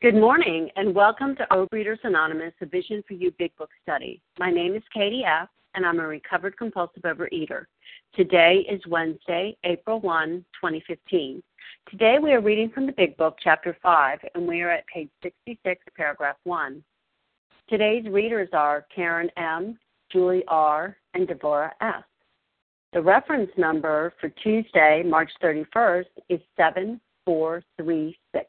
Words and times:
Good 0.00 0.14
morning 0.14 0.70
and 0.76 0.94
welcome 0.94 1.34
to 1.34 1.46
Overeaters 1.50 1.98
Anonymous, 2.04 2.52
a 2.60 2.66
Vision 2.66 3.02
for 3.08 3.14
You 3.14 3.32
Big 3.36 3.50
Book 3.56 3.70
study. 3.82 4.22
My 4.38 4.48
name 4.48 4.76
is 4.76 4.82
Katie 4.94 5.24
F., 5.24 5.48
and 5.74 5.84
I'm 5.84 5.98
a 5.98 6.06
recovered 6.06 6.56
compulsive 6.56 7.02
overeater. 7.02 7.64
Today 8.14 8.64
is 8.70 8.80
Wednesday, 8.86 9.56
April 9.64 9.98
1, 9.98 10.44
2015. 10.54 11.42
Today 11.90 12.18
we 12.22 12.30
are 12.30 12.40
reading 12.40 12.70
from 12.70 12.86
the 12.86 12.92
Big 12.92 13.16
Book, 13.16 13.38
Chapter 13.42 13.76
5, 13.82 14.20
and 14.36 14.46
we 14.46 14.60
are 14.60 14.70
at 14.70 14.86
page 14.86 15.10
66, 15.20 15.84
paragraph 15.96 16.36
1. 16.44 16.80
Today's 17.68 18.06
readers 18.08 18.50
are 18.52 18.86
Karen 18.94 19.30
M., 19.36 19.76
Julie 20.12 20.44
R., 20.46 20.96
and 21.14 21.26
Devorah 21.26 21.72
S. 21.80 22.04
The 22.92 23.02
reference 23.02 23.50
number 23.56 24.14
for 24.20 24.28
Tuesday, 24.28 25.02
March 25.04 25.32
31st 25.42 26.06
is 26.28 26.38
7436. 26.56 28.48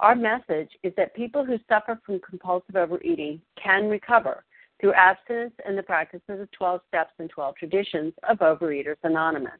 our 0.00 0.14
message 0.14 0.70
is 0.82 0.92
that 0.96 1.14
people 1.14 1.44
who 1.44 1.58
suffer 1.68 2.00
from 2.06 2.20
compulsive 2.20 2.76
overeating 2.76 3.40
can 3.62 3.88
recover 3.88 4.44
through 4.80 4.92
abstinence 4.94 5.54
and 5.66 5.76
the 5.76 5.82
practice 5.82 6.20
of 6.28 6.38
the 6.38 6.48
12 6.56 6.80
steps 6.88 7.12
and 7.18 7.28
12 7.28 7.56
traditions 7.56 8.12
of 8.28 8.38
Overeaters 8.38 8.96
Anonymous. 9.02 9.58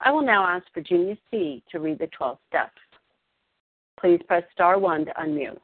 I 0.00 0.10
will 0.10 0.22
now 0.22 0.46
ask 0.46 0.66
Virginia 0.74 1.16
C. 1.30 1.62
to 1.70 1.80
read 1.80 1.98
the 1.98 2.08
12 2.08 2.38
steps. 2.48 2.78
Please 3.98 4.20
press 4.28 4.44
star 4.52 4.78
1 4.78 5.06
to 5.06 5.12
unmute. 5.14 5.58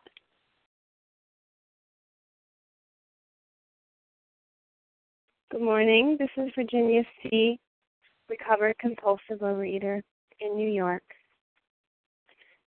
Good 5.53 5.61
morning. 5.61 6.17
This 6.19 6.31
is 6.37 6.51
Virginia 6.57 7.03
C., 7.23 7.61
recovered 8.29 8.77
compulsive 8.79 9.39
overeater 9.41 10.03
in 10.41 10.57
New 10.57 10.69
York. 10.69 11.05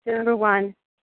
Number 0.07 0.37
one, 0.37 0.73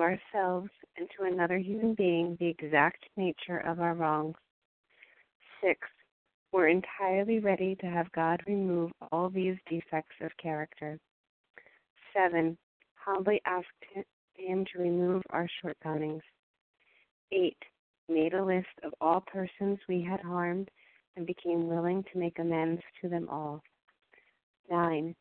ourselves 0.00 0.70
and 0.96 1.08
to 1.16 1.24
another 1.24 1.58
human 1.58 1.94
being 1.94 2.36
the 2.38 2.46
exact 2.46 3.04
nature 3.16 3.58
of 3.58 3.80
our 3.80 3.94
wrongs. 3.94 4.36
Six, 5.62 5.80
we're 6.52 6.68
entirely 6.68 7.40
ready 7.40 7.76
to 7.76 7.86
have 7.86 8.10
God 8.12 8.42
remove 8.46 8.90
all 9.12 9.28
these 9.28 9.56
defects 9.68 10.16
of 10.22 10.30
character. 10.42 10.98
Seven, 12.14 12.56
humbly 12.94 13.40
asked 13.44 13.66
Him 14.34 14.64
to 14.72 14.82
remove 14.82 15.22
our 15.30 15.48
shortcomings. 15.60 16.22
Eight, 17.32 17.58
made 18.08 18.34
a 18.34 18.44
list 18.44 18.66
of 18.82 18.94
all 19.00 19.20
persons 19.20 19.78
we 19.88 20.02
had 20.02 20.20
harmed 20.20 20.70
and 21.16 21.26
became 21.26 21.68
willing 21.68 22.04
to 22.04 22.18
make 22.18 22.38
amends 22.38 22.82
to 23.02 23.08
them 23.08 23.28
all. 23.28 23.62
Nine, 24.70 25.14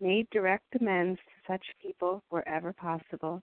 made 0.00 0.28
direct 0.30 0.74
amends 0.80 1.20
to 1.20 1.52
such 1.52 1.64
people 1.80 2.22
wherever 2.30 2.72
possible 2.72 3.42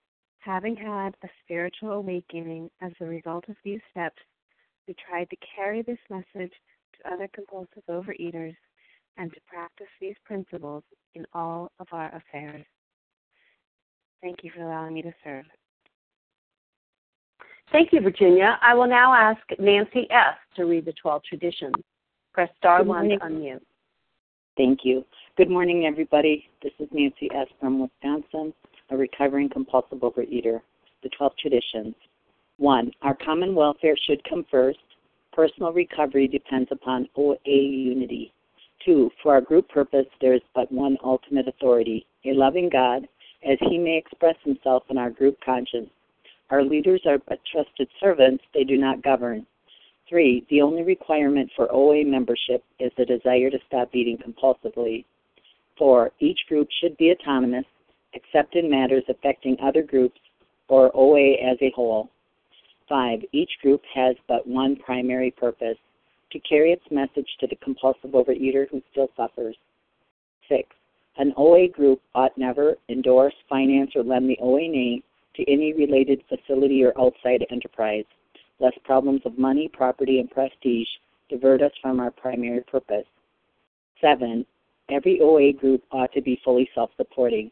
Having 0.41 0.75
had 0.75 1.15
a 1.23 1.27
spiritual 1.43 1.91
awakening 1.91 2.71
as 2.81 2.91
a 2.99 3.05
result 3.05 3.45
of 3.47 3.55
these 3.63 3.79
steps, 3.91 4.17
we 4.87 4.95
tried 4.95 5.29
to 5.29 5.35
carry 5.55 5.83
this 5.83 5.99
message 6.09 6.51
to 6.93 7.13
other 7.13 7.29
compulsive 7.31 7.83
overeaters 7.87 8.55
and 9.17 9.31
to 9.31 9.39
practice 9.47 9.87
these 9.99 10.15
principles 10.25 10.83
in 11.13 11.27
all 11.33 11.71
of 11.79 11.87
our 11.91 12.07
affairs. 12.15 12.65
Thank 14.23 14.43
you 14.43 14.49
for 14.55 14.63
allowing 14.63 14.95
me 14.95 15.03
to 15.03 15.13
serve. 15.23 15.45
Thank 17.71 17.93
you, 17.93 18.01
Virginia. 18.01 18.57
I 18.63 18.73
will 18.73 18.87
now 18.87 19.13
ask 19.13 19.41
Nancy 19.59 20.07
S. 20.09 20.35
to 20.55 20.65
read 20.65 20.85
the 20.85 20.93
12 20.93 21.21
traditions. 21.23 21.75
Press 22.33 22.49
star 22.57 22.83
1 22.83 23.09
to 23.09 23.17
unmute. 23.17 23.61
Thank 24.57 24.79
you. 24.83 25.05
Good 25.37 25.51
morning, 25.51 25.85
everybody. 25.85 26.49
This 26.63 26.73
is 26.79 26.87
Nancy 26.91 27.29
S. 27.33 27.47
from 27.59 27.79
Wisconsin 27.79 28.53
a 28.91 28.97
recovering 28.97 29.49
compulsive 29.49 29.99
overeater. 29.99 30.61
The 31.01 31.09
12 31.17 31.33
traditions. 31.41 31.95
1. 32.57 32.91
Our 33.01 33.15
common 33.15 33.55
welfare 33.55 33.95
should 34.05 34.23
come 34.29 34.45
first. 34.51 34.77
Personal 35.33 35.73
recovery 35.73 36.27
depends 36.27 36.69
upon 36.71 37.07
OA 37.15 37.37
unity. 37.45 38.33
2. 38.85 39.09
For 39.23 39.33
our 39.33 39.41
group 39.41 39.67
purpose, 39.69 40.05
there 40.19 40.33
is 40.33 40.41
but 40.53 40.71
one 40.71 40.97
ultimate 41.03 41.47
authority, 41.47 42.05
a 42.25 42.33
loving 42.33 42.69
God, 42.69 43.07
as 43.49 43.57
he 43.61 43.77
may 43.77 43.97
express 43.97 44.35
himself 44.43 44.83
in 44.89 44.97
our 44.97 45.09
group 45.09 45.37
conscience. 45.43 45.89
Our 46.49 46.63
leaders 46.63 47.01
are 47.05 47.17
but 47.17 47.39
trusted 47.51 47.87
servants, 47.99 48.43
they 48.53 48.63
do 48.63 48.77
not 48.77 49.01
govern. 49.01 49.47
3. 50.09 50.45
The 50.49 50.61
only 50.61 50.83
requirement 50.83 51.49
for 51.55 51.71
OA 51.71 52.03
membership 52.03 52.63
is 52.79 52.91
the 52.97 53.05
desire 53.05 53.49
to 53.49 53.59
stop 53.67 53.95
eating 53.95 54.17
compulsively. 54.17 55.05
4. 55.77 56.11
Each 56.19 56.39
group 56.49 56.67
should 56.81 56.97
be 56.97 57.11
autonomous 57.11 57.65
except 58.13 58.55
in 58.55 58.69
matters 58.69 59.03
affecting 59.09 59.57
other 59.61 59.83
groups 59.83 60.19
or 60.67 60.91
OA 60.93 61.33
as 61.35 61.57
a 61.61 61.71
whole. 61.75 62.09
5. 62.87 63.19
Each 63.31 63.51
group 63.61 63.81
has 63.93 64.15
but 64.27 64.45
one 64.45 64.75
primary 64.75 65.31
purpose 65.31 65.77
to 66.31 66.39
carry 66.39 66.71
its 66.71 66.83
message 66.91 67.27
to 67.39 67.47
the 67.47 67.55
compulsive 67.57 68.11
overeater 68.11 68.69
who 68.69 68.81
still 68.91 69.09
suffers. 69.15 69.55
6. 70.49 70.67
An 71.17 71.33
OA 71.37 71.67
group 71.67 72.01
ought 72.15 72.37
never 72.37 72.77
endorse, 72.89 73.33
finance, 73.49 73.91
or 73.95 74.03
lend 74.03 74.29
the 74.29 74.37
OA 74.41 74.67
name 74.67 75.03
to 75.35 75.49
any 75.51 75.73
related 75.73 76.21
facility 76.27 76.83
or 76.83 76.93
outside 76.99 77.45
enterprise, 77.51 78.05
lest 78.59 78.81
problems 78.83 79.21
of 79.25 79.37
money, 79.37 79.67
property, 79.67 80.19
and 80.19 80.29
prestige 80.29 80.87
divert 81.29 81.61
us 81.61 81.71
from 81.81 81.99
our 81.99 82.11
primary 82.11 82.61
purpose. 82.61 83.05
7. 84.01 84.45
Every 84.89 85.19
OA 85.21 85.53
group 85.53 85.83
ought 85.91 86.11
to 86.13 86.21
be 86.21 86.41
fully 86.43 86.69
self 86.75 86.91
supporting 86.97 87.51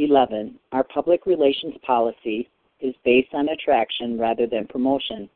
11. 0.00 0.58
Our 0.72 0.84
public 0.84 1.26
relations 1.26 1.74
policy 1.86 2.48
is 2.80 2.94
based 3.04 3.34
on 3.34 3.50
attraction 3.50 4.18
rather 4.18 4.46
than 4.46 4.66
promotion. 4.66 5.28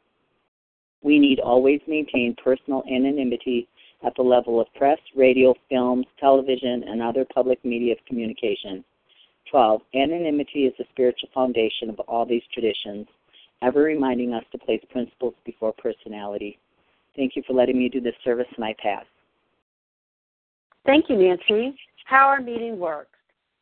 We 1.02 1.18
need 1.18 1.38
always 1.38 1.80
maintain 1.86 2.34
personal 2.42 2.82
anonymity 2.90 3.68
at 4.06 4.14
the 4.16 4.22
level 4.22 4.60
of 4.60 4.72
press, 4.74 4.98
radio, 5.14 5.54
films, 5.68 6.06
television, 6.18 6.84
and 6.84 7.02
other 7.02 7.26
public 7.34 7.62
media 7.64 7.92
of 7.92 7.98
communication. 8.06 8.82
12. 9.50 9.82
Anonymity 9.94 10.60
is 10.60 10.72
the 10.78 10.84
spiritual 10.90 11.28
foundation 11.34 11.90
of 11.90 12.00
all 12.00 12.24
these 12.24 12.42
traditions, 12.52 13.06
ever 13.60 13.82
reminding 13.82 14.32
us 14.32 14.44
to 14.50 14.58
place 14.58 14.82
principles 14.90 15.34
before 15.44 15.74
personality. 15.74 16.58
Thank 17.16 17.36
you 17.36 17.42
for 17.46 17.52
letting 17.52 17.78
me 17.78 17.90
do 17.90 18.00
this 18.00 18.14
service, 18.24 18.48
and 18.56 18.64
I 18.64 18.74
pass. 18.82 19.04
Thank 20.86 21.10
you, 21.10 21.16
Nancy. 21.16 21.76
How 22.06 22.28
our 22.28 22.40
meeting 22.40 22.78
works. 22.78 23.13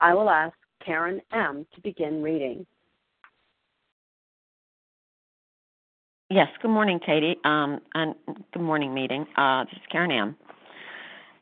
I 0.00 0.14
will 0.14 0.30
ask 0.30 0.54
Karen 0.84 1.20
M. 1.32 1.66
to 1.74 1.80
begin 1.80 2.22
reading. 2.22 2.66
Yes, 6.30 6.48
good 6.60 6.70
morning, 6.70 7.00
Katie. 7.04 7.36
Um, 7.44 7.80
and 7.94 8.14
good 8.52 8.62
morning, 8.62 8.92
meeting. 8.92 9.26
Uh, 9.36 9.64
this 9.64 9.74
is 9.74 9.86
Karen 9.90 10.12
M. 10.12 10.36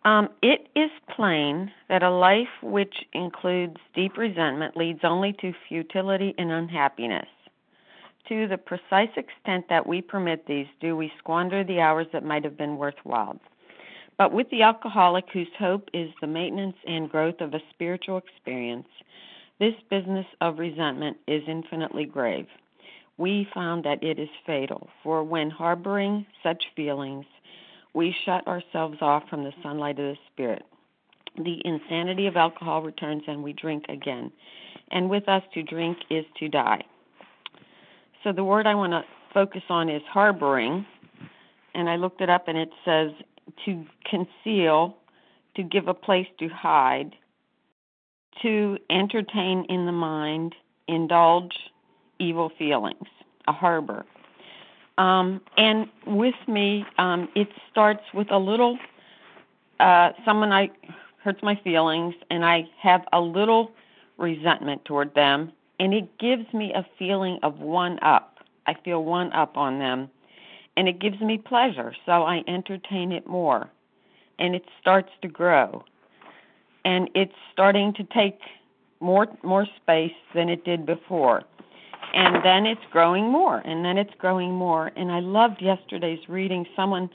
Um, 0.05 0.29
it 0.41 0.69
is 0.76 0.91
plain 1.17 1.73
that 1.88 2.05
a 2.05 2.11
life 2.11 2.62
which 2.62 2.94
includes 3.12 3.76
deep 3.94 4.17
resentment 4.17 4.76
leads 4.76 5.00
only 5.03 5.32
to 5.41 5.53
futility 5.69 6.35
and 6.38 6.53
unhappiness. 6.53 7.26
To 8.29 8.47
the 8.47 8.58
precise 8.58 9.11
extent 9.17 9.67
that 9.69 9.87
we 9.87 10.00
permit 10.00 10.47
these, 10.47 10.67
do 10.81 10.97
we 10.97 11.12
squander 11.19 11.64
the 11.64 11.81
hours 11.81 12.06
that 12.12 12.25
might 12.25 12.44
have 12.44 12.56
been 12.56 12.76
worthwhile. 12.76 13.38
But 14.19 14.33
with 14.33 14.49
the 14.51 14.63
alcoholic 14.63 15.27
whose 15.33 15.49
hope 15.59 15.89
is 15.93 16.11
the 16.21 16.27
maintenance 16.27 16.77
and 16.87 17.11
growth 17.11 17.41
of 17.41 17.55
a 17.55 17.61
spiritual 17.71 18.19
experience, 18.19 18.89
this 19.59 19.75
business 19.91 20.27
of 20.41 20.59
resentment 20.59 21.17
is 21.27 21.43
infinitely 21.47 22.07
grave 22.07 22.47
we 23.19 23.49
found 23.55 23.85
that 23.85 24.03
it 24.03 24.19
is 24.19 24.29
fatal, 24.45 24.89
for 25.03 25.25
when 25.25 25.51
harboring 25.51 26.27
such 26.43 26.63
feelings, 26.75 27.25
we 27.95 28.15
shut 28.25 28.47
ourselves 28.47 28.99
off 29.01 29.23
from 29.31 29.43
the 29.43 29.53
sunlight 29.63 29.99
of 29.99 30.05
the 30.05 30.17
Spirit. 30.33 30.65
The 31.37 31.61
insanity 31.65 32.27
of 32.27 32.37
alcohol 32.37 32.83
returns 32.83 33.23
and 33.27 33.43
we 33.43 33.53
drink 33.53 33.85
again. 33.89 34.31
And 34.91 35.09
with 35.09 35.29
us, 35.29 35.43
to 35.55 35.63
drink 35.63 35.99
is 36.11 36.25
to 36.39 36.49
die. 36.49 36.83
So 38.23 38.33
the 38.33 38.45
word 38.45 38.67
I 38.67 38.75
want 38.75 38.93
to 38.93 39.03
focus 39.33 39.63
on 39.69 39.89
is 39.89 40.03
harboring. 40.11 40.87
And 41.75 41.89
I 41.89 41.97
looked 41.97 42.21
it 42.21 42.31
up 42.31 42.49
and 42.49 42.57
it 42.57 42.71
says 42.85 43.11
to 43.64 43.84
conceal, 44.04 44.96
to 45.54 45.62
give 45.62 45.88
a 45.88 45.94
place 45.94 46.26
to 46.38 46.48
hide, 46.48 47.14
to 48.43 48.78
entertain 48.90 49.64
in 49.69 49.87
the 49.87 49.93
mind, 49.93 50.54
indulge, 50.88 51.56
evil 52.19 52.50
feelings, 52.58 53.06
a 53.48 53.52
harbor. 53.52 54.04
Um, 54.98 55.40
and 55.56 55.88
with 56.06 56.34
me, 56.48 56.84
um, 56.98 57.28
it 57.34 57.48
starts 57.70 58.02
with 58.14 58.31
a 58.31 58.38
little 58.38 58.78
uh, 59.81 60.12
someone 60.25 60.52
I 60.52 60.70
hurts 61.22 61.43
my 61.43 61.58
feelings, 61.64 62.14
and 62.31 62.44
I 62.44 62.69
have 62.81 63.02
a 63.12 63.20
little 63.20 63.72
resentment 64.16 64.84
toward 64.84 65.14
them, 65.14 65.52
and 65.81 65.93
it 65.93 66.19
gives 66.19 66.52
me 66.54 66.72
a 66.75 66.87
feeling 66.98 67.38
of 67.43 67.58
one 67.58 67.98
up. 68.02 68.38
I 68.66 68.75
feel 68.84 69.04
one 69.04 69.32
up 69.32 69.56
on 69.56 69.78
them, 69.78 70.08
and 70.76 70.88
it 70.88 70.99
gives 71.00 71.20
me 71.20 71.38
pleasure, 71.38 71.94
so 72.05 72.12
I 72.25 72.43
entertain 72.46 73.12
it 73.12 73.26
more, 73.26 73.70
and 74.38 74.55
it 74.55 74.64
starts 74.81 75.11
to 75.23 75.28
grow, 75.28 75.84
and 76.84 77.08
it's 77.14 77.34
starting 77.52 77.93
to 77.94 78.05
take 78.05 78.38
more 79.00 79.26
more 79.43 79.67
space 79.82 80.12
than 80.34 80.49
it 80.49 80.64
did 80.64 80.87
before. 80.87 81.43
And 82.14 82.43
then 82.44 82.67
it's 82.67 82.81
growing 82.90 83.31
more 83.31 83.58
and 83.58 83.84
then 83.84 83.99
it's 83.99 84.14
growing 84.19 84.52
more. 84.52 84.90
And 84.96 85.11
i 85.12 85.20
loved 85.20 85.61
yesterday's 85.61 86.20
reading. 86.28 86.64
Someone 86.75 87.11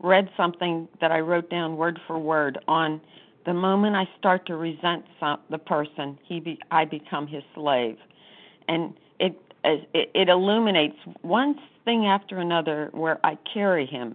read 0.00 0.28
something 0.36 0.86
that 1.00 1.10
i 1.10 1.18
wrote 1.18 1.50
down 1.50 1.76
word 1.76 1.98
for 2.06 2.18
word 2.18 2.58
on 2.68 3.00
the 3.46 3.54
moment 3.54 3.96
i 3.96 4.08
start 4.18 4.44
to 4.46 4.56
resent 4.56 5.04
some, 5.18 5.38
the 5.50 5.58
person 5.58 6.18
he 6.24 6.40
be, 6.40 6.58
i 6.70 6.84
become 6.84 7.26
his 7.26 7.42
slave. 7.54 7.96
And 8.68 8.94
it, 9.18 9.40
it 9.64 10.28
illuminates 10.28 10.96
one 11.22 11.54
thing 11.84 12.06
after 12.06 12.38
another 12.38 12.90
where 12.92 13.18
i 13.24 13.36
carry 13.52 13.86
him 13.86 14.14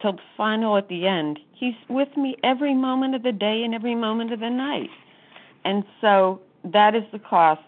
till 0.00 0.12
the 0.12 0.22
final 0.36 0.76
at 0.76 0.88
the 0.88 1.06
end 1.06 1.38
he's 1.52 1.74
with 1.88 2.14
me 2.16 2.36
every 2.44 2.74
moment 2.74 3.14
of 3.14 3.22
the 3.22 3.32
day 3.32 3.62
and 3.64 3.74
every 3.74 3.94
moment 3.94 4.32
of 4.32 4.40
the 4.40 4.50
night 4.50 4.90
and 5.64 5.84
so 6.00 6.40
that 6.64 6.94
is 6.94 7.02
the 7.12 7.18
cost 7.18 7.62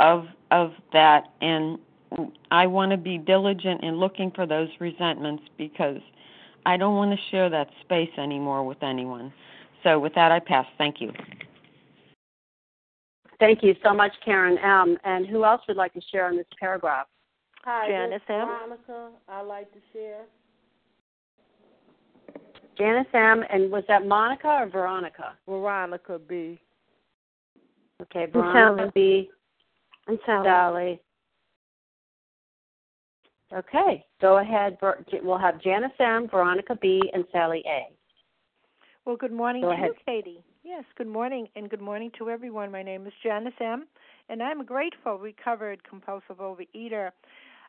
of 0.00 0.26
of 0.50 0.72
that 0.92 1.32
and 1.40 1.78
I 2.50 2.66
want 2.66 2.90
to 2.92 2.96
be 2.96 3.18
diligent 3.18 3.82
in 3.82 3.96
looking 3.96 4.30
for 4.30 4.46
those 4.46 4.68
resentments 4.80 5.44
because 5.56 6.00
I 6.66 6.76
don't 6.76 6.94
want 6.94 7.12
to 7.12 7.18
share 7.30 7.50
that 7.50 7.68
space 7.80 8.10
anymore 8.18 8.64
with 8.64 8.82
anyone. 8.82 9.32
So 9.82 9.98
with 9.98 10.14
that 10.14 10.32
I 10.32 10.38
pass. 10.38 10.66
Thank 10.78 11.00
you. 11.00 11.12
Thank 13.38 13.62
you 13.62 13.74
so 13.82 13.92
much, 13.92 14.12
Karen 14.24 14.58
M. 14.58 14.96
And 15.04 15.26
who 15.26 15.44
else 15.44 15.62
would 15.66 15.76
like 15.76 15.92
to 15.94 16.00
share 16.12 16.26
on 16.26 16.36
this 16.36 16.46
paragraph? 16.60 17.06
Hi, 17.64 17.88
Janice 17.88 18.22
M. 18.28 18.46
Veronica. 18.46 19.10
I'd 19.28 19.42
like 19.42 19.72
to 19.72 19.78
share. 19.92 20.22
Janice 22.76 23.06
M. 23.14 23.44
And 23.50 23.70
was 23.70 23.84
that 23.88 24.06
Monica 24.06 24.48
or 24.48 24.68
Veronica? 24.68 25.34
Veronica 25.46 26.18
B. 26.18 26.60
Okay, 28.00 28.26
Veronica 28.32 28.90
B. 28.94 29.30
And 30.08 30.18
Sally. 30.26 30.44
Sally. 30.44 31.00
Okay, 33.54 34.04
go 34.20 34.38
ahead. 34.38 34.78
We'll 35.22 35.38
have 35.38 35.60
Janice 35.60 35.92
M., 36.00 36.26
Veronica 36.28 36.76
B., 36.80 37.02
and 37.12 37.24
Sally 37.30 37.62
A. 37.66 37.86
Well, 39.04 39.16
good 39.16 39.32
morning 39.32 39.62
Go 39.62 39.68
to 39.68 39.74
ahead. 39.74 39.88
you, 39.88 39.94
Katie. 40.06 40.42
Yes, 40.64 40.84
good 40.96 41.06
morning, 41.06 41.48
and 41.54 41.68
good 41.68 41.82
morning 41.82 42.10
to 42.18 42.30
everyone. 42.30 42.72
My 42.72 42.82
name 42.82 43.06
is 43.06 43.12
Janice 43.22 43.52
M., 43.60 43.86
and 44.30 44.42
I'm 44.42 44.62
a 44.62 44.64
grateful, 44.64 45.18
recovered, 45.18 45.84
compulsive 45.84 46.38
overeater. 46.38 47.10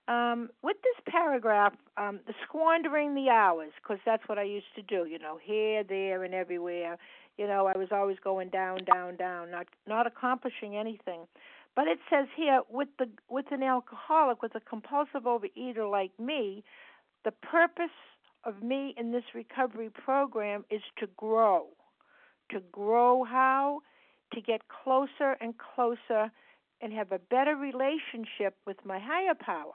Um, 0.07 0.49
with 0.61 0.77
this 0.83 1.13
paragraph, 1.13 1.73
um, 1.97 2.19
the 2.27 2.33
squandering 2.45 3.15
the 3.15 3.29
hours, 3.29 3.71
because 3.81 3.99
that's 4.05 4.23
what 4.27 4.37
I 4.37 4.43
used 4.43 4.73
to 4.75 4.81
do, 4.81 5.05
you 5.05 5.17
know, 5.17 5.39
here, 5.41 5.83
there, 5.83 6.23
and 6.23 6.33
everywhere. 6.33 6.97
You 7.37 7.47
know, 7.47 7.67
I 7.67 7.77
was 7.77 7.87
always 7.91 8.17
going 8.23 8.49
down, 8.49 8.79
down, 8.83 9.15
down, 9.15 9.49
not 9.49 9.67
not 9.87 10.05
accomplishing 10.05 10.75
anything. 10.75 11.21
But 11.75 11.87
it 11.87 11.99
says 12.09 12.27
here 12.35 12.61
with 12.69 12.89
the 12.99 13.09
with 13.29 13.45
an 13.51 13.63
alcoholic, 13.63 14.41
with 14.41 14.55
a 14.55 14.59
compulsive 14.59 15.23
overeater 15.23 15.89
like 15.89 16.11
me, 16.19 16.63
the 17.23 17.31
purpose 17.31 17.97
of 18.43 18.61
me 18.61 18.93
in 18.97 19.11
this 19.13 19.23
recovery 19.33 19.89
program 19.89 20.65
is 20.69 20.81
to 20.99 21.07
grow. 21.15 21.67
To 22.51 22.59
grow 22.71 23.23
how? 23.23 23.81
to 24.33 24.41
get 24.41 24.61
closer 24.67 25.37
and 25.39 25.53
closer 25.57 26.31
and 26.81 26.93
have 26.93 27.11
a 27.11 27.19
better 27.19 27.55
relationship 27.55 28.55
with 28.65 28.77
my 28.85 28.99
higher 28.99 29.35
power. 29.39 29.73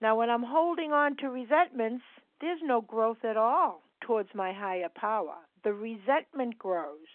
Now, 0.00 0.16
when 0.16 0.30
I'm 0.30 0.44
holding 0.44 0.92
on 0.92 1.16
to 1.18 1.28
resentments, 1.28 2.04
there's 2.40 2.60
no 2.62 2.80
growth 2.80 3.24
at 3.24 3.36
all 3.36 3.82
towards 4.00 4.28
my 4.34 4.52
higher 4.52 4.88
power. 4.94 5.34
The 5.64 5.72
resentment 5.72 6.58
grows. 6.58 7.08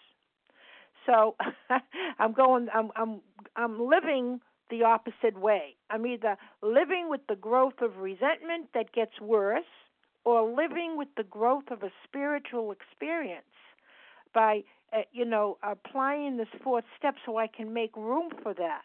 So 1.06 1.36
I'm 2.18 2.32
going 2.32 2.68
I'm 2.74 2.90
I'm 2.96 3.20
I'm 3.56 3.88
living 3.88 4.40
the 4.70 4.82
opposite 4.84 5.38
way. 5.38 5.76
I'm 5.90 6.06
either 6.06 6.36
living 6.62 7.08
with 7.08 7.20
the 7.28 7.36
growth 7.36 7.80
of 7.80 7.98
resentment 7.98 8.68
that 8.74 8.92
gets 8.92 9.20
worse 9.20 9.64
or 10.24 10.42
living 10.42 10.96
with 10.96 11.08
the 11.16 11.24
growth 11.24 11.70
of 11.70 11.82
a 11.82 11.90
spiritual 12.04 12.72
experience 12.72 13.44
by 14.34 14.62
uh, 14.92 15.02
you 15.12 15.24
know 15.24 15.58
applying 15.62 16.36
this 16.36 16.48
fourth 16.62 16.84
step 16.98 17.14
so 17.26 17.36
I 17.38 17.46
can 17.46 17.72
make 17.72 17.94
room 17.96 18.30
for 18.42 18.54
that 18.54 18.82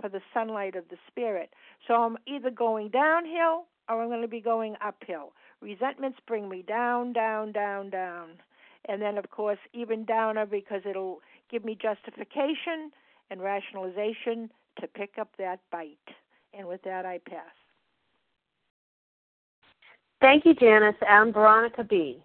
for 0.00 0.08
the 0.08 0.20
sunlight 0.32 0.76
of 0.76 0.84
the 0.88 0.96
spirit. 1.08 1.52
So 1.86 1.94
I'm 1.94 2.16
either 2.26 2.50
going 2.50 2.88
downhill 2.88 3.66
or 3.88 4.02
I'm 4.02 4.08
going 4.08 4.22
to 4.22 4.28
be 4.28 4.40
going 4.40 4.76
uphill. 4.84 5.32
Resentments 5.60 6.18
bring 6.26 6.48
me 6.48 6.62
down, 6.62 7.12
down, 7.12 7.52
down, 7.52 7.90
down. 7.90 8.30
And 8.88 9.00
then, 9.00 9.18
of 9.18 9.30
course, 9.30 9.58
even 9.72 10.04
downer 10.04 10.46
because 10.46 10.82
it'll 10.88 11.20
give 11.50 11.64
me 11.64 11.78
justification 11.80 12.90
and 13.30 13.40
rationalization 13.40 14.50
to 14.80 14.86
pick 14.88 15.18
up 15.20 15.28
that 15.38 15.60
bite. 15.70 15.98
And 16.52 16.66
with 16.66 16.82
that, 16.82 17.06
I 17.06 17.18
pass. 17.28 17.52
Thank 20.20 20.44
you, 20.44 20.54
Janice. 20.54 20.96
I'm 21.08 21.32
Veronica 21.32 21.84
B. 21.84 22.22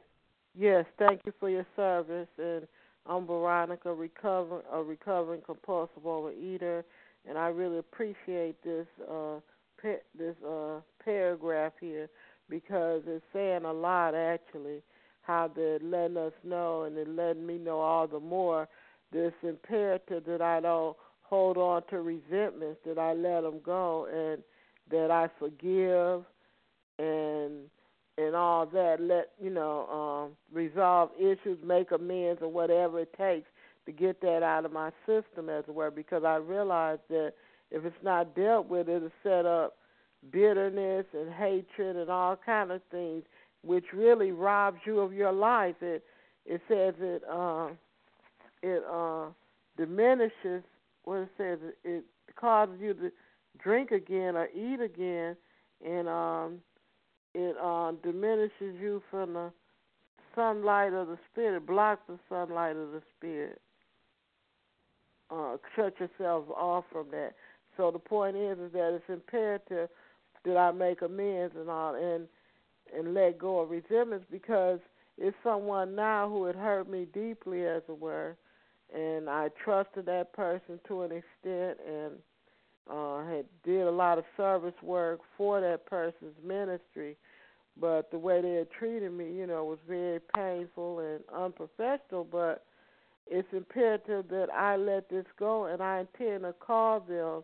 Yes, 0.55 0.85
thank 0.97 1.21
you 1.25 1.33
for 1.39 1.49
your 1.49 1.65
service. 1.75 2.27
And 2.37 2.67
I'm 3.05 3.25
Veronica, 3.25 3.93
recover, 3.93 4.61
a 4.71 4.81
recovering 4.81 5.41
compulsive 5.45 6.03
overeater, 6.03 6.83
and 7.27 7.37
I 7.37 7.47
really 7.47 7.79
appreciate 7.79 8.61
this 8.63 8.87
uh, 9.01 9.39
pa- 9.81 10.03
this 10.17 10.35
uh, 10.47 10.79
paragraph 11.03 11.73
here 11.79 12.09
because 12.49 13.01
it's 13.07 13.25
saying 13.33 13.65
a 13.65 13.73
lot 13.73 14.15
actually. 14.15 14.81
How 15.21 15.51
they're 15.53 15.79
letting 15.79 16.15
us 16.15 16.31
know, 16.45 16.83
and 16.83 16.95
they're 16.95 17.05
letting 17.05 17.45
me 17.45 17.57
know 17.57 17.81
all 17.81 18.07
the 18.07 18.19
more 18.19 18.69
this 19.11 19.33
imperative 19.43 20.23
that 20.25 20.41
I 20.41 20.61
don't 20.61 20.95
hold 21.21 21.57
on 21.57 21.81
to 21.89 22.01
resentments, 22.01 22.79
that 22.85 22.97
I 22.97 23.11
let 23.11 23.41
them 23.41 23.59
go, 23.61 24.05
and 24.05 24.41
that 24.89 25.11
I 25.11 25.27
forgive, 25.37 26.23
and 26.97 27.69
and 28.17 28.35
all 28.35 28.65
that. 28.67 29.01
Let 29.01 29.31
you 29.41 29.49
know, 29.49 29.87
um, 29.89 30.37
resolve 30.53 31.09
issues, 31.19 31.59
make 31.61 31.91
amends, 31.91 32.41
or 32.41 32.47
whatever 32.47 33.01
it 33.01 33.13
takes 33.17 33.47
to 33.87 33.91
get 33.91 34.21
that 34.21 34.43
out 34.43 34.65
of 34.65 34.71
my 34.71 34.91
system, 35.07 35.49
as 35.49 35.63
it 35.67 35.73
were. 35.73 35.89
Because 35.89 36.23
I 36.23 36.35
realize 36.35 36.99
that 37.09 37.33
if 37.71 37.85
it's 37.85 38.03
not 38.03 38.35
dealt 38.35 38.69
with, 38.69 38.87
it'll 38.87 39.09
set 39.23 39.45
up 39.45 39.77
bitterness 40.31 41.05
and 41.13 41.31
hatred 41.31 41.95
and 41.95 42.09
all 42.09 42.37
kind 42.45 42.71
of 42.71 42.81
things, 42.91 43.23
which 43.63 43.85
really 43.93 44.31
robs 44.31 44.77
you 44.85 44.99
of 44.99 45.13
your 45.13 45.31
life. 45.31 45.75
It 45.81 46.03
it 46.45 46.61
says 46.67 46.93
it 46.99 47.23
uh, 47.31 47.69
it 48.61 48.83
uh, 48.91 49.27
diminishes 49.77 50.63
what 51.03 51.19
it 51.19 51.29
says. 51.37 51.59
It, 51.63 51.77
it 51.89 52.03
causes 52.35 52.75
you 52.79 52.93
to 52.93 53.11
drink 53.57 53.91
again 53.91 54.35
or 54.35 54.47
eat 54.47 54.81
again, 54.81 55.37
and 55.85 56.09
um, 56.09 56.59
it 57.33 57.55
uh, 57.61 57.93
diminishes 58.03 58.75
you 58.81 59.01
from 59.09 59.33
the 59.33 59.51
sunlight 60.35 60.93
of 60.93 61.07
the 61.07 61.17
spirit. 61.31 61.57
It 61.57 61.67
blocks 61.67 62.01
the 62.07 62.19
sunlight 62.29 62.75
of 62.75 62.91
the 62.91 63.01
spirit. 63.17 63.61
Uh, 65.29 65.57
shut 65.75 65.93
yourselves 65.99 66.49
off 66.55 66.85
from 66.91 67.07
that. 67.11 67.33
So 67.75 67.91
the 67.91 67.99
point 67.99 68.35
is, 68.35 68.57
is 68.59 68.71
that 68.73 68.93
it's 68.93 69.09
imperative 69.09 69.89
that 70.45 70.57
I 70.57 70.71
make 70.71 71.01
amends 71.01 71.55
and 71.57 71.69
all, 71.69 71.95
and 71.95 72.27
and 72.95 73.13
let 73.13 73.37
go 73.37 73.59
of 73.59 73.69
resentments 73.69 74.25
because 74.31 74.79
it's 75.17 75.35
someone 75.43 75.95
now 75.95 76.29
who 76.29 76.45
had 76.45 76.55
hurt 76.55 76.89
me 76.89 77.07
deeply, 77.13 77.65
as 77.65 77.81
it 77.89 77.99
were, 77.99 78.37
and 78.95 79.29
I 79.29 79.49
trusted 79.63 80.05
that 80.05 80.31
person 80.31 80.79
to 80.87 81.01
an 81.01 81.11
extent, 81.11 81.79
and 81.85 82.13
uh, 82.89 83.25
had 83.25 83.45
did 83.63 83.85
a 83.85 83.91
lot 83.91 84.17
of 84.17 84.23
service 84.37 84.73
work 84.81 85.19
for 85.35 85.59
that 85.59 85.85
person's 85.85 86.35
ministry, 86.45 87.17
but 87.79 88.09
the 88.11 88.17
way 88.17 88.41
they 88.41 88.53
had 88.53 88.71
treated 88.71 89.11
me, 89.11 89.33
you 89.33 89.45
know, 89.45 89.65
was 89.65 89.79
very 89.87 90.19
painful 90.35 90.99
and 90.99 91.21
unprofessional. 91.35 92.23
But 92.23 92.63
it's 93.29 93.47
imperative 93.51 94.25
that 94.29 94.47
I 94.53 94.75
let 94.77 95.09
this 95.09 95.25
go, 95.37 95.65
and 95.65 95.81
I 95.81 95.99
intend 95.99 96.43
to 96.43 96.53
call 96.53 96.99
them 97.01 97.43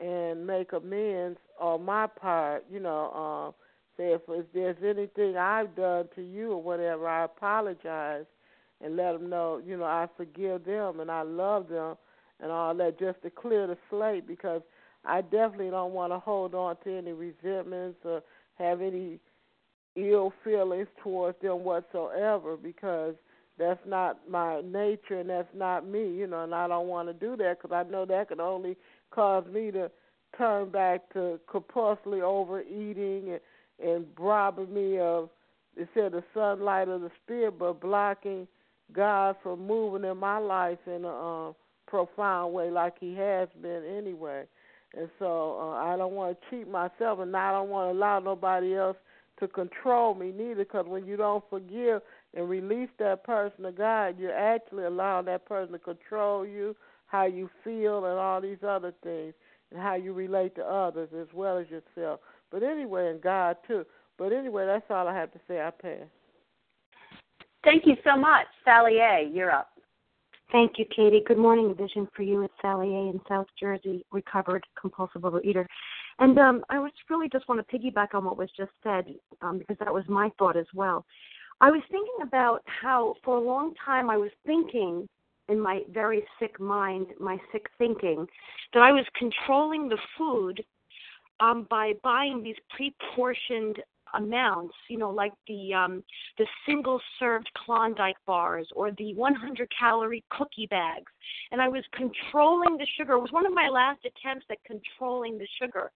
and 0.00 0.46
make 0.46 0.72
amends 0.72 1.38
on 1.60 1.84
my 1.84 2.06
part. 2.06 2.64
You 2.70 2.80
know, 2.80 3.52
uh, 3.54 3.62
say 3.96 4.12
if, 4.12 4.22
if 4.28 4.46
there's 4.54 4.76
anything 4.82 5.36
I've 5.36 5.74
done 5.76 6.08
to 6.14 6.22
you 6.22 6.52
or 6.52 6.62
whatever, 6.62 7.08
I 7.08 7.24
apologize 7.24 8.24
and 8.82 8.96
let 8.96 9.12
them 9.12 9.28
know. 9.28 9.60
You 9.64 9.76
know, 9.76 9.84
I 9.84 10.08
forgive 10.16 10.64
them 10.64 11.00
and 11.00 11.10
I 11.10 11.22
love 11.22 11.68
them 11.68 11.96
and 12.40 12.50
all 12.50 12.74
that, 12.74 12.98
just 12.98 13.22
to 13.22 13.30
clear 13.30 13.66
the 13.66 13.78
slate 13.88 14.26
because 14.26 14.62
I 15.04 15.20
definitely 15.20 15.70
don't 15.70 15.92
want 15.92 16.12
to 16.12 16.18
hold 16.18 16.54
on 16.54 16.76
to 16.84 16.98
any 16.98 17.12
resentments 17.12 17.98
or 18.04 18.22
have 18.54 18.80
any 18.80 19.18
ill 19.94 20.32
feelings 20.42 20.88
towards 21.02 21.40
them 21.42 21.64
whatsoever 21.64 22.56
because 22.56 23.14
that's 23.58 23.80
not 23.86 24.18
my 24.28 24.60
nature 24.62 25.20
and 25.20 25.30
that's 25.30 25.54
not 25.54 25.86
me, 25.86 26.14
you 26.14 26.26
know, 26.26 26.44
and 26.44 26.54
I 26.54 26.68
don't 26.68 26.88
want 26.88 27.08
to 27.08 27.14
do 27.14 27.36
that 27.36 27.58
because 27.60 27.74
I 27.74 27.88
know 27.90 28.04
that 28.06 28.28
could 28.28 28.40
only 28.40 28.76
cause 29.10 29.44
me 29.52 29.70
to 29.72 29.90
turn 30.36 30.70
back 30.70 31.12
to 31.12 31.38
compulsively 31.52 32.22
overeating 32.22 33.32
and, 33.32 33.40
and 33.90 34.06
robbing 34.18 34.72
me 34.72 34.98
of, 34.98 35.28
it 35.76 35.88
said, 35.94 36.12
the 36.12 36.24
sunlight 36.34 36.88
of 36.88 37.02
the 37.02 37.10
spirit, 37.24 37.58
but 37.58 37.80
blocking 37.80 38.46
God 38.92 39.36
from 39.42 39.66
moving 39.66 40.08
in 40.08 40.16
my 40.16 40.38
life 40.38 40.78
in 40.86 41.04
a 41.04 41.48
uh, 41.48 41.52
profound 41.86 42.52
way 42.52 42.70
like 42.70 42.94
He 43.00 43.14
has 43.14 43.48
been 43.60 43.84
anyway. 43.98 44.44
And 44.94 45.08
so 45.18 45.58
uh, 45.60 45.84
I 45.84 45.96
don't 45.96 46.12
want 46.12 46.36
to 46.38 46.50
cheat 46.50 46.68
myself, 46.68 47.20
and 47.20 47.34
I 47.36 47.52
don't 47.52 47.70
want 47.70 47.92
to 47.92 47.98
allow 47.98 48.18
nobody 48.18 48.76
else 48.76 48.96
to 49.40 49.48
control 49.48 50.14
me 50.14 50.32
neither. 50.36 50.64
Because 50.64 50.86
when 50.86 51.06
you 51.06 51.16
don't 51.16 51.44
forgive 51.48 52.02
and 52.34 52.48
release 52.48 52.88
that 52.98 53.24
person 53.24 53.64
to 53.64 53.72
God, 53.72 54.18
you're 54.18 54.36
actually 54.36 54.84
allowing 54.84 55.26
that 55.26 55.46
person 55.46 55.72
to 55.72 55.78
control 55.78 56.46
you, 56.46 56.74
how 57.06 57.26
you 57.26 57.50
feel, 57.62 58.06
and 58.06 58.18
all 58.18 58.40
these 58.40 58.62
other 58.66 58.92
things, 59.02 59.34
and 59.70 59.80
how 59.80 59.94
you 59.94 60.12
relate 60.12 60.54
to 60.56 60.64
others 60.64 61.08
as 61.18 61.26
well 61.34 61.58
as 61.58 61.66
yourself. 61.68 62.20
But 62.50 62.62
anyway, 62.62 63.10
and 63.10 63.20
God 63.20 63.56
too. 63.66 63.84
But 64.18 64.32
anyway, 64.32 64.66
that's 64.66 64.84
all 64.90 65.08
I 65.08 65.14
have 65.14 65.32
to 65.32 65.40
say. 65.48 65.60
I 65.60 65.70
pass. 65.70 66.06
Thank 67.64 67.86
you 67.86 67.96
so 68.04 68.16
much. 68.16 68.46
Sally 68.64 68.98
A., 68.98 69.28
you're 69.32 69.50
up. 69.50 69.68
Thank 70.50 70.72
you, 70.78 70.84
Katie. 70.94 71.22
Good 71.26 71.38
morning. 71.38 71.74
Vision 71.74 72.06
for 72.14 72.22
you. 72.22 72.42
It's 72.42 72.52
Sally 72.60 72.88
A. 72.88 72.98
in 73.10 73.20
South 73.26 73.46
Jersey, 73.58 74.04
recovered 74.12 74.64
compulsive 74.78 75.22
overeater. 75.22 75.64
And 76.18 76.38
um, 76.38 76.64
I 76.68 76.78
was 76.78 76.92
really 77.08 77.28
just 77.30 77.48
want 77.48 77.66
to 77.66 77.78
piggyback 77.78 78.14
on 78.14 78.24
what 78.24 78.36
was 78.36 78.50
just 78.56 78.72
said 78.82 79.06
um, 79.40 79.58
because 79.58 79.76
that 79.80 79.92
was 79.92 80.04
my 80.08 80.30
thought 80.38 80.56
as 80.56 80.66
well. 80.74 81.06
I 81.62 81.70
was 81.70 81.82
thinking 81.92 82.16
about 82.22 82.62
how 82.66 83.14
for 83.24 83.36
a 83.36 83.40
long 83.40 83.72
time 83.86 84.10
I 84.10 84.16
was 84.16 84.32
thinking 84.44 85.08
in 85.48 85.60
my 85.60 85.82
very 85.92 86.24
sick 86.40 86.58
mind, 86.58 87.06
my 87.20 87.38
sick 87.52 87.66
thinking, 87.78 88.26
that 88.74 88.82
I 88.82 88.90
was 88.90 89.04
controlling 89.16 89.88
the 89.88 89.98
food 90.18 90.64
um, 91.38 91.68
by 91.70 91.92
buying 92.02 92.42
these 92.42 92.56
pre-portioned 92.76 93.76
amounts, 94.14 94.74
you 94.88 94.98
know, 94.98 95.10
like 95.10 95.32
the 95.46 95.74
um, 95.74 96.02
the 96.38 96.46
single 96.66 97.00
served 97.18 97.50
Klondike 97.64 98.16
bars 98.26 98.68
or 98.74 98.90
the 98.92 99.14
100 99.14 99.68
calorie 99.78 100.24
cookie 100.30 100.66
bags, 100.66 101.10
and 101.50 101.60
I 101.60 101.68
was 101.68 101.84
controlling 101.92 102.76
the 102.76 102.86
sugar. 102.98 103.14
It 103.14 103.20
was 103.20 103.32
one 103.32 103.46
of 103.46 103.54
my 103.54 103.68
last 103.68 104.00
attempts 104.04 104.46
at 104.50 104.58
controlling 104.64 105.38
the 105.38 105.48
sugar, 105.60 105.90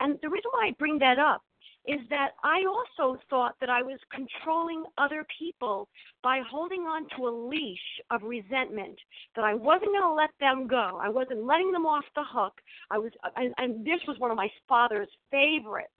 and 0.00 0.18
the 0.22 0.28
reason 0.28 0.50
why 0.52 0.68
I 0.68 0.74
bring 0.78 0.98
that 0.98 1.18
up 1.18 1.42
is 1.86 1.98
that 2.10 2.30
I 2.44 2.62
also 2.64 3.18
thought 3.28 3.56
that 3.60 3.68
I 3.68 3.82
was 3.82 3.98
controlling 4.12 4.84
other 4.98 5.26
people 5.38 5.88
by 6.22 6.40
holding 6.48 6.82
on 6.82 7.08
to 7.16 7.26
a 7.26 7.32
leash 7.48 7.78
of 8.10 8.22
resentment 8.22 8.96
that 9.34 9.44
I 9.44 9.54
wasn't 9.54 9.90
going 9.90 10.02
to 10.02 10.12
let 10.12 10.30
them 10.38 10.68
go. 10.68 11.00
I 11.02 11.08
wasn't 11.08 11.44
letting 11.44 11.72
them 11.72 11.86
off 11.86 12.04
the 12.14 12.22
hook. 12.24 12.54
I 12.90 12.98
was 12.98 13.10
and, 13.36 13.52
and 13.58 13.84
this 13.84 14.00
was 14.06 14.18
one 14.18 14.30
of 14.30 14.36
my 14.36 14.48
father's 14.68 15.08
favorites 15.30 15.92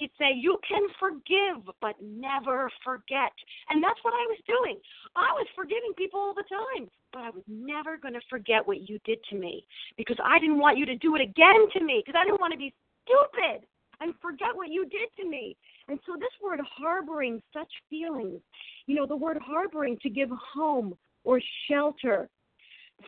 He'd 0.00 0.10
say, 0.18 0.32
You 0.34 0.58
can 0.68 0.82
forgive, 0.98 1.64
but 1.80 1.96
never 2.02 2.70
forget. 2.84 3.32
And 3.70 3.84
that's 3.84 4.00
what 4.02 4.14
I 4.14 4.26
was 4.28 4.40
doing. 4.48 4.80
I 5.16 5.30
was 5.34 5.46
forgiving 5.54 5.92
people 5.96 6.20
all 6.20 6.34
the 6.34 6.44
time, 6.50 6.88
but 7.12 7.20
I 7.22 7.30
was 7.30 7.44
never 7.48 7.98
going 7.98 8.14
to 8.14 8.20
forget 8.30 8.66
what 8.66 8.88
you 8.88 8.98
did 9.04 9.20
to 9.30 9.36
me 9.36 9.66
because 9.98 10.18
I 10.24 10.40
didn't 10.40 10.58
want 10.58 10.78
you 10.78 10.86
to 10.86 10.96
do 10.96 11.16
it 11.16 11.22
again 11.22 11.68
to 11.74 11.84
me 11.84 12.02
because 12.04 12.18
I 12.20 12.24
didn't 12.24 12.40
want 12.40 12.52
to 12.54 12.58
be 12.58 12.74
stupid 13.04 13.66
and 14.00 14.14
forget 14.22 14.54
what 14.54 14.70
you 14.70 14.86
did 14.86 15.10
to 15.22 15.28
me. 15.28 15.56
And 15.88 16.00
so, 16.06 16.14
this 16.18 16.30
word 16.42 16.60
harboring 16.76 17.42
such 17.52 17.70
feelings, 17.90 18.40
you 18.86 18.96
know, 18.96 19.06
the 19.06 19.16
word 19.16 19.38
harboring 19.44 19.98
to 20.02 20.10
give 20.10 20.30
home 20.54 20.96
or 21.24 21.40
shelter. 21.68 22.28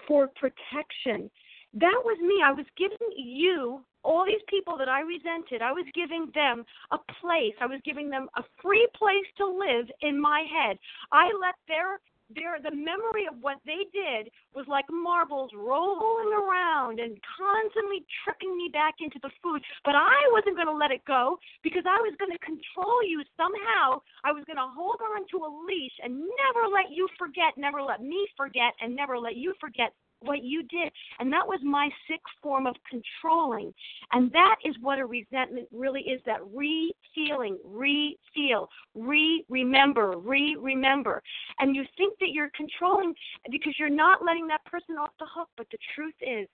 for 0.08 0.28
protection. 0.36 1.30
That 1.74 2.00
was 2.04 2.18
me. 2.20 2.42
I 2.44 2.52
was 2.52 2.66
giving 2.76 2.98
you, 3.16 3.84
all 4.04 4.24
these 4.26 4.42
people 4.48 4.76
that 4.78 4.88
I 4.88 5.00
resented, 5.00 5.62
I 5.62 5.72
was 5.72 5.86
giving 5.94 6.30
them 6.34 6.64
a 6.90 6.98
place. 7.20 7.54
I 7.60 7.66
was 7.66 7.80
giving 7.84 8.10
them 8.10 8.28
a 8.36 8.42
free 8.60 8.86
place 8.96 9.28
to 9.38 9.46
live 9.46 9.86
in 10.02 10.20
my 10.20 10.44
head. 10.50 10.78
I 11.10 11.30
let 11.40 11.54
their 11.68 12.00
their 12.34 12.56
the 12.60 12.74
memory 12.74 13.28
of 13.28 13.36
what 13.40 13.60
they 13.66 13.84
did 13.92 14.32
was 14.54 14.64
like 14.68 14.88
marbles 14.88 15.50
rolling 15.52 16.32
around 16.32 17.00
and 17.00 17.16
constantly 17.36 18.04
tricking 18.24 18.56
me 18.56 18.70
back 18.72 18.96
into 19.00 19.20
the 19.22 19.32
food. 19.42 19.60
But 19.84 19.96
I 19.96 20.16
wasn't 20.32 20.56
going 20.56 20.68
to 20.70 20.76
let 20.76 20.90
it 20.90 21.04
go 21.04 21.36
because 21.62 21.84
I 21.84 22.00
was 22.00 22.16
going 22.16 22.32
to 22.32 22.40
control 22.40 23.04
you 23.04 23.20
somehow. 23.36 24.00
I 24.24 24.32
was 24.32 24.44
going 24.48 24.60
to 24.60 24.68
hold 24.68 25.00
on 25.00 25.28
to 25.32 25.44
a 25.44 25.50
leash 25.68 25.96
and 26.02 26.24
never 26.24 26.68
let 26.72 26.88
you 26.88 27.08
forget, 27.18 27.56
never 27.56 27.82
let 27.82 28.00
me 28.00 28.24
forget, 28.36 28.72
and 28.80 28.96
never 28.96 29.18
let 29.18 29.36
you 29.36 29.52
forget 29.60 29.92
what 30.24 30.42
you 30.42 30.62
did. 30.64 30.92
And 31.18 31.32
that 31.32 31.46
was 31.46 31.60
my 31.62 31.88
sick 32.08 32.20
form 32.42 32.66
of 32.66 32.76
controlling. 32.88 33.72
And 34.12 34.30
that 34.32 34.56
is 34.64 34.74
what 34.80 34.98
a 34.98 35.06
resentment 35.06 35.68
really 35.72 36.02
is 36.02 36.20
that 36.26 36.40
re 36.52 36.92
feeling, 37.14 37.58
re 37.64 38.18
feel, 38.34 38.68
re 38.94 39.44
remember, 39.48 40.18
re 40.18 40.56
remember. 40.60 41.22
And 41.58 41.74
you 41.76 41.84
think 41.96 42.18
that 42.20 42.30
you're 42.32 42.50
controlling 42.56 43.14
because 43.50 43.74
you're 43.78 43.88
not 43.88 44.24
letting 44.24 44.46
that 44.48 44.64
person 44.64 44.96
off 44.96 45.10
the 45.18 45.26
hook. 45.32 45.48
But 45.56 45.66
the 45.70 45.78
truth 45.94 46.14
is, 46.20 46.48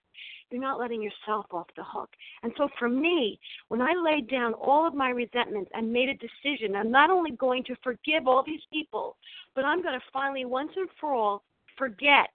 you're 0.50 0.60
not 0.60 0.80
letting 0.80 1.02
yourself 1.02 1.46
off 1.52 1.66
the 1.76 1.84
hook. 1.84 2.10
And 2.42 2.52
so 2.56 2.68
for 2.78 2.88
me, 2.88 3.38
when 3.68 3.82
I 3.82 3.92
laid 3.92 4.30
down 4.30 4.54
all 4.54 4.86
of 4.86 4.94
my 4.94 5.10
resentments 5.10 5.70
and 5.74 5.92
made 5.92 6.08
a 6.08 6.14
decision, 6.14 6.74
I'm 6.74 6.90
not 6.90 7.10
only 7.10 7.32
going 7.32 7.64
to 7.64 7.76
forgive 7.82 8.26
all 8.26 8.42
these 8.44 8.62
people, 8.72 9.16
but 9.54 9.64
I'm 9.64 9.82
going 9.82 9.98
to 9.98 10.04
finally, 10.12 10.44
once 10.44 10.70
and 10.76 10.88
for 11.00 11.12
all, 11.14 11.42
forget 11.76 12.30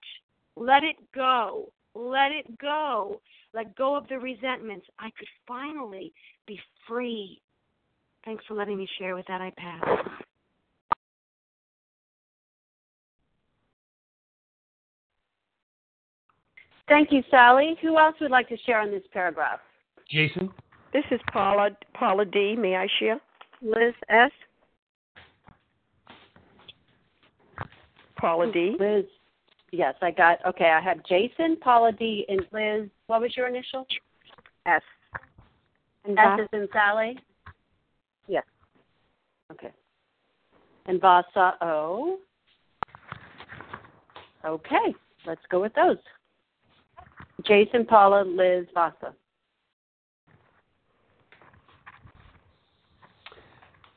let 0.55 0.83
it 0.83 0.95
go. 1.13 1.71
Let 1.95 2.31
it 2.31 2.57
go. 2.57 3.21
Let 3.53 3.75
go 3.75 3.95
of 3.95 4.07
the 4.07 4.17
resentments. 4.17 4.87
I 4.99 5.11
could 5.17 5.27
finally 5.47 6.11
be 6.47 6.59
free. 6.87 7.41
Thanks 8.25 8.43
for 8.47 8.55
letting 8.55 8.77
me 8.77 8.87
share 8.97 9.15
with 9.15 9.25
that. 9.27 9.41
I 9.41 9.51
pass. 9.57 9.83
Thank 16.87 17.11
you, 17.11 17.23
Sally. 17.31 17.77
Who 17.81 17.97
else 17.97 18.15
would 18.19 18.31
like 18.31 18.49
to 18.49 18.57
share 18.65 18.81
on 18.81 18.91
this 18.91 19.03
paragraph? 19.11 19.59
Jason. 20.09 20.49
This 20.91 21.05
is 21.11 21.19
Paula 21.31 21.69
Paula 21.93 22.25
D. 22.25 22.55
May 22.55 22.75
I 22.75 22.87
share? 22.99 23.19
Liz 23.61 23.93
S. 24.09 24.31
Paula 28.17 28.51
D. 28.51 28.75
Liz 28.79 29.05
yes, 29.73 29.95
I 30.01 30.11
got. 30.11 30.37
Okay, 30.45 30.69
I 30.69 30.79
have 30.79 31.03
Jason, 31.03 31.57
Paula 31.57 31.91
D, 31.91 32.25
and 32.29 32.41
Liz. 32.53 32.89
What 33.07 33.21
was 33.21 33.35
your 33.35 33.47
initial? 33.47 33.85
S. 34.65 34.81
And 36.05 36.17
S 36.17 36.39
is 36.41 36.47
in 36.53 36.67
Sally. 36.71 37.17
Yes. 38.27 38.45
Okay. 39.51 39.71
And 40.85 41.01
Vasa 41.01 41.55
O. 41.61 41.65
Oh. 41.65 42.19
Okay, 44.45 44.93
let's 45.25 45.41
go 45.49 45.61
with 45.61 45.73
those. 45.73 45.97
Jason, 47.45 47.85
Paula, 47.85 48.23
Liz, 48.25 48.65
Vasa. 48.73 49.13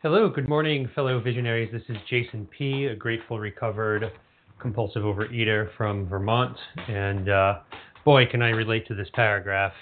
Hello, 0.03 0.29
good 0.29 0.49
morning, 0.49 0.89
fellow 0.95 1.19
visionaries. 1.19 1.71
This 1.73 1.83
is 1.89 1.97
Jason 2.09 2.47
P., 2.57 2.87
a 2.87 2.95
grateful 2.95 3.41
recovered 3.41 4.13
compulsive 4.59 5.03
overeater 5.03 5.69
from 5.77 6.09
Vermont, 6.09 6.57
and 6.89 7.29
uh, 7.29 7.59
boy, 8.05 8.27
can 8.27 8.43
I 8.43 8.51
relate 8.51 8.87
to 8.89 8.95
this 8.95 9.09
paragraph. 9.15 9.73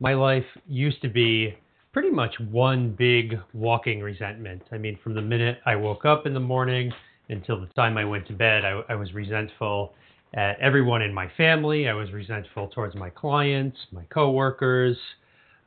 My 0.00 0.14
life 0.14 0.44
used 0.66 1.00
to 1.02 1.08
be 1.08 1.54
pretty 1.92 2.10
much 2.10 2.38
one 2.50 2.90
big 2.90 3.38
walking 3.54 4.00
resentment. 4.00 4.62
I 4.70 4.78
mean, 4.78 4.98
from 5.02 5.14
the 5.14 5.22
minute 5.22 5.58
I 5.64 5.76
woke 5.76 6.04
up 6.04 6.26
in 6.26 6.34
the 6.34 6.40
morning 6.40 6.92
until 7.28 7.60
the 7.60 7.66
time 7.68 7.96
I 7.96 8.04
went 8.04 8.26
to 8.28 8.34
bed, 8.34 8.64
I, 8.64 8.82
I 8.90 8.94
was 8.94 9.12
resentful 9.14 9.94
at 10.34 10.60
everyone 10.60 11.02
in 11.02 11.14
my 11.14 11.30
family. 11.36 11.88
I 11.88 11.94
was 11.94 12.12
resentful 12.12 12.68
towards 12.68 12.94
my 12.94 13.10
clients, 13.10 13.78
my 13.92 14.04
coworkers, 14.10 14.96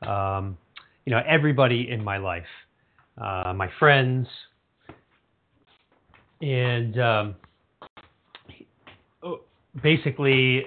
um, 0.04 0.58
you 1.06 1.12
know, 1.12 1.22
everybody 1.28 1.90
in 1.90 2.04
my 2.04 2.18
life, 2.18 2.44
uh, 3.18 3.52
my 3.56 3.70
friends. 3.80 4.28
And 6.42 7.00
um, 7.00 7.36
basically, 9.82 10.66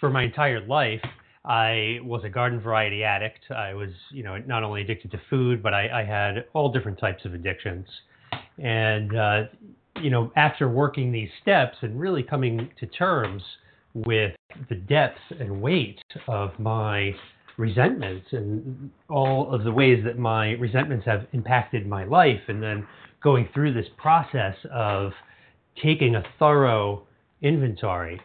for 0.00 0.10
my 0.10 0.24
entire 0.24 0.66
life, 0.66 1.00
I 1.44 2.00
was 2.02 2.22
a 2.24 2.28
garden 2.28 2.60
variety 2.60 3.04
addict. 3.04 3.50
I 3.50 3.72
was, 3.74 3.90
you 4.10 4.24
know, 4.24 4.36
not 4.38 4.64
only 4.64 4.82
addicted 4.82 5.12
to 5.12 5.20
food, 5.30 5.62
but 5.62 5.72
I, 5.72 6.00
I 6.00 6.04
had 6.04 6.46
all 6.54 6.72
different 6.72 6.98
types 6.98 7.24
of 7.24 7.34
addictions. 7.34 7.86
And, 8.58 9.16
uh, 9.16 9.42
you 10.02 10.10
know, 10.10 10.32
after 10.36 10.68
working 10.68 11.12
these 11.12 11.28
steps 11.42 11.76
and 11.82 11.98
really 11.98 12.22
coming 12.22 12.70
to 12.80 12.86
terms 12.86 13.42
with 13.94 14.34
the 14.68 14.74
depth 14.74 15.18
and 15.38 15.62
weight 15.62 16.00
of 16.28 16.50
my 16.58 17.14
resentments 17.56 18.26
and 18.32 18.90
all 19.08 19.54
of 19.54 19.64
the 19.64 19.72
ways 19.72 20.04
that 20.04 20.18
my 20.18 20.52
resentments 20.52 21.06
have 21.06 21.26
impacted 21.32 21.86
my 21.86 22.04
life, 22.04 22.40
and 22.48 22.62
then 22.62 22.86
going 23.22 23.48
through 23.54 23.72
this 23.72 23.86
process 23.96 24.54
of 24.72 25.12
taking 25.82 26.16
a 26.16 26.22
thorough 26.38 27.05
inventory. 27.42 28.20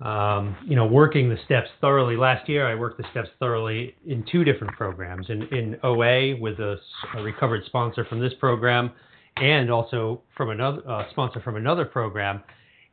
Um, 0.00 0.56
you 0.66 0.74
know, 0.74 0.86
working 0.86 1.28
the 1.28 1.38
steps 1.44 1.68
thoroughly. 1.80 2.16
Last 2.16 2.48
year, 2.48 2.66
I 2.66 2.74
worked 2.74 2.98
the 2.98 3.04
steps 3.12 3.28
thoroughly 3.38 3.94
in 4.04 4.24
two 4.30 4.42
different 4.42 4.72
programs. 4.76 5.30
In, 5.30 5.42
in 5.54 5.78
OA 5.84 6.36
with 6.40 6.58
a, 6.58 6.76
a 7.16 7.22
recovered 7.22 7.64
sponsor 7.66 8.04
from 8.04 8.18
this 8.18 8.32
program, 8.40 8.90
and 9.36 9.70
also 9.70 10.22
from 10.36 10.50
another 10.50 10.82
uh, 10.88 11.04
sponsor 11.10 11.40
from 11.40 11.56
another 11.56 11.84
program. 11.84 12.42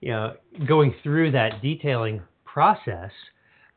You 0.01 0.11
know, 0.11 0.35
going 0.67 0.93
through 1.01 1.31
that 1.31 1.61
detailing 1.61 2.21
process, 2.45 3.11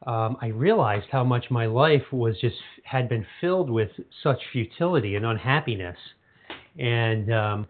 um, 0.06 0.36
I 0.40 0.48
realized 0.48 1.06
how 1.10 1.24
much 1.24 1.46
my 1.50 1.66
life 1.66 2.02
was 2.12 2.38
just 2.40 2.56
had 2.84 3.08
been 3.08 3.26
filled 3.40 3.70
with 3.70 3.90
such 4.22 4.40
futility 4.52 5.16
and 5.16 5.24
unhappiness, 5.24 5.96
and 6.78 7.32
um, 7.32 7.66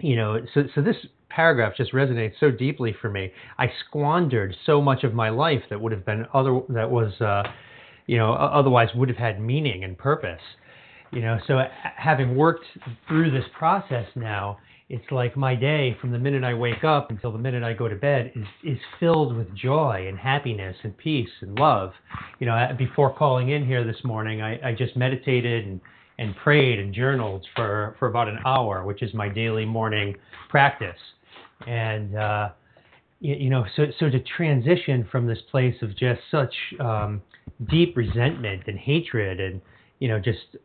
you 0.00 0.16
know, 0.16 0.40
so 0.52 0.64
so 0.74 0.82
this 0.82 0.96
paragraph 1.30 1.74
just 1.76 1.92
resonates 1.92 2.34
so 2.40 2.50
deeply 2.50 2.94
for 3.00 3.10
me. 3.10 3.32
I 3.58 3.70
squandered 3.86 4.54
so 4.66 4.80
much 4.80 5.04
of 5.04 5.14
my 5.14 5.28
life 5.28 5.62
that 5.70 5.80
would 5.80 5.92
have 5.92 6.04
been 6.04 6.26
other 6.32 6.60
that 6.70 6.90
was, 6.90 7.12
uh, 7.20 7.42
you 8.06 8.16
know, 8.16 8.32
otherwise 8.32 8.88
would 8.94 9.08
have 9.08 9.18
had 9.18 9.40
meaning 9.40 9.84
and 9.84 9.96
purpose. 9.96 10.40
You 11.10 11.22
know, 11.22 11.38
so 11.46 11.58
having 11.96 12.36
worked 12.36 12.66
through 13.06 13.30
this 13.30 13.44
process 13.56 14.06
now, 14.14 14.58
it's 14.90 15.10
like 15.10 15.36
my 15.36 15.54
day 15.54 15.96
from 16.00 16.12
the 16.12 16.18
minute 16.18 16.44
I 16.44 16.54
wake 16.54 16.84
up 16.84 17.10
until 17.10 17.32
the 17.32 17.38
minute 17.38 17.62
I 17.62 17.72
go 17.72 17.88
to 17.88 17.96
bed 17.96 18.32
is 18.34 18.46
is 18.64 18.78
filled 18.98 19.36
with 19.36 19.54
joy 19.54 20.06
and 20.08 20.18
happiness 20.18 20.76
and 20.82 20.96
peace 20.96 21.30
and 21.40 21.58
love. 21.58 21.92
You 22.40 22.46
know, 22.46 22.68
before 22.76 23.14
calling 23.14 23.50
in 23.50 23.66
here 23.66 23.84
this 23.84 24.02
morning, 24.04 24.42
I, 24.42 24.70
I 24.70 24.74
just 24.74 24.96
meditated 24.96 25.66
and 25.66 25.80
and 26.18 26.34
prayed 26.36 26.80
and 26.80 26.92
journaled 26.92 27.46
for, 27.54 27.94
for 27.98 28.08
about 28.08 28.26
an 28.28 28.40
hour, 28.44 28.84
which 28.84 29.02
is 29.02 29.14
my 29.14 29.28
daily 29.28 29.64
morning 29.64 30.16
practice 30.50 30.98
and 31.66 32.16
uh, 32.16 32.50
you, 33.20 33.34
you, 33.34 33.50
know, 33.50 33.64
so 33.76 33.86
so 33.98 34.08
to 34.08 34.20
transition 34.20 35.06
from 35.10 35.26
this 35.26 35.38
place 35.50 35.74
of 35.82 35.96
just 35.96 36.20
such 36.30 36.54
um, 36.80 37.22
deep 37.70 37.96
resentment 37.96 38.62
and 38.66 38.78
hatred, 38.78 39.40
and 39.40 39.60
you 39.98 40.08
know, 40.08 40.18
just 40.18 40.56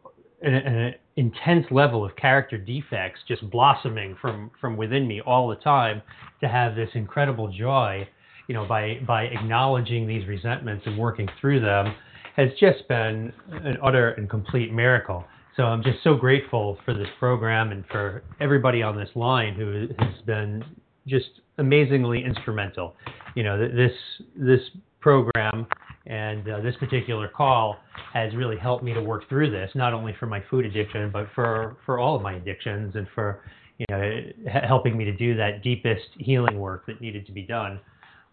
an, 0.41 0.53
an, 0.53 0.95
intense 1.15 1.67
level 1.69 2.03
of 2.03 2.15
character 2.15 2.57
defects 2.57 3.19
just 3.27 3.47
blossoming 3.51 4.15
from 4.19 4.49
from 4.59 4.75
within 4.77 5.07
me 5.07 5.21
all 5.21 5.47
the 5.47 5.55
time, 5.57 6.01
to 6.41 6.47
have 6.47 6.75
this 6.75 6.89
incredible 6.93 7.51
joy, 7.51 8.07
you 8.47 8.53
know, 8.53 8.65
by 8.65 8.99
by 9.07 9.23
acknowledging 9.23 10.07
these 10.07 10.27
resentments 10.27 10.85
and 10.85 10.97
working 10.97 11.27
through 11.39 11.59
them, 11.59 11.93
has 12.35 12.49
just 12.59 12.87
been 12.87 13.33
an 13.51 13.77
utter 13.83 14.11
and 14.11 14.29
complete 14.29 14.71
miracle. 14.71 15.23
So 15.55 15.63
I'm 15.63 15.83
just 15.83 16.03
so 16.03 16.15
grateful 16.15 16.79
for 16.83 16.95
this 16.95 17.07
program 17.19 17.71
and 17.71 17.85
for 17.91 18.23
everybody 18.39 18.81
on 18.81 18.97
this 18.97 19.09
line 19.13 19.53
who 19.53 19.87
has 19.99 20.21
been 20.25 20.63
just 21.07 21.41
amazingly 21.57 22.23
instrumental. 22.23 22.95
You 23.35 23.43
know, 23.43 23.57
this 23.57 23.91
this 24.35 24.61
program 24.99 25.67
and 26.05 26.47
uh, 26.49 26.61
this 26.61 26.75
particular 26.77 27.27
call 27.27 27.77
has 28.13 28.33
really 28.35 28.57
helped 28.57 28.83
me 28.83 28.93
to 28.93 29.01
work 29.01 29.27
through 29.29 29.51
this, 29.51 29.69
not 29.75 29.93
only 29.93 30.15
for 30.19 30.25
my 30.25 30.43
food 30.49 30.65
addiction, 30.65 31.09
but 31.11 31.27
for 31.35 31.77
for 31.85 31.99
all 31.99 32.15
of 32.15 32.21
my 32.21 32.33
addictions 32.33 32.95
and 32.95 33.07
for 33.13 33.41
you 33.77 33.85
know 33.89 34.21
helping 34.67 34.97
me 34.97 35.05
to 35.05 35.13
do 35.13 35.35
that 35.35 35.63
deepest 35.63 36.07
healing 36.17 36.59
work 36.59 36.85
that 36.85 37.01
needed 37.01 37.25
to 37.25 37.31
be 37.31 37.43
done. 37.43 37.79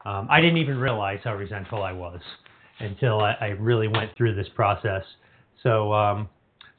Um, 0.04 0.26
I 0.30 0.40
didn't 0.40 0.56
even 0.56 0.78
realize 0.78 1.20
how 1.24 1.34
resentful 1.34 1.82
I 1.82 1.92
was 1.92 2.20
until 2.78 3.20
I, 3.20 3.32
I 3.40 3.46
really 3.48 3.88
went 3.88 4.16
through 4.16 4.34
this 4.34 4.48
process. 4.54 5.02
So. 5.62 5.92
Um, 5.92 6.28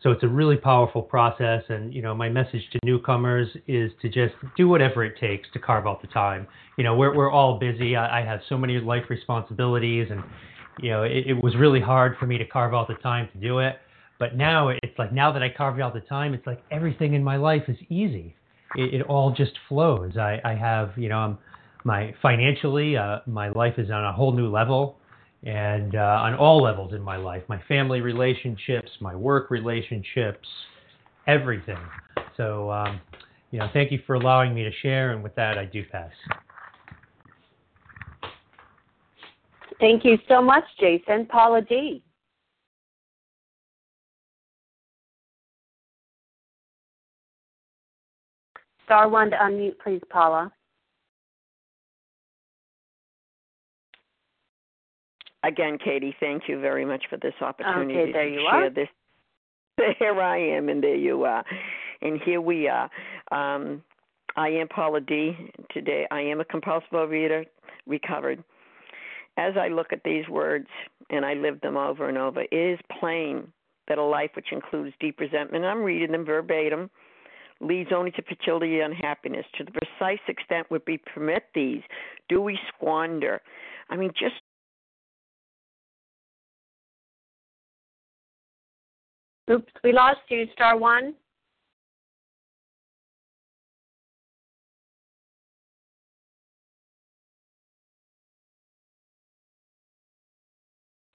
So 0.03 0.09
it's 0.09 0.23
a 0.23 0.27
really 0.27 0.57
powerful 0.57 1.01
process. 1.01 1.63
And, 1.69 1.93
you 1.93 2.01
know, 2.01 2.15
my 2.15 2.27
message 2.27 2.61
to 2.71 2.79
newcomers 2.83 3.47
is 3.67 3.91
to 4.01 4.09
just 4.09 4.33
do 4.57 4.67
whatever 4.67 5.03
it 5.03 5.19
takes 5.19 5.47
to 5.53 5.59
carve 5.59 5.85
out 5.85 6.01
the 6.01 6.07
time. 6.07 6.47
You 6.77 6.83
know, 6.83 6.95
we're, 6.95 7.15
we're 7.15 7.31
all 7.31 7.59
busy. 7.59 7.95
I, 7.95 8.21
I 8.21 8.25
have 8.25 8.39
so 8.49 8.57
many 8.57 8.79
life 8.79 9.03
responsibilities 9.09 10.07
and, 10.09 10.23
you 10.81 10.89
know, 10.89 11.03
it, 11.03 11.27
it 11.27 11.43
was 11.43 11.55
really 11.55 11.81
hard 11.81 12.17
for 12.19 12.25
me 12.25 12.37
to 12.37 12.45
carve 12.45 12.73
out 12.73 12.87
the 12.87 12.95
time 12.95 13.29
to 13.33 13.37
do 13.39 13.59
it. 13.59 13.75
But 14.17 14.35
now 14.35 14.69
it's 14.69 14.97
like, 14.97 15.13
now 15.13 15.31
that 15.31 15.43
I 15.43 15.49
carved 15.49 15.79
out 15.79 15.93
the 15.93 16.01
time, 16.01 16.33
it's 16.33 16.47
like 16.47 16.63
everything 16.71 17.13
in 17.13 17.23
my 17.23 17.37
life 17.37 17.63
is 17.67 17.77
easy. 17.89 18.35
It, 18.75 18.93
it 18.95 19.01
all 19.03 19.31
just 19.31 19.53
flows. 19.67 20.17
I, 20.17 20.39
I 20.43 20.55
have, 20.55 20.91
you 20.97 21.09
know, 21.09 21.17
I'm, 21.17 21.37
my 21.83 22.13
financially, 22.21 22.97
uh, 22.97 23.19
my 23.25 23.49
life 23.49 23.75
is 23.77 23.89
on 23.89 24.03
a 24.03 24.13
whole 24.13 24.31
new 24.31 24.49
level 24.49 24.97
and 25.43 25.95
uh, 25.95 26.19
on 26.21 26.35
all 26.35 26.61
levels 26.61 26.93
in 26.93 27.01
my 27.01 27.17
life 27.17 27.43
my 27.49 27.61
family 27.67 28.01
relationships, 28.01 28.89
my 28.99 29.15
work 29.15 29.49
relationships, 29.49 30.47
everything. 31.27 31.79
So, 32.37 32.71
um, 32.71 33.01
you 33.51 33.59
know, 33.59 33.67
thank 33.73 33.91
you 33.91 33.99
for 34.05 34.15
allowing 34.15 34.53
me 34.53 34.63
to 34.63 34.71
share. 34.81 35.11
And 35.11 35.23
with 35.23 35.35
that, 35.35 35.57
I 35.57 35.65
do 35.65 35.83
pass. 35.91 36.11
Thank 39.79 40.05
you 40.05 40.17
so 40.27 40.41
much, 40.41 40.63
Jason. 40.79 41.25
Paula 41.25 41.61
D. 41.61 42.03
Star 48.85 49.09
one 49.09 49.31
to 49.31 49.37
unmute, 49.37 49.79
please, 49.83 50.01
Paula. 50.09 50.51
Again, 55.43 55.77
Katie, 55.83 56.15
thank 56.19 56.43
you 56.47 56.59
very 56.59 56.85
much 56.85 57.05
for 57.09 57.17
this 57.17 57.33
opportunity 57.41 57.97
okay, 57.97 58.11
there 58.11 58.29
to 58.29 58.33
you 58.33 58.47
share 58.49 58.65
are. 58.65 58.69
this. 58.69 58.87
There 59.99 60.21
I 60.21 60.37
am, 60.37 60.69
and 60.69 60.83
there 60.83 60.95
you 60.95 61.23
are, 61.23 61.43
and 62.01 62.21
here 62.23 62.39
we 62.39 62.67
are. 62.67 62.89
Um, 63.31 63.81
I 64.35 64.49
am 64.49 64.67
Paula 64.67 65.01
D. 65.01 65.35
Today, 65.71 66.05
I 66.11 66.21
am 66.21 66.39
a 66.39 66.45
compulsive 66.45 66.91
overeater, 66.91 67.45
recovered. 67.87 68.43
As 69.37 69.53
I 69.59 69.69
look 69.69 69.87
at 69.91 70.03
these 70.03 70.27
words 70.27 70.67
and 71.09 71.25
I 71.25 71.33
live 71.33 71.61
them 71.61 71.77
over 71.77 72.07
and 72.09 72.17
over, 72.17 72.41
it 72.41 72.53
is 72.55 72.79
plain 72.99 73.51
that 73.87 73.97
a 73.97 74.03
life 74.03 74.31
which 74.35 74.51
includes 74.51 74.93
deep 74.99 75.19
resentment, 75.19 75.65
I'm 75.65 75.83
reading 75.83 76.11
them 76.11 76.25
verbatim, 76.25 76.89
leads 77.59 77.91
only 77.93 78.11
to 78.11 78.21
fertility 78.21 78.79
and 78.79 78.93
unhappiness. 78.93 79.45
To 79.57 79.63
the 79.63 79.71
precise 79.71 80.21
extent 80.27 80.69
would 80.69 80.83
we 80.87 80.97
permit 80.97 81.43
these, 81.55 81.81
do 82.29 82.41
we 82.41 82.57
squander? 82.73 83.41
I 83.89 83.95
mean, 83.95 84.11
just 84.17 84.35
Oops, 89.51 89.71
we 89.83 89.91
lost 89.91 90.19
you. 90.29 90.45
Star 90.53 90.77
one. 90.77 91.13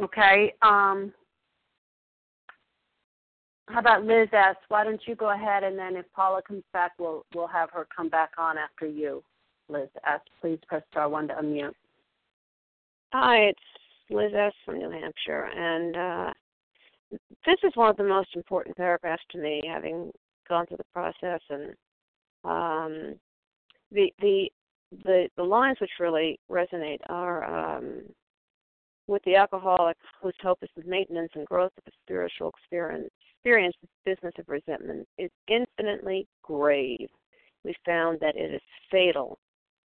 Okay. 0.02 0.52
Um, 0.60 1.12
how 3.68 3.80
about 3.80 4.04
Liz 4.04 4.28
S? 4.32 4.56
Why 4.68 4.84
don't 4.84 5.00
you 5.06 5.14
go 5.14 5.30
ahead 5.30 5.64
and 5.64 5.78
then 5.78 5.96
if 5.96 6.04
Paula 6.14 6.42
comes 6.46 6.62
back, 6.72 6.92
we'll 6.98 7.24
we'll 7.34 7.46
have 7.46 7.70
her 7.70 7.86
come 7.94 8.10
back 8.10 8.32
on 8.36 8.58
after 8.58 8.86
you. 8.86 9.22
Liz 9.68 9.88
S. 10.06 10.20
Please 10.40 10.58
press 10.68 10.82
star 10.90 11.08
one 11.08 11.28
to 11.28 11.34
unmute. 11.34 11.72
Hi, 13.14 13.36
it's 13.46 13.58
Liz 14.10 14.32
S. 14.36 14.52
from 14.64 14.78
New 14.78 14.90
Hampshire, 14.90 15.48
and 15.56 15.96
uh, 15.96 16.32
this 17.10 17.58
is 17.62 17.72
one 17.74 17.90
of 17.90 17.96
the 17.96 18.04
most 18.04 18.34
important 18.34 18.76
paragraphs 18.76 19.22
to 19.30 19.38
me, 19.38 19.62
having 19.66 20.10
gone 20.48 20.66
through 20.66 20.78
the 20.78 20.84
process 20.92 21.40
and 21.50 21.74
um, 22.44 23.14
the 23.92 24.12
the 24.20 24.50
the 25.04 25.28
the 25.36 25.42
lines 25.42 25.78
which 25.80 25.90
really 25.98 26.38
resonate 26.50 27.00
are 27.08 27.76
um, 27.76 28.02
with 29.06 29.22
the 29.24 29.36
alcoholic 29.36 29.96
whose 30.22 30.34
hope 30.42 30.58
is 30.62 30.70
the 30.76 30.84
maintenance 30.84 31.30
and 31.34 31.46
growth 31.46 31.72
of 31.78 31.84
a 31.86 31.96
spiritual 32.04 32.50
experience. 32.50 33.10
Experience 33.38 33.76
the 33.80 34.14
business 34.14 34.34
of 34.38 34.48
resentment 34.48 35.06
is 35.18 35.30
infinitely 35.48 36.26
grave. 36.42 37.08
We 37.64 37.74
found 37.84 38.18
that 38.20 38.36
it 38.36 38.54
is 38.54 38.60
fatal 38.90 39.38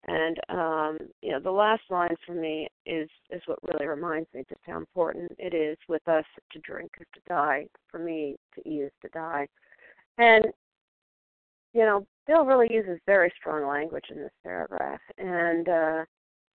and 0.08 0.38
um, 0.50 0.98
you 1.22 1.32
know, 1.32 1.40
the 1.40 1.52
last 1.52 1.84
line 1.90 2.16
for 2.26 2.34
me 2.34 2.68
is 2.86 3.10
is 3.30 3.42
what 3.46 3.60
really 3.64 3.88
reminds 3.88 4.28
me 4.34 4.44
just 4.50 4.62
how 4.66 4.78
important 4.78 5.32
it 5.38 5.54
is 5.54 5.78
with 5.88 6.06
us 6.08 6.26
to 6.52 6.60
drink 6.60 6.92
is 7.00 7.08
to 7.14 7.20
die. 7.28 7.68
For 7.90 8.00
me, 8.00 8.36
to 8.56 8.68
eat 8.68 8.82
is 8.82 8.92
to 9.04 9.10
die. 9.10 9.48
And 10.18 10.46
you 11.74 11.82
know, 11.82 12.06
Bill 12.28 12.46
really 12.46 12.68
uses 12.72 13.00
very 13.06 13.32
strong 13.40 13.68
language 13.68 14.06
in 14.10 14.18
this 14.18 14.32
paragraph. 14.44 15.00
And 15.20 15.70
uh, 15.70 16.06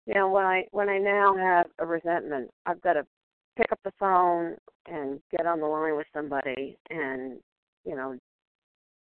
you 0.07 0.14
know, 0.14 0.31
when 0.31 0.44
I 0.44 0.64
when 0.70 0.88
I 0.88 0.98
now 0.98 1.37
have 1.37 1.66
a 1.81 1.87
resentment, 1.87 2.48
I've 2.66 2.83
got 2.83 2.92
to 2.94 3.05
pick 3.57 3.72
up 3.72 3.81
the 3.85 3.92
phone 3.98 4.57
and 4.87 5.20
get 5.37 5.46
on 5.46 5.61
the 5.61 5.66
line 5.66 5.96
with 5.96 6.07
somebody 6.14 6.76
and 6.90 7.38
you 7.85 7.94
know 7.94 8.16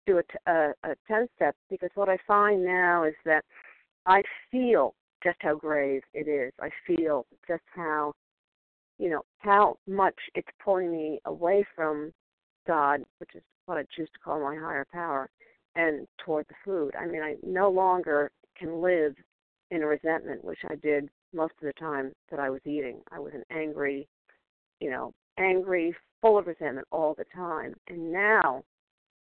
do 0.06 0.20
a, 0.20 0.52
a, 0.52 0.74
a 0.84 0.96
ten 1.08 1.28
step 1.36 1.56
because 1.70 1.90
what 1.96 2.10
I 2.10 2.18
find 2.28 2.64
now 2.64 3.06
is 3.06 3.14
that 3.26 3.46
I 4.06 4.22
feel 4.52 4.96
just 5.24 5.38
how 5.40 5.56
grave 5.56 6.02
it 6.14 6.28
is. 6.28 6.52
I 6.60 6.70
feel 6.86 7.26
just 7.48 7.64
how, 7.74 8.14
you 9.00 9.10
know, 9.10 9.22
how 9.40 9.78
much 9.88 10.16
it's 10.36 10.48
pulling 10.64 10.92
me 10.92 11.20
away 11.26 11.66
from 11.76 12.12
God, 12.68 13.04
which 13.20 13.32
is 13.36 13.42
what 13.66 13.78
I 13.78 13.84
choose 13.96 14.10
to 14.14 14.20
call 14.20 14.42
my 14.42 14.56
higher 14.56 14.86
power, 14.92 15.30
and 15.76 16.08
toward 16.24 16.46
the 16.50 16.56
food. 16.66 16.94
I 17.00 17.06
mean, 17.06 17.22
I 17.22 17.36
no 17.44 17.70
longer 17.70 18.32
can 18.58 18.82
live 18.82 19.16
in 19.72 19.82
resentment, 19.82 20.44
which 20.44 20.60
I 20.70 20.76
did 20.76 21.10
most 21.34 21.54
of 21.62 21.66
the 21.66 21.74
time 21.74 22.12
that 22.30 22.40
I 22.40 22.50
was 22.50 22.62
eating. 22.66 23.00
I 23.12 23.20
was 23.20 23.34
an 23.34 23.44
angry, 23.50 24.08
you 24.80 24.92
know, 24.92 25.14
angry, 25.40 25.96
full 26.22 26.38
of 26.38 26.48
resentment 26.48 26.88
all 26.92 27.16
the 27.18 27.26
time. 27.36 27.74
And 27.88 28.12
now 28.12 28.64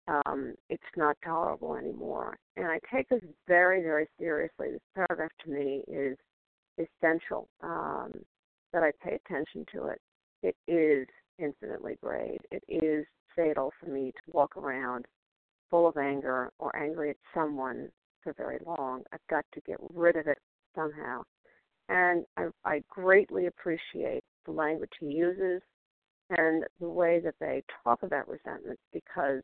um, 0.08 0.54
it's 0.70 0.84
not 0.96 1.18
tolerable 1.24 1.76
anymore. 1.76 2.38
And 2.56 2.68
I 2.68 2.80
take 2.94 3.10
this 3.10 3.22
very, 3.48 3.82
very 3.82 4.08
seriously. 4.20 4.72
This 4.72 4.82
paragraph 4.96 5.32
to 5.44 5.50
me 5.52 5.84
is 5.88 6.18
essential 6.78 7.50
um, 7.62 8.14
that 8.74 8.84
I 8.84 8.92
pay 9.04 9.16
attention 9.16 9.66
to 9.74 9.88
it. 9.88 10.02
It 10.44 10.56
is 10.68 11.08
infinitely 11.40 11.98
grave. 12.02 12.40
It 12.52 12.64
is 12.68 13.06
fatal 13.36 13.72
for 13.80 13.90
me 13.90 14.12
to 14.12 14.32
walk 14.32 14.56
around 14.58 15.06
full 15.70 15.88
of 15.88 15.98
anger 15.98 16.52
or 16.60 16.76
angry 16.76 17.10
at 17.12 17.18
someone 17.34 17.90
for 18.24 18.34
very 18.34 18.60
long. 18.66 19.04
I've 19.12 19.28
got 19.30 19.46
to 19.54 19.62
get 19.62 19.78
rid 19.94 20.16
of 20.16 20.28
it 20.28 20.40
somehow. 20.76 21.24
And 21.90 22.26
I, 22.38 22.48
I 22.66 22.84
greatly 22.90 23.48
appreciate 23.48 24.24
the 24.46 24.52
language 24.52 24.92
he 25.00 25.08
uses 25.08 25.62
and 26.30 26.64
the 26.80 26.90
way 26.90 27.22
that 27.24 27.36
they 27.40 27.64
talk 27.84 28.04
about 28.04 28.28
resentment 28.28 28.80
because 28.92 29.42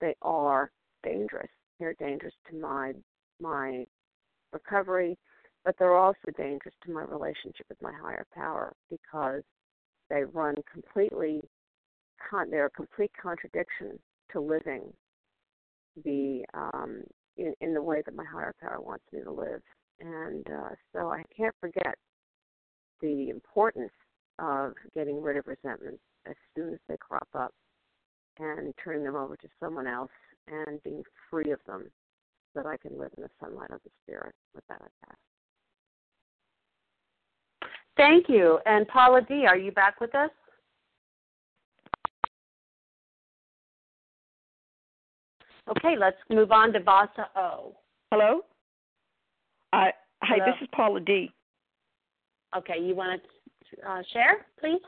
they 0.00 0.14
are 0.22 0.70
dangerous. 1.02 1.50
They're 1.78 1.94
dangerous 1.94 2.34
to 2.50 2.56
my 2.56 2.92
my 3.40 3.84
recovery, 4.52 5.18
but 5.64 5.74
they're 5.78 5.96
also 5.96 6.30
dangerous 6.36 6.74
to 6.84 6.92
my 6.92 7.02
relationship 7.02 7.66
with 7.68 7.80
my 7.82 7.92
higher 7.92 8.26
power 8.34 8.72
because 8.90 9.42
they 10.08 10.22
run 10.24 10.54
completely 10.72 11.40
con- 12.30 12.50
they're 12.50 12.66
a 12.66 12.70
complete 12.70 13.10
contradiction 13.20 13.98
to 14.32 14.40
living 14.40 14.92
the 16.04 16.44
um, 16.54 17.02
in, 17.36 17.52
in 17.60 17.74
the 17.74 17.82
way 17.82 18.02
that 18.04 18.14
my 18.14 18.24
higher 18.24 18.54
power 18.60 18.80
wants 18.80 19.04
me 19.12 19.20
to 19.22 19.30
live. 19.30 19.60
And 20.00 20.46
uh, 20.46 20.70
so 20.92 21.10
I 21.10 21.22
can't 21.36 21.54
forget 21.60 21.94
the 23.00 23.28
importance 23.30 23.92
of 24.38 24.72
getting 24.94 25.22
rid 25.22 25.36
of 25.36 25.46
resentments 25.46 26.02
as 26.26 26.34
soon 26.54 26.74
as 26.74 26.80
they 26.88 26.96
crop 26.98 27.28
up 27.34 27.52
and 28.38 28.72
turning 28.82 29.04
them 29.04 29.16
over 29.16 29.36
to 29.36 29.48
someone 29.60 29.86
else 29.86 30.10
and 30.48 30.82
being 30.82 31.02
free 31.30 31.50
of 31.52 31.60
them 31.66 31.90
so 32.54 32.62
that 32.62 32.68
I 32.68 32.76
can 32.76 32.98
live 32.98 33.10
in 33.16 33.22
the 33.22 33.30
sunlight 33.40 33.70
of 33.70 33.80
the 33.84 33.90
Spirit. 34.02 34.34
With 34.54 34.64
that, 34.68 34.80
I 34.80 35.06
pass. 35.06 35.16
Thank 37.96 38.28
you. 38.28 38.58
And 38.66 38.86
Paula 38.88 39.22
D., 39.22 39.46
are 39.46 39.56
you 39.56 39.72
back 39.72 40.00
with 40.00 40.14
us? 40.14 40.30
Okay, 45.68 45.96
let's 45.98 46.16
move 46.30 46.52
on 46.52 46.72
to 46.72 46.80
Vasa 46.80 47.28
O. 47.36 47.74
Hello. 48.12 48.40
Uh, 49.72 49.86
hi, 50.22 50.36
Hello. 50.36 50.44
this 50.46 50.54
is 50.62 50.68
Paula 50.72 51.00
D. 51.00 51.30
Okay, 52.56 52.78
you 52.80 52.94
want 52.94 53.20
to 53.20 53.90
uh, 53.90 54.02
share, 54.12 54.46
please? 54.60 54.80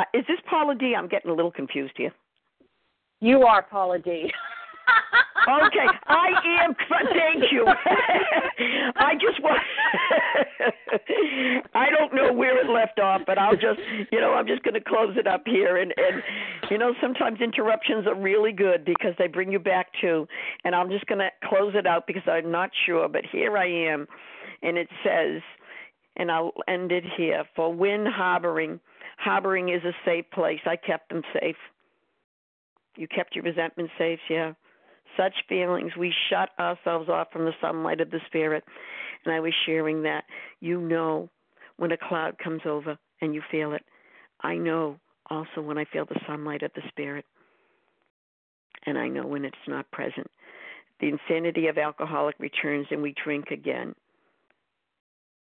Uh, 0.00 0.04
is 0.14 0.24
this 0.28 0.38
Paula 0.48 0.74
D? 0.74 0.94
I'm 0.96 1.08
getting 1.08 1.30
a 1.30 1.34
little 1.34 1.50
confused 1.50 1.92
here. 1.96 2.12
You 3.20 3.42
are 3.42 3.62
Paula 3.62 3.98
D. 3.98 4.30
Okay, 5.48 5.86
I 6.06 6.28
am. 6.60 6.74
Thank 7.14 7.50
you. 7.50 7.66
I 8.96 9.14
just 9.14 9.42
want. 9.42 9.58
I 11.74 11.86
don't 11.88 12.14
know 12.14 12.32
where 12.32 12.60
it 12.60 12.70
left 12.70 13.00
off, 13.00 13.22
but 13.26 13.38
I'll 13.38 13.54
just, 13.54 13.80
you 14.12 14.20
know, 14.20 14.34
I'm 14.34 14.46
just 14.46 14.62
going 14.62 14.74
to 14.74 14.82
close 14.82 15.16
it 15.16 15.26
up 15.26 15.42
here. 15.46 15.78
And 15.78 15.94
and 15.96 16.22
you 16.70 16.76
know, 16.76 16.92
sometimes 17.00 17.40
interruptions 17.40 18.06
are 18.06 18.14
really 18.14 18.52
good 18.52 18.84
because 18.84 19.14
they 19.18 19.28
bring 19.28 19.50
you 19.50 19.58
back 19.58 19.88
to. 20.02 20.28
And 20.64 20.74
I'm 20.74 20.90
just 20.90 21.06
going 21.06 21.20
to 21.20 21.30
close 21.48 21.72
it 21.74 21.86
out 21.86 22.06
because 22.06 22.22
I'm 22.26 22.52
not 22.52 22.70
sure, 22.84 23.08
but 23.08 23.22
here 23.32 23.56
I 23.56 23.66
am, 23.66 24.06
and 24.62 24.76
it 24.76 24.88
says, 25.02 25.40
and 26.16 26.30
I'll 26.30 26.52
end 26.68 26.92
it 26.92 27.04
here. 27.16 27.44
For 27.56 27.72
when 27.72 28.04
harboring, 28.04 28.78
harboring 29.20 29.68
is 29.68 29.84
a 29.84 29.92
safe 30.04 30.24
place. 30.32 30.60
I 30.66 30.76
kept 30.76 31.10
them 31.10 31.22
safe. 31.32 31.56
You 32.96 33.06
kept 33.06 33.36
your 33.36 33.44
resentment 33.44 33.90
safe, 33.98 34.18
yeah 34.28 34.52
such 35.16 35.34
feelings, 35.48 35.92
we 35.98 36.12
shut 36.28 36.50
ourselves 36.58 37.08
off 37.08 37.28
from 37.32 37.44
the 37.44 37.54
sunlight 37.60 38.00
of 38.00 38.10
the 38.10 38.20
Spirit. 38.26 38.64
And 39.24 39.34
I 39.34 39.40
was 39.40 39.52
sharing 39.66 40.02
that. 40.02 40.24
You 40.60 40.80
know 40.80 41.28
when 41.76 41.92
a 41.92 41.96
cloud 41.96 42.36
comes 42.42 42.62
over 42.64 42.98
and 43.20 43.34
you 43.34 43.42
feel 43.50 43.72
it. 43.72 43.84
I 44.42 44.56
know 44.56 44.96
also 45.28 45.60
when 45.60 45.78
I 45.78 45.84
feel 45.84 46.06
the 46.06 46.20
sunlight 46.26 46.62
of 46.62 46.72
the 46.74 46.82
Spirit. 46.88 47.24
And 48.86 48.96
I 48.96 49.08
know 49.08 49.26
when 49.26 49.44
it's 49.44 49.56
not 49.68 49.90
present. 49.90 50.30
The 51.00 51.08
insanity 51.08 51.66
of 51.66 51.78
alcoholic 51.78 52.36
returns 52.38 52.86
and 52.90 53.02
we 53.02 53.14
drink 53.24 53.50
again. 53.50 53.94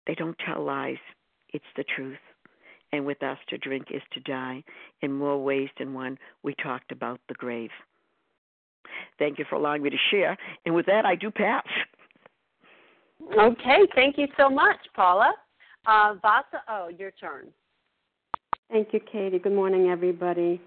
They 0.06 0.14
don't 0.14 0.36
tell 0.46 0.62
lies, 0.62 0.98
it's 1.50 1.64
the 1.76 1.84
truth. 1.96 2.18
And 2.94 3.04
with 3.04 3.24
us, 3.24 3.38
to 3.48 3.58
drink 3.58 3.88
is 3.90 4.02
to 4.12 4.20
die. 4.20 4.62
In 5.02 5.12
more 5.12 5.42
ways 5.42 5.68
than 5.80 5.94
one, 5.94 6.16
we 6.44 6.54
talked 6.62 6.92
about 6.92 7.20
the 7.26 7.34
grave. 7.34 7.70
Thank 9.18 9.36
you 9.40 9.44
for 9.50 9.56
allowing 9.56 9.82
me 9.82 9.90
to 9.90 9.96
share. 10.12 10.36
And 10.64 10.76
with 10.76 10.86
that, 10.86 11.04
I 11.04 11.16
do 11.16 11.28
pass. 11.28 11.66
Okay, 13.36 13.80
thank 13.96 14.16
you 14.16 14.28
so 14.36 14.48
much, 14.48 14.76
Paula. 14.94 15.34
Uh, 15.86 16.14
Vasa, 16.22 16.62
oh, 16.68 16.88
your 16.96 17.10
turn. 17.10 17.48
Thank 18.70 18.92
you, 18.92 19.00
Katie. 19.00 19.40
Good 19.40 19.54
morning, 19.54 19.88
everybody. 19.88 20.60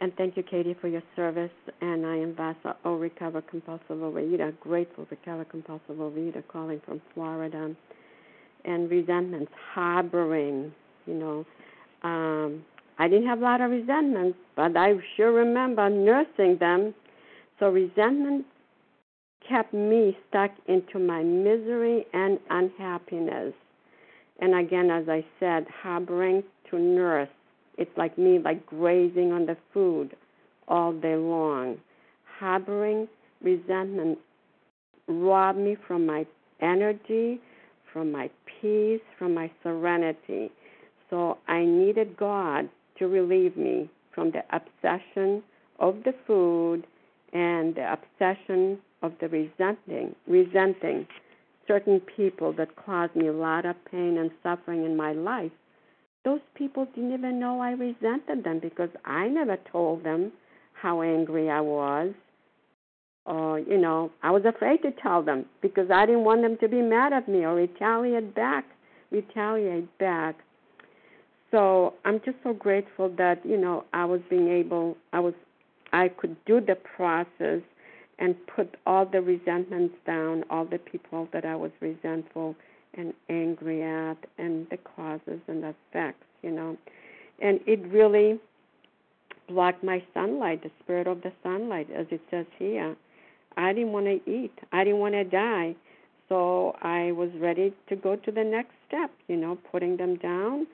And 0.00 0.14
thank 0.16 0.36
you, 0.36 0.44
Katie, 0.44 0.76
for 0.80 0.86
your 0.86 1.02
service. 1.16 1.50
And 1.80 2.06
I 2.06 2.14
am 2.14 2.36
Vasa 2.36 2.76
O, 2.84 2.94
recover 2.94 3.42
compulsive 3.42 3.88
overeater, 3.90 4.56
grateful 4.60 5.04
recover 5.10 5.44
compulsive 5.44 5.96
overeater, 5.96 6.44
calling 6.46 6.80
from 6.86 7.02
Florida. 7.12 7.74
And 8.64 8.88
resentments, 8.88 9.50
harboring, 9.74 10.72
you 11.06 11.14
know. 11.14 11.44
Um, 12.06 12.64
I 12.98 13.08
didn't 13.08 13.26
have 13.26 13.40
a 13.40 13.42
lot 13.42 13.60
of 13.60 13.70
resentments, 13.70 14.38
but 14.54 14.76
I 14.76 14.94
sure 15.16 15.32
remember 15.32 15.90
nursing 15.90 16.56
them 16.58 16.94
so 17.58 17.70
resentment 17.70 18.44
kept 19.48 19.72
me 19.72 20.16
stuck 20.28 20.50
into 20.66 20.98
my 20.98 21.22
misery 21.22 22.04
and 22.12 22.38
unhappiness. 22.50 23.54
And 24.40 24.54
again, 24.54 24.90
as 24.90 25.08
I 25.08 25.24
said, 25.40 25.66
harboring 25.82 26.42
to 26.70 26.78
nurse. 26.78 27.28
It's 27.78 27.96
like 27.96 28.18
me, 28.18 28.38
like 28.38 28.64
grazing 28.66 29.32
on 29.32 29.46
the 29.46 29.56
food 29.72 30.16
all 30.68 30.92
day 30.92 31.16
long. 31.16 31.76
Harboring 32.38 33.08
resentment 33.42 34.18
robbed 35.08 35.58
me 35.58 35.76
from 35.86 36.04
my 36.04 36.26
energy, 36.60 37.40
from 37.92 38.12
my 38.12 38.28
peace, 38.60 39.00
from 39.18 39.34
my 39.34 39.50
serenity. 39.62 40.50
So 41.10 41.38
I 41.48 41.64
needed 41.64 42.16
God 42.16 42.68
to 42.98 43.06
relieve 43.06 43.56
me 43.56 43.90
from 44.14 44.32
the 44.32 44.42
obsession 44.50 45.42
of 45.78 45.96
the 46.04 46.14
food 46.26 46.86
and 47.32 47.74
the 47.74 47.92
obsession 47.92 48.78
of 49.02 49.12
the 49.20 49.28
resenting, 49.28 50.14
resenting 50.26 51.06
certain 51.66 52.00
people 52.00 52.52
that 52.54 52.74
caused 52.76 53.14
me 53.14 53.28
a 53.28 53.32
lot 53.32 53.66
of 53.66 53.76
pain 53.90 54.18
and 54.18 54.30
suffering 54.42 54.84
in 54.84 54.96
my 54.96 55.12
life. 55.12 55.52
Those 56.24 56.40
people 56.54 56.86
didn't 56.94 57.12
even 57.12 57.38
know 57.38 57.60
I 57.60 57.72
resented 57.72 58.42
them 58.44 58.58
because 58.60 58.90
I 59.04 59.28
never 59.28 59.58
told 59.70 60.04
them 60.04 60.32
how 60.72 61.02
angry 61.02 61.50
I 61.50 61.60
was. 61.60 62.12
Or, 63.26 63.58
you 63.58 63.78
know, 63.78 64.10
I 64.22 64.30
was 64.30 64.44
afraid 64.44 64.82
to 64.82 64.92
tell 65.02 65.22
them 65.22 65.46
because 65.60 65.90
I 65.90 66.06
didn't 66.06 66.24
want 66.24 66.42
them 66.42 66.56
to 66.60 66.68
be 66.68 66.80
mad 66.80 67.12
at 67.12 67.28
me 67.28 67.44
or 67.44 67.54
retaliate 67.54 68.34
back, 68.34 68.64
retaliate 69.10 69.98
back. 69.98 70.36
So 71.50 71.94
I'm 72.04 72.20
just 72.24 72.36
so 72.42 72.52
grateful 72.52 73.08
that, 73.16 73.44
you 73.44 73.56
know, 73.56 73.84
I 73.92 74.04
was 74.04 74.20
being 74.28 74.48
able, 74.48 74.96
I 75.12 75.20
was 75.20 75.34
I 75.92 76.08
could 76.08 76.36
do 76.44 76.60
the 76.60 76.74
process 76.74 77.62
and 78.18 78.34
put 78.54 78.76
all 78.86 79.06
the 79.06 79.20
resentments 79.20 79.94
down, 80.06 80.44
all 80.50 80.64
the 80.64 80.78
people 80.78 81.28
that 81.32 81.44
I 81.44 81.54
was 81.54 81.70
resentful 81.80 82.56
and 82.94 83.12
angry 83.28 83.82
at, 83.82 84.16
and 84.38 84.66
the 84.70 84.78
causes 84.78 85.40
and 85.48 85.62
the 85.62 85.74
effects, 85.90 86.24
you 86.42 86.50
know. 86.50 86.76
And 87.40 87.60
it 87.66 87.80
really 87.88 88.40
blocked 89.48 89.84
my 89.84 90.02
sunlight, 90.14 90.62
the 90.62 90.70
spirit 90.82 91.06
of 91.06 91.22
the 91.22 91.32
sunlight, 91.42 91.88
as 91.94 92.06
it 92.10 92.20
says 92.30 92.46
here. 92.58 92.96
I 93.56 93.72
didn't 93.72 93.92
want 93.92 94.06
to 94.06 94.30
eat. 94.30 94.52
I 94.72 94.84
didn't 94.84 95.00
want 95.00 95.14
to 95.14 95.24
die. 95.24 95.76
So 96.28 96.74
I 96.82 97.12
was 97.12 97.30
ready 97.38 97.72
to 97.88 97.96
go 97.96 98.16
to 98.16 98.32
the 98.32 98.42
next 98.42 98.72
step, 98.88 99.10
you 99.28 99.36
know, 99.36 99.56
putting 99.70 99.96
them 99.96 100.16
down 100.16 100.66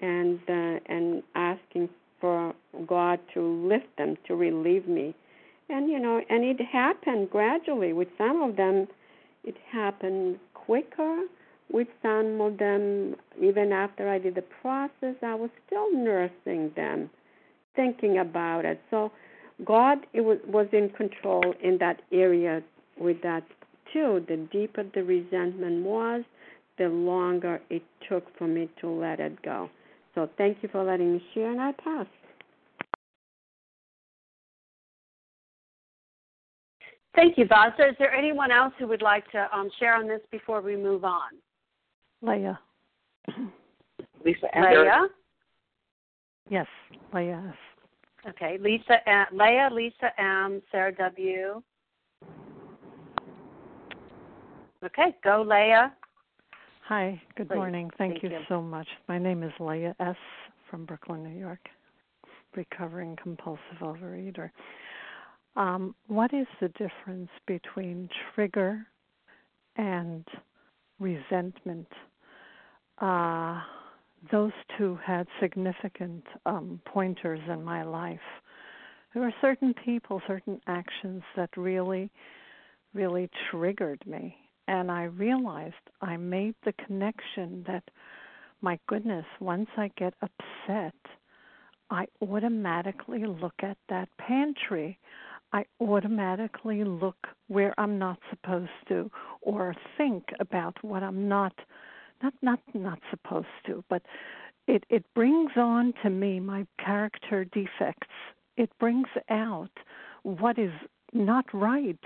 and 0.00 0.40
uh, 0.48 0.78
and 0.86 1.22
asking 1.34 1.88
for 2.20 2.54
God 2.86 3.18
to 3.34 3.42
lift 3.42 3.96
them, 3.98 4.16
to 4.26 4.34
relieve 4.34 4.88
me. 4.88 5.14
And 5.68 5.90
you 5.90 5.98
know, 5.98 6.20
and 6.28 6.44
it 6.44 6.60
happened 6.60 7.30
gradually. 7.30 7.92
With 7.92 8.08
some 8.18 8.42
of 8.42 8.56
them, 8.56 8.86
it 9.44 9.56
happened 9.70 10.38
quicker. 10.54 11.24
With 11.70 11.88
some 12.02 12.40
of 12.40 12.58
them, 12.58 13.16
even 13.42 13.72
after 13.72 14.08
I 14.08 14.18
did 14.18 14.34
the 14.34 14.44
process, 14.60 15.16
I 15.22 15.34
was 15.34 15.50
still 15.66 15.92
nursing 15.92 16.70
them, 16.76 17.08
thinking 17.74 18.18
about 18.18 18.66
it. 18.66 18.80
So 18.90 19.10
God 19.64 20.06
it 20.12 20.20
was, 20.20 20.38
was 20.46 20.66
in 20.72 20.90
control 20.90 21.54
in 21.62 21.78
that 21.78 22.02
area 22.12 22.62
with 22.98 23.22
that 23.22 23.44
too. 23.92 24.24
The 24.28 24.36
deeper 24.52 24.84
the 24.94 25.02
resentment 25.02 25.84
was, 25.84 26.24
the 26.78 26.88
longer 26.88 27.60
it 27.70 27.82
took 28.08 28.24
for 28.36 28.46
me 28.46 28.68
to 28.80 28.88
let 28.88 29.20
it 29.20 29.40
go. 29.42 29.70
So 30.14 30.28
thank 30.38 30.58
you 30.62 30.68
for 30.70 30.84
letting 30.84 31.12
me 31.12 31.24
share, 31.34 31.50
and 31.50 31.60
I 31.60 31.72
pass. 31.72 32.06
Thank 37.14 37.38
you, 37.38 37.46
Vasa. 37.46 37.88
Is 37.90 37.96
there 37.98 38.12
anyone 38.12 38.50
else 38.50 38.72
who 38.78 38.88
would 38.88 39.02
like 39.02 39.30
to 39.32 39.46
um, 39.56 39.70
share 39.78 39.94
on 39.96 40.08
this 40.08 40.20
before 40.30 40.60
we 40.60 40.76
move 40.76 41.04
on? 41.04 41.30
Leah. 42.22 42.58
Lisa 44.24 44.46
Leah? 44.56 45.08
Yes, 46.48 46.66
Leah 47.12 47.54
Okay, 48.28 48.58
Lisa, 48.58 48.94
uh, 49.06 49.24
Leah, 49.32 49.68
Lisa 49.70 50.10
M, 50.18 50.62
Sarah 50.72 50.94
W. 50.94 51.62
Okay, 54.82 55.14
go, 55.22 55.44
Leah. 55.46 55.92
Hi, 56.88 57.18
good 57.36 57.48
Please. 57.48 57.56
morning. 57.56 57.90
Thank, 57.96 58.20
Thank 58.20 58.24
you, 58.24 58.38
you 58.38 58.44
so 58.46 58.60
much. 58.60 58.86
My 59.08 59.18
name 59.18 59.42
is 59.42 59.52
Leah 59.58 59.96
S. 60.00 60.16
from 60.68 60.84
Brooklyn, 60.84 61.24
New 61.24 61.38
York, 61.38 61.66
recovering 62.54 63.16
compulsive 63.22 63.78
overeater. 63.80 64.50
Um, 65.56 65.94
what 66.08 66.34
is 66.34 66.46
the 66.60 66.68
difference 66.68 67.30
between 67.46 68.10
trigger 68.34 68.86
and 69.76 70.26
resentment? 71.00 71.88
Uh, 72.98 73.62
those 74.30 74.52
two 74.76 74.98
had 75.02 75.26
significant 75.40 76.24
um, 76.44 76.82
pointers 76.84 77.40
in 77.50 77.64
my 77.64 77.82
life. 77.82 78.20
There 79.14 79.22
were 79.22 79.34
certain 79.40 79.72
people, 79.86 80.20
certain 80.26 80.60
actions 80.66 81.22
that 81.34 81.48
really, 81.56 82.10
really 82.92 83.30
triggered 83.50 84.06
me 84.06 84.36
and 84.68 84.90
I 84.90 85.04
realized 85.04 85.74
I 86.00 86.16
made 86.16 86.54
the 86.64 86.72
connection 86.72 87.64
that 87.66 87.84
my 88.60 88.78
goodness, 88.86 89.26
once 89.40 89.68
I 89.76 89.90
get 89.98 90.14
upset, 90.22 90.94
I 91.90 92.06
automatically 92.22 93.26
look 93.26 93.54
at 93.62 93.76
that 93.90 94.08
pantry. 94.18 94.98
I 95.52 95.66
automatically 95.80 96.82
look 96.82 97.28
where 97.48 97.74
I'm 97.78 97.98
not 97.98 98.18
supposed 98.30 98.70
to 98.88 99.10
or 99.42 99.74
think 99.98 100.24
about 100.40 100.82
what 100.82 101.02
I'm 101.02 101.28
not 101.28 101.52
not 102.22 102.34
not 102.42 102.60
not 102.72 102.98
supposed 103.10 103.46
to, 103.66 103.84
but 103.90 104.02
it 104.66 104.84
it 104.88 105.04
brings 105.14 105.52
on 105.56 105.92
to 106.02 106.10
me 106.10 106.40
my 106.40 106.66
character 106.82 107.44
defects. 107.44 108.08
It 108.56 108.70
brings 108.78 109.08
out 109.28 109.70
what 110.22 110.58
is 110.58 110.72
not 111.12 111.44
right 111.52 112.00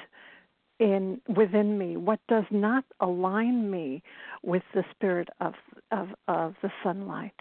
in 0.79 1.21
within 1.29 1.79
me 1.79 1.97
what 1.97 2.21
does 2.29 2.45
not 2.51 2.85
align 3.01 3.71
me 3.71 4.03
with 4.43 4.62
the 4.75 4.85
spirit 4.91 5.29
of 5.41 5.55
of 5.91 6.09
of 6.29 6.55
the 6.62 6.71
sunlight. 6.83 7.35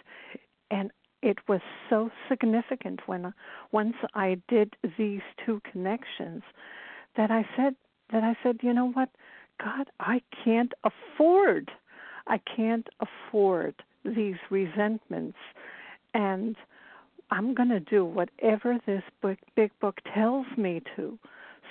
And 0.71 0.91
it 1.21 1.37
was 1.47 1.61
so 1.89 2.09
significant 2.29 3.01
when 3.07 3.33
once 3.71 3.95
I 4.13 4.41
did 4.47 4.75
these 4.97 5.21
two 5.45 5.61
connections 5.71 6.43
that 7.15 7.31
I 7.31 7.47
said 7.55 7.75
that 8.11 8.23
I 8.23 8.35
said 8.43 8.57
you 8.61 8.73
know 8.73 8.89
what? 8.89 9.09
God 9.59 9.89
I 9.99 10.21
can't 10.43 10.73
afford 10.83 11.71
I 12.27 12.39
can't 12.55 12.87
afford 12.99 13.75
these 14.03 14.35
resentments 14.49 15.37
and 16.13 16.55
I'm 17.29 17.53
going 17.53 17.69
to 17.69 17.79
do 17.79 18.05
whatever 18.05 18.77
this 18.85 19.03
book, 19.21 19.37
big 19.55 19.71
book 19.81 19.99
tells 20.13 20.45
me 20.57 20.81
to 20.95 21.19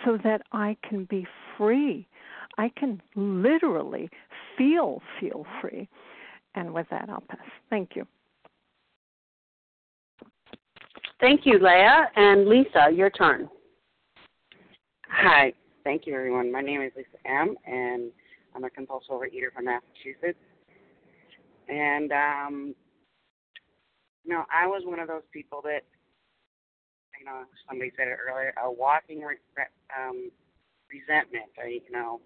so 0.04 0.18
that 0.24 0.42
I 0.52 0.76
can 0.88 1.04
be 1.04 1.26
free. 1.56 2.06
I 2.58 2.70
can 2.76 3.02
literally 3.14 4.08
feel 4.56 5.02
feel 5.20 5.46
free. 5.60 5.88
And 6.54 6.72
with 6.72 6.86
that 6.90 7.08
I'll 7.08 7.22
pass. 7.28 7.40
Thank 7.70 7.90
you. 7.94 8.06
Thank 11.20 11.46
you, 11.46 11.58
Leah. 11.58 12.10
And 12.16 12.46
Lisa, 12.46 12.88
your 12.92 13.10
turn. 13.10 13.48
Hi. 15.08 15.52
Thank 15.82 16.06
you, 16.06 16.14
everyone. 16.14 16.50
My 16.50 16.60
name 16.60 16.82
is 16.82 16.92
Lisa 16.96 17.16
M., 17.24 17.56
and 17.64 18.10
I'm 18.54 18.64
a 18.64 18.70
compulsive 18.70 19.10
overeater 19.10 19.52
from 19.54 19.66
Massachusetts. 19.66 20.38
And, 21.68 22.12
um, 22.12 22.74
you 24.24 24.32
know, 24.32 24.44
I 24.52 24.66
was 24.66 24.82
one 24.84 24.98
of 24.98 25.08
those 25.08 25.22
people 25.32 25.60
that, 25.62 25.84
you 25.92 25.95
know, 27.26 27.44
somebody 27.68 27.92
said 27.96 28.08
it 28.08 28.16
earlier, 28.16 28.54
a 28.62 28.70
walking 28.70 29.20
re- 29.20 29.36
um, 29.92 30.30
resentment. 30.90 31.50
I, 31.62 31.80
you 31.84 31.92
know, 31.92 32.20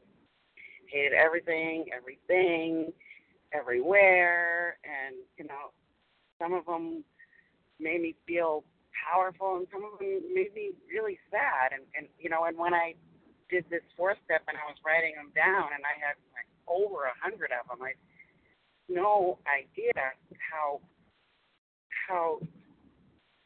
hated 0.87 1.13
everything, 1.13 1.87
everything, 1.97 2.93
everywhere, 3.53 4.79
and, 4.85 5.17
you 5.39 5.45
know, 5.45 5.73
some 6.39 6.53
of 6.53 6.65
them 6.67 7.05
made 7.79 8.01
me 8.01 8.15
feel 8.27 8.65
powerful, 8.93 9.57
and 9.57 9.67
some 9.73 9.85
of 9.85 9.99
them 9.99 10.21
made 10.35 10.55
me 10.55 10.73
really 10.91 11.19
sad. 11.31 11.73
And, 11.73 11.83
and 11.97 12.07
you 12.19 12.29
know, 12.29 12.45
and 12.45 12.57
when 12.57 12.75
I 12.75 12.95
did 13.49 13.65
this 13.71 13.83
four 13.97 14.15
step 14.25 14.43
and 14.49 14.57
I 14.57 14.65
was 14.69 14.77
writing 14.85 15.15
them 15.17 15.33
down, 15.35 15.73
and 15.75 15.83
I 15.85 15.95
had 15.99 16.17
like 16.33 16.49
over 16.69 17.07
a 17.07 17.17
hundred 17.21 17.51
of 17.53 17.67
them, 17.69 17.83
I 17.83 17.97
had 17.97 18.03
no 18.89 19.39
idea 19.49 19.93
how 20.51 20.81
how 22.09 22.41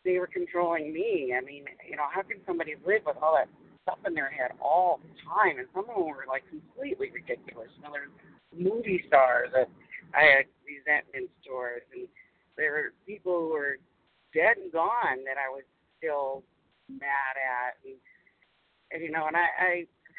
they 0.04 0.18
were 0.18 0.28
controlling 0.28 0.92
me. 0.92 1.34
I 1.36 1.40
mean, 1.40 1.64
you 1.88 1.96
know, 1.96 2.04
how 2.12 2.22
can 2.22 2.38
somebody 2.46 2.76
live 2.86 3.02
with 3.06 3.16
all 3.22 3.34
that 3.34 3.48
stuff 3.82 3.98
in 4.06 4.14
their 4.14 4.30
head 4.30 4.52
all 4.60 5.00
the 5.00 5.12
time? 5.24 5.58
And 5.58 5.66
some 5.72 5.88
of 5.88 5.96
them 5.96 6.06
were 6.06 6.28
like 6.28 6.44
completely 6.48 7.10
ridiculous. 7.10 7.72
You 7.76 7.88
know, 7.88 7.92
there's 7.92 8.12
movie 8.52 9.02
stars 9.08 9.48
that 9.56 9.68
I 10.12 10.22
had 10.28 10.44
resentment 10.62 11.32
towards, 11.40 11.88
and 11.96 12.06
there 12.56 12.72
were 12.72 12.88
people 13.08 13.48
who 13.48 13.50
were 13.56 13.76
dead 14.36 14.60
and 14.60 14.70
gone 14.70 15.24
that 15.24 15.40
I 15.40 15.48
was 15.48 15.64
still 15.96 16.44
mad 16.92 17.34
at. 17.40 17.80
And, 17.82 17.96
and 18.92 19.00
you 19.00 19.10
know, 19.10 19.26
and 19.26 19.36
I, 19.36 19.48
I 19.56 19.72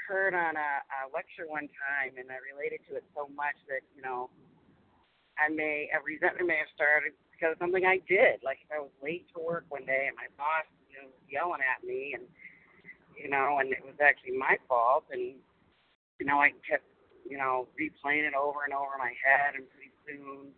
heard 0.10 0.34
on 0.34 0.58
a, 0.58 0.72
a 0.82 1.00
lecture 1.14 1.46
one 1.46 1.70
time, 1.78 2.18
and 2.18 2.30
I 2.34 2.42
related 2.42 2.82
to 2.90 2.98
it 2.98 3.06
so 3.14 3.30
much 3.38 3.56
that 3.70 3.86
you 3.94 4.02
know, 4.02 4.34
I 5.38 5.54
may 5.54 5.94
a 5.94 6.02
resentment 6.02 6.50
may 6.50 6.58
have 6.58 6.74
started 6.74 7.14
because 7.36 7.54
of 7.54 7.60
something 7.60 7.86
I 7.86 8.00
did. 8.08 8.40
Like 8.44 8.64
if 8.64 8.72
I 8.72 8.80
was 8.80 8.94
late 9.04 9.28
to 9.36 9.44
work 9.44 9.66
one 9.70 9.86
day 9.86 10.08
and 10.08 10.16
my 10.16 10.32
boss 10.40 10.66
you 10.88 11.04
know, 11.04 11.12
was 11.12 11.28
yelling 11.28 11.62
at 11.62 11.84
me, 11.84 12.16
and 12.16 12.24
you 13.20 13.30
know, 13.30 13.60
and 13.60 13.72
it 13.72 13.84
was 13.84 13.96
actually 14.00 14.38
my 14.38 14.58
fault, 14.68 15.06
and 15.12 15.36
you 16.20 16.26
know, 16.26 16.40
I 16.40 16.56
kept 16.64 16.88
you 17.28 17.38
know 17.38 17.68
replaying 17.76 18.28
it 18.28 18.36
over 18.36 18.64
and 18.64 18.74
over 18.74 18.96
in 18.96 19.04
my 19.04 19.16
head, 19.20 19.60
and 19.60 19.68
pretty 19.70 19.92
soon, 20.08 20.56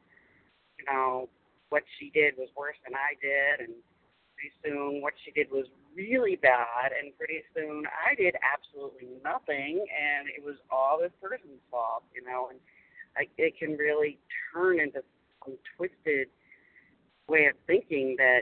you 0.77 0.85
know, 0.85 1.29
what 1.69 1.83
she 1.97 2.09
did 2.13 2.37
was 2.37 2.49
worse 2.55 2.77
than 2.85 2.93
I 2.93 3.17
did, 3.17 3.65
and 3.65 3.73
pretty 4.37 4.53
soon 4.61 5.01
what 5.01 5.13
she 5.25 5.31
did 5.31 5.49
was 5.49 5.65
really 5.95 6.37
bad, 6.37 6.93
and 6.93 7.17
pretty 7.17 7.41
soon 7.55 7.89
I 7.89 8.13
did 8.13 8.37
absolutely 8.45 9.17
nothing, 9.25 9.81
and 9.89 10.29
it 10.29 10.45
was 10.45 10.55
all 10.69 10.99
this 11.01 11.13
person's 11.21 11.61
fault, 11.71 12.03
you 12.13 12.21
know, 12.21 12.53
and 12.53 12.59
like 13.17 13.29
it 13.37 13.57
can 13.57 13.73
really 13.73 14.19
turn 14.53 14.79
into 14.79 15.01
some 15.43 15.57
twisted 15.75 16.29
way 17.27 17.45
of 17.45 17.55
thinking 17.65 18.15
that, 18.17 18.41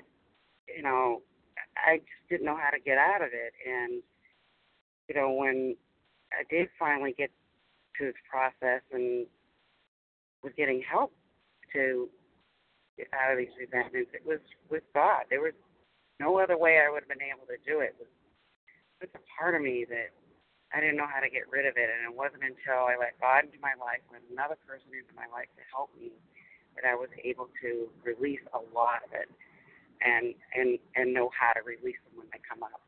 you 0.75 0.83
know, 0.83 1.21
I 1.77 1.97
just 1.97 2.29
didn't 2.29 2.45
know 2.45 2.57
how 2.57 2.69
to 2.69 2.79
get 2.79 2.97
out 2.97 3.21
of 3.21 3.29
it, 3.33 3.53
and 3.67 4.01
you 5.09 5.15
know 5.15 5.31
when 5.31 5.75
I 6.31 6.43
did 6.49 6.69
finally 6.79 7.13
get 7.17 7.29
to 7.99 8.05
this 8.05 8.21
process 8.29 8.81
and 8.91 9.27
was 10.43 10.53
getting 10.57 10.81
help 10.81 11.11
to 11.73 12.09
get 12.97 13.07
out 13.11 13.31
of 13.31 13.37
these 13.37 13.51
resentments. 13.59 14.11
It 14.13 14.23
was 14.25 14.39
with 14.69 14.83
God. 14.93 15.27
There 15.29 15.41
was 15.41 15.55
no 16.19 16.39
other 16.39 16.57
way 16.57 16.79
I 16.79 16.89
would 16.91 17.03
have 17.03 17.11
been 17.11 17.23
able 17.23 17.47
to 17.47 17.59
do 17.67 17.83
it. 17.83 17.95
It 17.99 18.07
was 19.01 19.11
a 19.15 19.23
part 19.27 19.55
of 19.55 19.61
me 19.61 19.85
that 19.89 20.15
I 20.71 20.79
didn't 20.79 20.95
know 20.95 21.07
how 21.07 21.19
to 21.19 21.29
get 21.29 21.47
rid 21.51 21.67
of 21.67 21.75
it, 21.75 21.87
and 21.91 22.07
it 22.07 22.15
wasn't 22.15 22.43
until 22.43 22.87
I 22.87 22.95
let 22.95 23.19
God 23.19 23.47
into 23.47 23.59
my 23.59 23.75
life, 23.75 24.03
let 24.11 24.23
another 24.31 24.55
person 24.63 24.95
into 24.95 25.11
my 25.15 25.27
life 25.31 25.51
to 25.59 25.63
help 25.71 25.91
me, 25.99 26.11
that 26.75 26.85
I 26.87 26.95
was 26.95 27.09
able 27.23 27.49
to 27.61 27.87
release 28.03 28.43
a 28.53 28.61
lot 28.75 29.03
of 29.07 29.11
it, 29.13 29.31
and 30.03 30.35
and 30.55 30.79
and 30.95 31.13
know 31.13 31.29
how 31.31 31.53
to 31.53 31.61
release 31.65 31.99
them 32.07 32.19
when 32.19 32.27
they 32.31 32.39
come 32.43 32.63
up. 32.63 32.81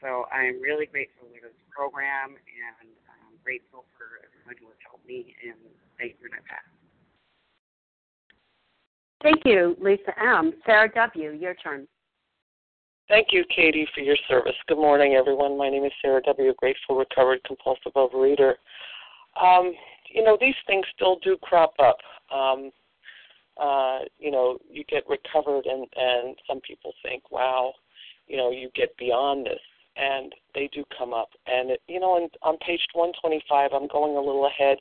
So 0.00 0.28
I'm 0.30 0.60
really 0.60 0.86
grateful 0.86 1.28
for 1.32 1.40
this 1.40 1.56
program, 1.72 2.36
and 2.36 2.92
I'm 3.08 3.36
grateful 3.42 3.84
for 3.96 4.20
everyone 4.20 4.56
who 4.60 4.68
has 4.68 4.80
helped 4.84 5.06
me, 5.08 5.34
and 5.42 5.56
thank 5.98 6.20
you 6.20 6.28
for 6.28 6.30
that 6.36 6.44
path. 6.44 6.68
Thank 9.22 9.42
you, 9.44 9.76
Lisa 9.80 10.12
M. 10.22 10.52
Sarah 10.66 10.92
W., 10.94 11.32
your 11.32 11.54
turn. 11.54 11.88
Thank 13.08 13.28
you, 13.30 13.44
Katie, 13.54 13.88
for 13.94 14.00
your 14.00 14.16
service. 14.28 14.54
Good 14.68 14.78
morning, 14.78 15.14
everyone. 15.14 15.56
My 15.56 15.70
name 15.70 15.84
is 15.84 15.92
Sarah 16.02 16.20
W., 16.26 16.52
grateful, 16.58 16.96
recovered, 16.96 17.42
compulsive 17.44 17.92
overeater. 17.94 18.54
Um, 19.40 19.72
you 20.12 20.24
know, 20.24 20.36
these 20.40 20.54
things 20.66 20.84
still 20.94 21.18
do 21.22 21.36
crop 21.42 21.74
up. 21.78 21.98
Um, 22.34 22.70
uh, 23.60 24.00
you 24.18 24.30
know, 24.30 24.58
you 24.70 24.84
get 24.84 25.04
recovered, 25.08 25.66
and, 25.66 25.86
and 25.96 26.36
some 26.48 26.60
people 26.60 26.92
think, 27.02 27.30
wow, 27.30 27.72
you 28.26 28.36
know, 28.36 28.50
you 28.50 28.70
get 28.74 28.96
beyond 28.96 29.46
this. 29.46 29.60
And 29.98 30.34
they 30.54 30.68
do 30.74 30.84
come 30.98 31.14
up. 31.14 31.30
And, 31.46 31.70
it, 31.70 31.80
you 31.88 31.98
know, 31.98 32.18
and 32.18 32.28
on 32.42 32.58
page 32.58 32.84
125, 32.92 33.70
I'm 33.72 33.88
going 33.88 34.14
a 34.14 34.20
little 34.20 34.44
ahead 34.44 34.76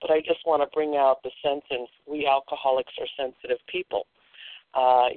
but 0.00 0.10
I 0.10 0.20
just 0.20 0.44
want 0.44 0.62
to 0.62 0.74
bring 0.74 0.96
out 0.96 1.22
the 1.22 1.30
sentence 1.42 1.88
we 2.06 2.26
alcoholics 2.26 2.92
are 3.00 3.08
sensitive 3.16 3.58
people. 3.68 4.06
Uh, 4.74 5.08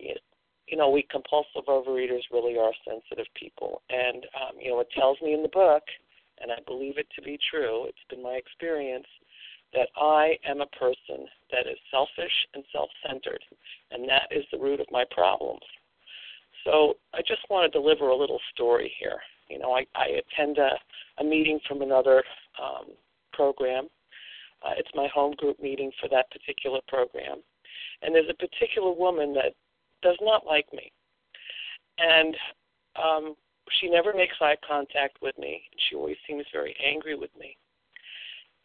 you 0.67 0.77
know, 0.77 0.89
we 0.89 1.05
compulsive 1.09 1.65
overeaters 1.67 2.23
really 2.31 2.57
are 2.57 2.71
sensitive 2.87 3.25
people. 3.35 3.81
And, 3.89 4.25
um, 4.39 4.55
you 4.61 4.69
know, 4.71 4.79
it 4.79 4.89
tells 4.95 5.19
me 5.21 5.33
in 5.33 5.41
the 5.41 5.49
book, 5.49 5.83
and 6.39 6.51
I 6.51 6.59
believe 6.65 6.97
it 6.97 7.07
to 7.15 7.21
be 7.21 7.37
true, 7.49 7.85
it's 7.87 8.05
been 8.09 8.23
my 8.23 8.33
experience, 8.33 9.07
that 9.73 9.89
I 9.95 10.37
am 10.47 10.61
a 10.61 10.65
person 10.67 11.25
that 11.51 11.67
is 11.67 11.77
selfish 11.91 12.31
and 12.53 12.63
self 12.71 12.89
centered, 13.07 13.43
and 13.91 14.07
that 14.09 14.27
is 14.31 14.43
the 14.51 14.59
root 14.59 14.79
of 14.79 14.87
my 14.91 15.05
problems. 15.11 15.61
So 16.65 16.95
I 17.13 17.19
just 17.19 17.41
want 17.49 17.71
to 17.71 17.79
deliver 17.79 18.09
a 18.09 18.15
little 18.15 18.39
story 18.53 18.91
here. 18.99 19.19
You 19.49 19.59
know, 19.59 19.73
I, 19.73 19.85
I 19.95 20.21
attend 20.21 20.57
a, 20.57 20.71
a 21.19 21.23
meeting 21.23 21.59
from 21.67 21.81
another 21.81 22.23
um, 22.61 22.87
program 23.33 23.87
uh, 24.63 24.71
it's 24.77 24.89
my 24.93 25.07
home 25.13 25.33
group 25.37 25.61
meeting 25.61 25.91
for 26.01 26.09
that 26.09 26.29
particular 26.31 26.79
program. 26.87 27.39
And 28.01 28.13
there's 28.13 28.29
a 28.29 28.33
particular 28.33 28.91
woman 28.91 29.33
that 29.33 29.53
does 30.01 30.17
not 30.21 30.45
like 30.45 30.67
me. 30.73 30.91
And 31.97 32.35
um, 33.01 33.35
she 33.79 33.89
never 33.89 34.13
makes 34.13 34.35
eye 34.41 34.57
contact 34.67 35.17
with 35.21 35.37
me. 35.37 35.61
She 35.87 35.95
always 35.95 36.17
seems 36.27 36.45
very 36.51 36.75
angry 36.83 37.15
with 37.15 37.31
me. 37.39 37.57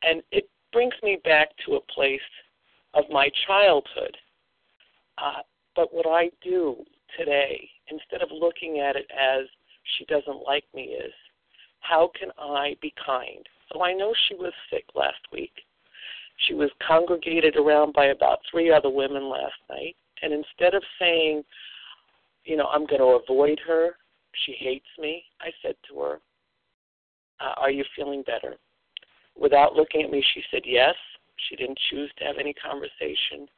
And 0.02 0.22
it 0.32 0.48
brings 0.74 0.94
me 1.02 1.18
back 1.24 1.50
to 1.64 1.76
a 1.76 1.92
place 1.92 2.20
of 2.92 3.04
my 3.10 3.30
childhood. 3.46 4.16
Uh, 5.16 5.40
but 5.76 5.94
what 5.94 6.06
I 6.06 6.30
do 6.42 6.84
today, 7.16 7.68
instead 7.88 8.20
of 8.20 8.28
looking 8.30 8.80
at 8.80 8.96
it 8.96 9.06
as 9.10 9.46
she 9.96 10.04
doesn't 10.06 10.44
like 10.46 10.64
me, 10.74 10.82
is 10.82 11.12
how 11.80 12.10
can 12.18 12.30
I 12.38 12.76
be 12.82 12.92
kind? 13.06 13.46
So 13.72 13.82
I 13.82 13.92
know 13.92 14.12
she 14.28 14.34
was 14.34 14.52
sick 14.70 14.84
last 14.94 15.20
week. 15.32 15.52
She 16.48 16.54
was 16.54 16.70
congregated 16.86 17.56
around 17.56 17.92
by 17.92 18.06
about 18.06 18.40
three 18.50 18.72
other 18.72 18.90
women 18.90 19.30
last 19.30 19.54
night. 19.70 19.94
And 20.22 20.32
instead 20.32 20.74
of 20.74 20.82
saying, 20.98 21.44
you 22.44 22.56
know, 22.56 22.66
I'm 22.66 22.86
going 22.86 23.00
to 23.00 23.20
avoid 23.22 23.60
her, 23.66 23.90
she 24.44 24.56
hates 24.58 24.86
me, 24.98 25.22
I 25.40 25.50
said 25.62 25.76
to 25.88 26.00
her, 26.00 26.20
uh, 27.40 27.54
Are 27.58 27.70
you 27.70 27.84
feeling 27.96 28.24
better? 28.26 28.56
Without 29.38 29.74
looking 29.74 30.02
at 30.02 30.10
me, 30.10 30.24
she 30.34 30.42
said 30.50 30.62
yes. 30.64 30.94
She 31.48 31.56
didn't 31.56 31.78
choose 31.90 32.10
to 32.18 32.24
have 32.24 32.36
any 32.38 32.54
conversation. 32.54 33.48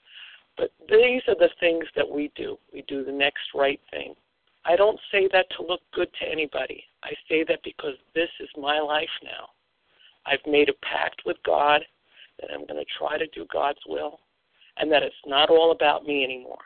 But 0.57 0.71
these 0.89 1.23
are 1.29 1.35
the 1.35 1.51
things 1.61 1.85
that 1.95 2.09
we 2.09 2.33
do. 2.35 2.59
We 2.73 2.83
do 2.89 3.05
the 3.05 3.13
next 3.13 3.55
right 3.55 3.81
thing. 3.91 4.15
I 4.65 4.75
don't 4.75 4.99
say 5.13 5.29
that 5.33 5.47
to 5.57 5.67
look 5.67 5.83
good 5.95 6.09
to 6.21 6.29
anybody. 6.29 6.83
I 7.05 7.11
say 7.29 7.45
that 7.45 7.63
because 7.63 7.95
this 8.15 8.31
is 8.41 8.49
my 8.57 8.81
life 8.81 9.09
now. 9.23 9.51
I've 10.25 10.45
made 10.47 10.69
a 10.69 10.87
pact 10.87 11.23
with 11.25 11.37
God 11.45 11.83
that 12.41 12.51
I'm 12.53 12.67
going 12.67 12.83
to 12.83 12.99
try 12.99 13.17
to 13.17 13.27
do 13.29 13.47
God's 13.53 13.79
will, 13.87 14.19
and 14.79 14.91
that 14.91 15.03
it's 15.03 15.15
not 15.25 15.51
all 15.51 15.71
about 15.71 16.05
me 16.05 16.25
anymore, 16.25 16.65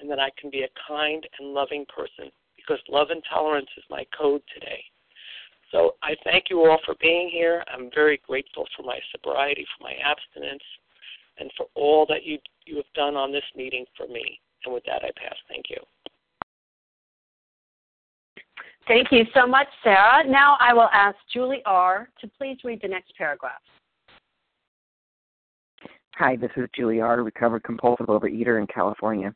and 0.00 0.10
that 0.10 0.18
I 0.18 0.30
can 0.38 0.50
be 0.50 0.62
a 0.62 0.68
kind 0.88 1.26
and 1.38 1.54
loving 1.54 1.86
person 1.94 2.32
because 2.56 2.80
love 2.88 3.10
and 3.10 3.22
tolerance 3.30 3.68
is 3.76 3.84
my 3.88 4.04
code 4.18 4.42
today. 4.52 4.82
So 5.72 5.96
I 6.02 6.14
thank 6.24 6.44
you 6.50 6.60
all 6.64 6.78
for 6.84 6.94
being 7.00 7.28
here. 7.28 7.64
I'm 7.72 7.90
very 7.94 8.20
grateful 8.26 8.66
for 8.76 8.82
my 8.82 8.98
sobriety, 9.12 9.66
for 9.76 9.84
my 9.84 9.94
abstinence, 10.04 10.62
and 11.38 11.50
for 11.56 11.66
all 11.74 12.06
that 12.06 12.24
you 12.24 12.38
you 12.64 12.76
have 12.76 12.92
done 12.94 13.16
on 13.16 13.32
this 13.32 13.44
meeting 13.56 13.84
for 13.96 14.06
me. 14.06 14.40
And 14.64 14.74
with 14.74 14.84
that, 14.84 15.02
I 15.04 15.10
pass. 15.16 15.36
Thank 15.48 15.66
you. 15.70 15.76
Thank 18.88 19.10
you 19.10 19.24
so 19.34 19.46
much, 19.46 19.66
Sarah. 19.82 20.24
Now 20.26 20.56
I 20.60 20.72
will 20.72 20.88
ask 20.92 21.16
Julie 21.32 21.62
R. 21.66 22.08
to 22.20 22.30
please 22.38 22.58
read 22.64 22.80
the 22.82 22.88
next 22.88 23.16
paragraph. 23.16 23.60
Hi, 26.14 26.36
this 26.36 26.50
is 26.56 26.68
Julie 26.74 27.00
R., 27.00 27.22
recovered 27.22 27.64
compulsive 27.64 28.06
overeater 28.06 28.60
in 28.60 28.66
California. 28.68 29.34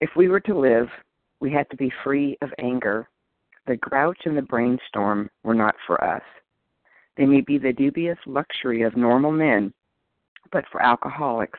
If 0.00 0.10
we 0.16 0.28
were 0.28 0.40
to 0.40 0.58
live, 0.58 0.88
we 1.40 1.52
had 1.52 1.68
to 1.70 1.76
be 1.76 1.92
free 2.02 2.38
of 2.40 2.50
anger. 2.58 3.08
The 3.66 3.76
grouch 3.76 4.20
and 4.24 4.36
the 4.36 4.42
brainstorm 4.42 5.28
were 5.42 5.54
not 5.54 5.74
for 5.86 6.02
us. 6.02 6.22
They 7.16 7.26
may 7.26 7.40
be 7.40 7.58
the 7.58 7.72
dubious 7.72 8.18
luxury 8.26 8.82
of 8.82 8.96
normal 8.96 9.32
men, 9.32 9.72
but 10.52 10.64
for 10.70 10.82
alcoholics, 10.82 11.58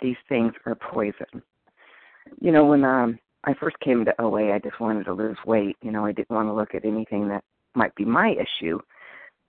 these 0.00 0.16
things 0.28 0.52
are 0.66 0.74
poison. 0.74 1.42
You 2.40 2.52
know, 2.52 2.66
when 2.66 2.84
um, 2.84 3.18
I 3.44 3.54
first 3.54 3.78
came 3.80 4.04
to 4.04 4.20
OA, 4.20 4.52
I 4.52 4.58
just 4.58 4.80
wanted 4.80 5.04
to 5.04 5.12
lose 5.12 5.38
weight. 5.46 5.76
You 5.80 5.92
know, 5.92 6.04
I 6.04 6.12
didn't 6.12 6.34
want 6.34 6.48
to 6.48 6.52
look 6.52 6.74
at 6.74 6.84
anything 6.84 7.28
that 7.28 7.44
might 7.74 7.94
be 7.94 8.04
my 8.04 8.34
issue. 8.34 8.80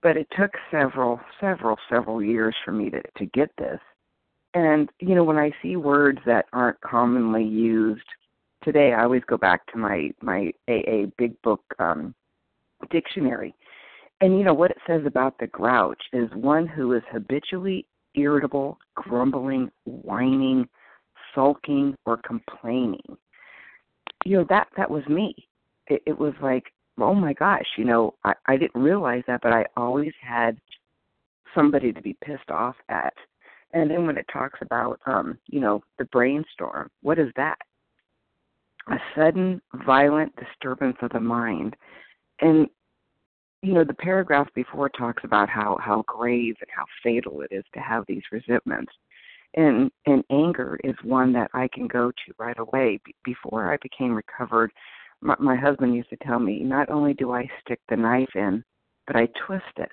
But 0.00 0.16
it 0.16 0.28
took 0.38 0.52
several, 0.70 1.20
several, 1.40 1.76
several 1.90 2.22
years 2.22 2.54
for 2.64 2.70
me 2.70 2.88
to 2.90 3.02
to 3.02 3.26
get 3.26 3.50
this. 3.58 3.80
And 4.54 4.88
you 5.00 5.16
know, 5.16 5.24
when 5.24 5.38
I 5.38 5.50
see 5.60 5.76
words 5.76 6.20
that 6.24 6.46
aren't 6.52 6.80
commonly 6.80 7.44
used 7.44 8.06
today, 8.68 8.92
I 8.92 9.04
always 9.04 9.22
go 9.26 9.38
back 9.38 9.66
to 9.72 9.78
my 9.78 10.10
my 10.20 10.52
AA 10.68 11.06
Big 11.16 11.40
Book 11.40 11.62
um, 11.78 12.14
dictionary. 12.90 13.54
And 14.20 14.36
you 14.36 14.44
know 14.44 14.52
what 14.52 14.70
it 14.70 14.76
says 14.86 15.02
about 15.06 15.38
the 15.38 15.46
grouch 15.46 16.02
is 16.12 16.28
one 16.34 16.66
who 16.66 16.92
is 16.92 17.02
habitually 17.10 17.86
irritable, 18.14 18.76
grumbling, 18.94 19.70
whining, 19.86 20.68
sulking, 21.34 21.96
or 22.04 22.18
complaining. 22.18 23.16
You 24.26 24.38
know 24.38 24.46
that 24.50 24.68
that 24.76 24.90
was 24.90 25.06
me. 25.06 25.34
It, 25.86 26.02
it 26.04 26.18
was 26.18 26.34
like, 26.42 26.64
oh 26.98 27.14
my 27.14 27.32
gosh, 27.32 27.66
you 27.78 27.86
know, 27.86 28.14
I, 28.24 28.34
I 28.44 28.56
didn't 28.58 28.82
realize 28.82 29.22
that, 29.28 29.40
but 29.40 29.54
I 29.54 29.64
always 29.78 30.12
had 30.20 30.58
somebody 31.54 31.90
to 31.90 32.02
be 32.02 32.14
pissed 32.22 32.50
off 32.50 32.76
at. 32.90 33.14
And 33.72 33.90
then 33.90 34.06
when 34.06 34.18
it 34.18 34.26
talks 34.30 34.58
about, 34.60 35.00
um, 35.06 35.38
you 35.46 35.60
know, 35.60 35.82
the 35.98 36.04
brainstorm, 36.06 36.90
what 37.02 37.18
is 37.18 37.28
that? 37.36 37.58
A 38.90 38.98
sudden, 39.14 39.60
violent 39.84 40.32
disturbance 40.36 40.96
of 41.02 41.10
the 41.10 41.20
mind. 41.20 41.76
And 42.40 42.68
you 43.62 43.72
know 43.72 43.84
the 43.84 43.94
paragraph 43.94 44.48
before 44.54 44.88
talks 44.88 45.24
about 45.24 45.48
how 45.48 45.78
how 45.80 46.02
grave 46.06 46.56
and 46.60 46.70
how 46.74 46.84
fatal 47.02 47.42
it 47.42 47.48
is 47.52 47.64
to 47.74 47.80
have 47.80 48.04
these 48.06 48.22
resentments. 48.30 48.92
And 49.54 49.90
and 50.06 50.22
anger 50.30 50.78
is 50.84 50.94
one 51.02 51.32
that 51.32 51.50
i 51.54 51.68
can 51.72 51.86
go 51.88 52.10
to 52.10 52.34
right 52.38 52.58
away. 52.58 53.00
Be- 53.04 53.14
before 53.24 53.72
i 53.72 53.76
became 53.82 54.14
recovered 54.14 54.72
my, 55.20 55.34
my 55.40 55.56
husband 55.56 55.94
used 55.94 56.10
to 56.10 56.16
tell 56.18 56.38
me 56.38 56.60
not 56.60 56.90
only 56.90 57.14
do 57.14 57.32
i 57.32 57.48
stick 57.60 57.80
the 57.88 57.96
knife 57.96 58.34
in 58.34 58.62
but 59.06 59.16
i 59.16 59.26
twist 59.46 59.64
it. 59.78 59.92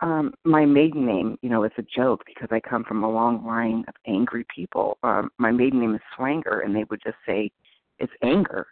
Um 0.00 0.34
my 0.44 0.66
maiden 0.66 1.06
name 1.06 1.38
you 1.40 1.48
know 1.48 1.64
is 1.64 1.72
a 1.78 1.82
joke 1.82 2.22
because 2.26 2.48
i 2.50 2.60
come 2.60 2.84
from 2.84 3.02
a 3.02 3.10
long 3.10 3.46
line 3.46 3.84
of 3.88 3.94
angry 4.06 4.44
people. 4.54 4.98
Um 5.02 5.30
my 5.38 5.50
maiden 5.50 5.80
name 5.80 5.94
is 5.94 6.02
swanger 6.16 6.60
and 6.60 6.74
they 6.76 6.84
would 6.90 7.00
just 7.02 7.18
say 7.26 7.50
it's 7.98 8.12
anger 8.22 8.66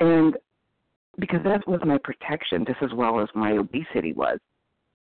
and 0.00 0.36
because 1.18 1.40
that 1.44 1.66
was 1.66 1.80
my 1.84 1.98
protection 1.98 2.64
just 2.66 2.82
as 2.82 2.92
well 2.94 3.20
as 3.20 3.28
my 3.34 3.52
obesity 3.52 4.12
was. 4.12 4.38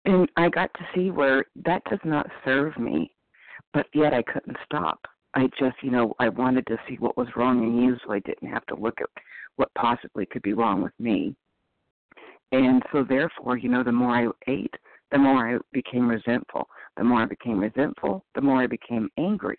And 0.05 0.29
I 0.37 0.49
got 0.49 0.71
to 0.75 0.85
see 0.93 1.09
where 1.09 1.45
that 1.65 1.81
does 1.89 1.99
not 2.03 2.29
serve 2.43 2.77
me, 2.77 3.11
but 3.73 3.87
yet 3.93 4.13
I 4.13 4.21
couldn't 4.21 4.57
stop. 4.63 4.99
I 5.33 5.49
just, 5.59 5.75
you 5.81 5.89
know, 5.89 6.13
I 6.19 6.29
wanted 6.29 6.67
to 6.67 6.77
see 6.87 6.95
what 6.95 7.17
was 7.17 7.27
wrong 7.35 7.63
in 7.63 7.81
you 7.81 7.97
so 8.05 8.13
I 8.13 8.19
didn't 8.19 8.49
have 8.49 8.65
to 8.67 8.75
look 8.75 9.01
at 9.01 9.09
what 9.55 9.73
possibly 9.75 10.25
could 10.25 10.43
be 10.43 10.53
wrong 10.53 10.81
with 10.81 10.93
me. 10.99 11.35
And 12.51 12.83
so 12.91 13.03
therefore, 13.03 13.57
you 13.57 13.67
know, 13.67 13.83
the 13.83 13.91
more 13.91 14.11
I 14.11 14.27
ate, 14.47 14.73
the 15.11 15.17
more 15.17 15.55
I 15.55 15.57
became 15.73 16.07
resentful. 16.07 16.67
The 16.97 17.03
more 17.03 17.21
I 17.21 17.25
became 17.25 17.59
resentful, 17.59 18.23
the 18.35 18.41
more 18.41 18.61
I 18.61 18.67
became 18.67 19.09
angry. 19.17 19.57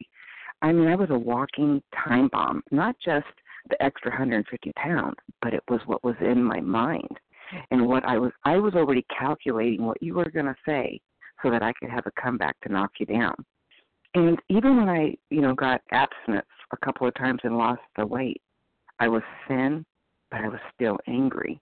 I 0.62 0.72
mean, 0.72 0.88
I 0.88 0.94
was 0.94 1.10
a 1.10 1.18
walking 1.18 1.82
time 2.06 2.28
bomb, 2.28 2.62
not 2.70 2.96
just 3.04 3.26
the 3.68 3.82
extra 3.82 4.10
150 4.10 4.72
pounds, 4.76 5.16
but 5.42 5.54
it 5.54 5.62
was 5.68 5.80
what 5.86 6.04
was 6.04 6.16
in 6.20 6.42
my 6.42 6.60
mind 6.60 7.18
and 7.70 7.86
what 7.86 8.04
I 8.04 8.18
was 8.18 8.32
I 8.44 8.56
was 8.56 8.74
already 8.74 9.04
calculating 9.16 9.84
what 9.84 10.02
you 10.02 10.14
were 10.14 10.30
going 10.30 10.46
to 10.46 10.56
say 10.66 11.00
so 11.42 11.50
that 11.50 11.62
I 11.62 11.72
could 11.74 11.90
have 11.90 12.06
a 12.06 12.20
comeback 12.20 12.56
to 12.62 12.72
knock 12.72 12.92
you 12.98 13.06
down. 13.06 13.34
And 14.14 14.40
even 14.48 14.76
when 14.76 14.88
I, 14.88 15.14
you 15.30 15.42
know, 15.42 15.54
got 15.54 15.82
abstinence 15.92 16.46
a 16.72 16.76
couple 16.78 17.06
of 17.06 17.14
times 17.14 17.40
and 17.44 17.58
lost 17.58 17.82
the 17.96 18.06
weight, 18.06 18.40
I 18.98 19.08
was 19.08 19.22
thin, 19.46 19.84
but 20.30 20.40
I 20.40 20.48
was 20.48 20.60
still 20.74 20.98
angry 21.06 21.60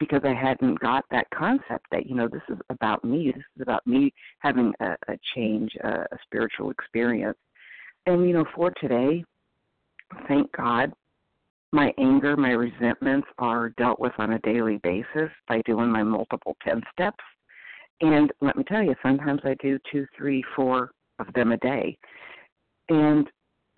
because 0.00 0.22
I 0.24 0.32
hadn't 0.32 0.80
got 0.80 1.04
that 1.10 1.26
concept 1.34 1.86
that 1.92 2.06
you 2.06 2.14
know 2.16 2.28
this 2.28 2.42
is 2.48 2.58
about 2.70 3.04
me. 3.04 3.32
This 3.34 3.44
is 3.56 3.62
about 3.62 3.86
me 3.86 4.12
having 4.38 4.72
a, 4.80 4.96
a 5.08 5.18
change, 5.34 5.70
a, 5.84 5.88
a 5.88 6.18
spiritual 6.24 6.70
experience. 6.70 7.38
And 8.06 8.26
you 8.26 8.32
know, 8.32 8.46
for 8.54 8.72
today, 8.80 9.24
thank 10.26 10.50
God 10.52 10.92
my 11.72 11.92
anger, 11.98 12.36
my 12.36 12.50
resentments 12.50 13.26
are 13.38 13.70
dealt 13.70 13.98
with 13.98 14.12
on 14.18 14.34
a 14.34 14.38
daily 14.40 14.78
basis 14.82 15.30
by 15.48 15.62
doing 15.64 15.90
my 15.90 16.02
multiple 16.02 16.54
10 16.64 16.82
steps. 16.92 17.24
And 18.02 18.30
let 18.40 18.56
me 18.56 18.64
tell 18.64 18.82
you, 18.82 18.94
sometimes 19.02 19.40
I 19.44 19.54
do 19.62 19.78
two, 19.90 20.06
three, 20.16 20.44
four 20.54 20.92
of 21.18 21.32
them 21.34 21.52
a 21.52 21.56
day. 21.58 21.96
And 22.90 23.26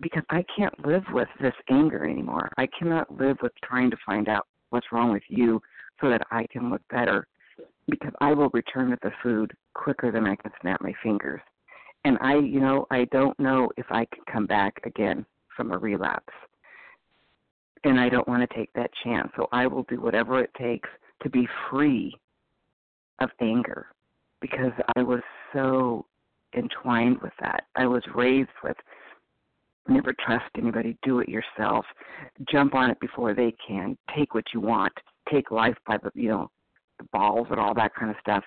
because 0.01 0.23
I 0.29 0.43
can't 0.57 0.85
live 0.85 1.03
with 1.13 1.29
this 1.39 1.53
anger 1.69 2.05
anymore, 2.05 2.49
I 2.57 2.67
cannot 2.77 3.17
live 3.17 3.37
with 3.41 3.53
trying 3.63 3.89
to 3.91 3.97
find 4.05 4.27
out 4.27 4.47
what's 4.71 4.91
wrong 4.91 5.13
with 5.13 5.23
you 5.29 5.61
so 6.01 6.09
that 6.09 6.23
I 6.31 6.45
can 6.51 6.69
look 6.69 6.81
better 6.89 7.27
because 7.87 8.11
I 8.19 8.33
will 8.33 8.49
return 8.49 8.89
to 8.89 8.97
the 9.03 9.11
food 9.23 9.53
quicker 9.73 10.11
than 10.11 10.25
I 10.25 10.35
can 10.35 10.51
snap 10.59 10.81
my 10.81 10.93
fingers. 11.01 11.41
And 12.03 12.17
I, 12.19 12.35
you 12.35 12.59
know, 12.59 12.87
I 12.91 13.05
don't 13.05 13.39
know 13.39 13.69
if 13.77 13.85
I 13.89 14.05
can 14.13 14.23
come 14.31 14.47
back 14.47 14.73
again 14.83 15.25
from 15.55 15.71
a 15.71 15.77
relapse 15.77 16.33
and 17.85 17.99
I 17.99 18.09
don't 18.09 18.27
want 18.27 18.47
to 18.47 18.55
take 18.55 18.73
that 18.73 18.89
chance. 19.03 19.31
So 19.37 19.47
I 19.51 19.67
will 19.67 19.83
do 19.83 20.01
whatever 20.01 20.41
it 20.41 20.49
takes 20.59 20.89
to 21.23 21.29
be 21.29 21.47
free 21.69 22.13
of 23.21 23.29
anger 23.39 23.87
because 24.41 24.71
I 24.97 25.03
was 25.03 25.21
so 25.53 26.05
entwined 26.57 27.19
with 27.21 27.31
that. 27.39 27.65
I 27.75 27.85
was 27.85 28.03
raised 28.13 28.49
with 28.63 28.75
never 29.87 30.13
trust 30.25 30.45
anybody, 30.57 30.97
do 31.03 31.19
it 31.19 31.29
yourself, 31.29 31.85
jump 32.51 32.73
on 32.73 32.89
it 32.89 32.99
before 32.99 33.35
they 33.35 33.53
can, 33.65 33.95
take 34.15 34.33
what 34.33 34.45
you 34.51 34.59
want, 34.59 34.93
take 35.31 35.51
life 35.51 35.77
by 35.85 35.97
the 35.97 36.09
you 36.15 36.29
know, 36.29 36.49
the 36.97 37.05
balls 37.13 37.47
and 37.51 37.59
all 37.59 37.75
that 37.75 37.93
kind 37.93 38.09
of 38.09 38.17
stuff. 38.19 38.43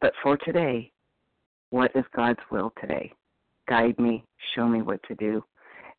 But 0.00 0.12
for 0.22 0.36
today, 0.36 0.90
what 1.70 1.92
is 1.94 2.04
God's 2.14 2.40
will 2.50 2.72
today? 2.80 3.12
Guide 3.68 3.98
me, 4.00 4.24
show 4.54 4.66
me 4.66 4.82
what 4.82 5.00
to 5.04 5.14
do, 5.14 5.44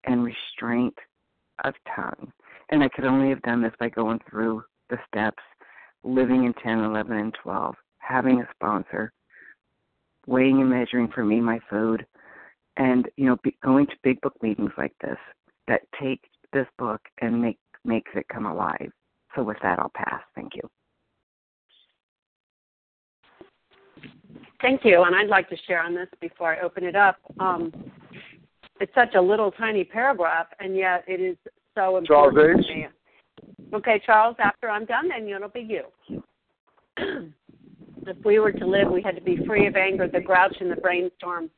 and 0.04 0.24
restraint 0.24 0.94
of 1.64 1.74
tongue 1.96 2.32
and 2.70 2.84
I 2.84 2.90
could 2.90 3.06
only 3.06 3.30
have 3.30 3.42
done 3.44 3.62
this 3.62 3.74
by 3.80 3.90
going 3.90 4.20
through 4.30 4.64
the 4.90 4.98
steps, 5.08 5.44
living 6.04 6.46
in 6.46 6.54
10, 6.54 6.80
11, 6.80 7.18
and 7.18 7.36
12, 7.42 7.76
having 8.00 8.42
a 8.42 8.48
sponsor, 8.56 9.12
weighing 10.28 10.62
and 10.62 10.70
measuring 10.70 11.10
for 11.14 11.24
me 11.24 11.40
my 11.40 11.60
food, 11.70 12.06
and 12.78 13.08
you 13.18 13.26
know, 13.26 13.38
be, 13.44 13.56
going 13.64 13.88
to 13.88 13.94
big 14.04 14.20
book 14.22 14.36
meetings 14.42 14.72
like 14.78 14.94
this 15.02 15.18
that 15.68 15.82
take 16.02 16.22
this 16.54 16.68
book 16.78 17.02
and 17.22 17.42
make 17.42 17.58
makes 17.84 18.12
it 18.16 18.26
come 18.34 18.46
alive. 18.46 18.92
So 19.36 19.44
with 19.44 19.58
that, 19.62 19.80
I'll 19.80 19.92
pass. 19.96 20.22
Thank 20.34 20.54
you. 20.56 20.62
Thank 24.62 24.84
you, 24.84 25.04
and 25.04 25.16
I'd 25.16 25.28
like 25.28 25.50
to 25.50 25.58
share 25.68 25.84
on 25.84 25.94
this 25.94 26.08
before 26.20 26.56
I 26.56 26.62
open 26.62 26.84
it 26.84 26.96
up. 26.96 27.18
Um, 27.40 27.72
it's 28.80 28.94
such 28.96 29.14
a 29.16 29.22
little 29.22 29.52
tiny 29.52 29.84
paragraph, 29.84 30.48
and 30.60 30.76
yet 30.76 31.04
it 31.08 31.22
is 31.22 31.38
so 31.76 31.98
important 31.98 32.08
Charles 32.08 32.68
me. 32.70 32.88
Okay, 33.74 34.02
Charles, 34.06 34.36
after 34.40 34.70
I'm 34.70 34.86
done, 34.86 35.10
then 35.10 35.28
it'll 35.28 35.50
be 35.50 35.62
you. 35.62 36.22
if 38.08 38.18
we 38.24 38.40
were 38.40 38.52
to 38.52 38.66
live, 38.66 38.90
we 38.90 39.02
had 39.02 39.16
to 39.16 39.22
be 39.22 39.46
free 39.46 39.68
of 39.68 39.76
anger, 39.76 40.08
the 40.08 40.22
grouch, 40.22 40.56
and 40.60 40.72
the 40.72 40.78
brainstorm 40.78 41.50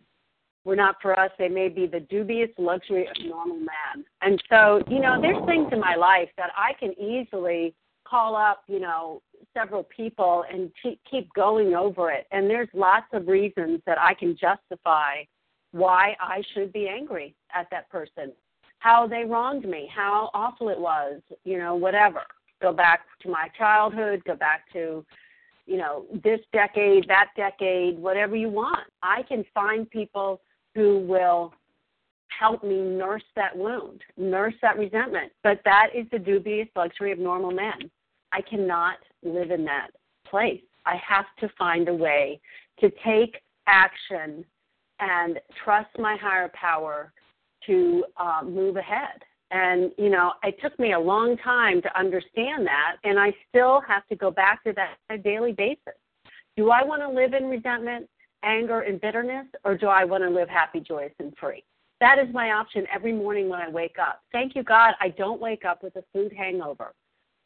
were 0.63 0.75
not 0.75 0.95
for 1.01 1.17
us. 1.17 1.31
They 1.37 1.47
may 1.47 1.69
be 1.69 1.85
the 1.85 1.99
dubious 2.01 2.49
luxury 2.57 3.07
of 3.07 3.15
normal 3.25 3.57
man. 3.57 4.03
And 4.21 4.41
so, 4.49 4.81
you 4.89 4.99
know, 4.99 5.21
there's 5.21 5.43
things 5.45 5.69
in 5.71 5.79
my 5.79 5.95
life 5.95 6.29
that 6.37 6.49
I 6.57 6.73
can 6.79 6.93
easily 6.99 7.73
call 8.05 8.35
up, 8.35 8.63
you 8.67 8.79
know, 8.79 9.21
several 9.53 9.83
people 9.83 10.43
and 10.51 10.71
keep 11.09 11.31
going 11.33 11.75
over 11.75 12.11
it. 12.11 12.25
And 12.31 12.49
there's 12.49 12.69
lots 12.73 13.07
of 13.13 13.27
reasons 13.27 13.81
that 13.85 13.99
I 13.99 14.13
can 14.13 14.35
justify 14.39 15.23
why 15.71 16.15
I 16.19 16.41
should 16.53 16.73
be 16.73 16.87
angry 16.87 17.35
at 17.53 17.67
that 17.71 17.89
person 17.89 18.31
how 18.79 19.07
they 19.07 19.23
wronged 19.23 19.67
me, 19.67 19.89
how 19.93 20.29
awful 20.33 20.69
it 20.69 20.79
was, 20.79 21.21
you 21.43 21.57
know, 21.57 21.75
whatever. 21.75 22.21
Go 22.61 22.73
back 22.73 23.01
to 23.21 23.29
my 23.29 23.49
childhood, 23.57 24.21
go 24.25 24.35
back 24.35 24.71
to, 24.73 25.05
you 25.65 25.77
know, 25.77 26.05
this 26.23 26.39
decade, 26.53 27.07
that 27.07 27.29
decade, 27.35 27.99
whatever 27.99 28.35
you 28.35 28.49
want. 28.49 28.87
I 29.03 29.23
can 29.23 29.43
find 29.53 29.89
people 29.89 30.41
who 30.75 30.99
will 30.99 31.53
help 32.27 32.63
me 32.63 32.81
nurse 32.81 33.23
that 33.35 33.55
wound, 33.55 34.01
nurse 34.15 34.53
that 34.61 34.77
resentment. 34.77 35.31
But 35.43 35.59
that 35.65 35.87
is 35.95 36.05
the 36.11 36.19
dubious 36.19 36.67
luxury 36.75 37.11
of 37.11 37.19
normal 37.19 37.51
men. 37.51 37.89
I 38.31 38.41
cannot 38.41 38.97
live 39.23 39.51
in 39.51 39.65
that 39.65 39.89
place. 40.29 40.61
I 40.85 40.95
have 41.07 41.25
to 41.39 41.49
find 41.57 41.89
a 41.89 41.93
way 41.93 42.39
to 42.79 42.91
take 43.03 43.41
action 43.67 44.45
and 44.99 45.39
trust 45.63 45.89
my 45.99 46.15
higher 46.15 46.51
power 46.53 47.11
to 47.67 48.05
uh, 48.17 48.41
move 48.43 48.77
ahead. 48.77 49.21
And, 49.51 49.91
you 49.97 50.09
know, 50.09 50.33
it 50.43 50.57
took 50.61 50.77
me 50.77 50.93
a 50.93 50.99
long 50.99 51.37
time 51.37 51.81
to 51.81 51.99
understand 51.99 52.65
that, 52.65 52.97
and 53.03 53.17
I 53.17 53.33
still 53.47 53.81
have 53.87 54.05
to 54.07 54.15
go 54.15 54.29
back 54.29 54.63
to 54.65 54.73
that 54.73 54.97
on 55.09 55.19
a 55.19 55.21
daily 55.21 55.53
basis. 55.53 55.93
Do 56.57 56.71
I 56.71 56.83
want 56.83 57.01
to 57.01 57.09
live 57.09 57.33
in 57.33 57.45
resentment, 57.45 58.09
anger, 58.43 58.81
and 58.81 58.99
bitterness, 58.99 59.45
or 59.63 59.77
do 59.77 59.87
I 59.87 60.03
want 60.03 60.23
to 60.23 60.29
live 60.29 60.49
happy, 60.49 60.81
joyous, 60.81 61.13
and 61.19 61.33
free? 61.39 61.63
That 62.01 62.19
is 62.19 62.27
my 62.33 62.51
option 62.51 62.85
every 62.93 63.13
morning 63.13 63.47
when 63.47 63.59
I 63.59 63.69
wake 63.69 63.95
up. 63.99 64.21
Thank 64.31 64.55
you, 64.55 64.63
God, 64.63 64.95
I 64.99 65.09
don't 65.09 65.39
wake 65.39 65.65
up 65.65 65.81
with 65.81 65.95
a 65.95 66.03
food 66.13 66.33
hangover. 66.35 66.93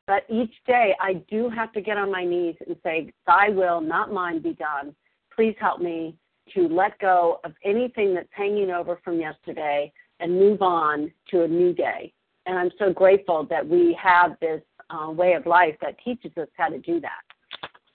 But 0.08 0.26
each 0.28 0.54
day 0.66 0.96
I 1.00 1.14
do 1.30 1.50
have 1.50 1.72
to 1.74 1.82
get 1.82 1.98
on 1.98 2.12
my 2.12 2.26
knees 2.26 2.56
and 2.66 2.76
say, 2.84 3.14
Thy 3.28 3.50
will, 3.50 3.80
not 3.80 4.12
mine, 4.12 4.42
be 4.42 4.54
done. 4.54 4.96
Please 5.34 5.56
help 5.60 5.80
me 5.80 6.18
to 6.54 6.68
let 6.68 6.98
go 7.00 7.40
of 7.46 7.54
anything 7.64 8.14
that's 8.14 8.28
hanging 8.32 8.72
over 8.72 9.00
from 9.04 9.20
yesterday 9.20 9.92
and 10.22 10.40
move 10.40 10.62
on 10.62 11.12
to 11.32 11.44
a 11.44 11.48
new 11.48 11.74
day. 11.74 12.14
And 12.46 12.58
I'm 12.58 12.72
so 12.80 12.92
grateful 12.94 13.46
that 13.50 13.68
we 13.68 13.98
have 14.02 14.32
this 14.40 14.62
uh, 14.90 15.12
way 15.12 15.34
of 15.34 15.46
life 15.46 15.76
that 15.82 15.96
teaches 16.04 16.32
us 16.38 16.48
how 16.58 16.70
to 16.70 16.80
do 16.80 17.00
that. 17.02 17.22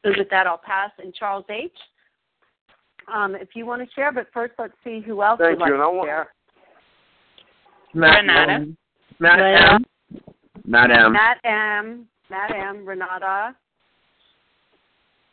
So 0.04 0.12
with 0.16 0.28
that, 0.30 0.46
I'll 0.46 0.58
pass. 0.58 0.90
And 0.98 1.14
Charles 1.14 1.44
H., 1.50 1.72
um, 3.12 3.34
if 3.34 3.50
you 3.54 3.66
want 3.66 3.82
to 3.82 3.94
share, 3.94 4.12
but 4.12 4.26
first 4.34 4.54
let's 4.58 4.72
see 4.84 5.00
who 5.00 5.22
else 5.22 5.38
Thank 5.40 5.58
would 5.60 5.66
you. 5.68 5.72
like 5.72 5.72
And 5.74 5.82
I 5.82 5.86
to 5.86 5.96
want- 5.96 6.06
share. 6.08 6.28
Matt 7.94 8.20
Renata. 8.22 8.66
Matt 9.20 9.38
Leah. 9.38 9.72
M. 9.74 9.84
Matt 10.66 10.90
M. 10.90 11.12
Matt 11.12 11.38
M. 11.44 12.06
Matt 12.28 12.50
M. 12.54 12.84
Renata. 12.86 13.54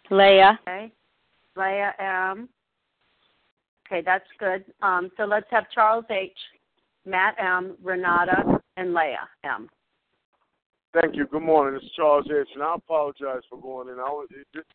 Leah. 0.09 0.59
Okay. 0.67 0.91
Leah 1.57 1.93
M. 1.99 2.49
Okay, 3.87 4.01
that's 4.05 4.27
good. 4.39 4.63
Um, 4.81 5.09
so 5.17 5.23
let's 5.25 5.45
have 5.51 5.65
Charles 5.73 6.05
H., 6.09 6.31
Matt 7.05 7.35
M., 7.39 7.75
Renata, 7.83 8.59
and 8.77 8.93
Leah 8.93 9.27
M. 9.43 9.69
Thank 10.93 11.15
you. 11.15 11.25
Good 11.27 11.41
morning. 11.41 11.79
It's 11.81 11.93
Charles 11.95 12.27
H. 12.29 12.47
And 12.53 12.63
I 12.63 12.75
apologize 12.75 13.41
for 13.49 13.59
going 13.59 13.89
in. 13.89 13.95
I 13.95 14.09
was, 14.09 14.27
it, 14.31 14.65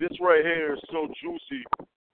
this, 0.00 0.18
right 0.20 0.42
here 0.42 0.74
is 0.74 0.80
so 0.90 1.06
juicy 1.22 1.64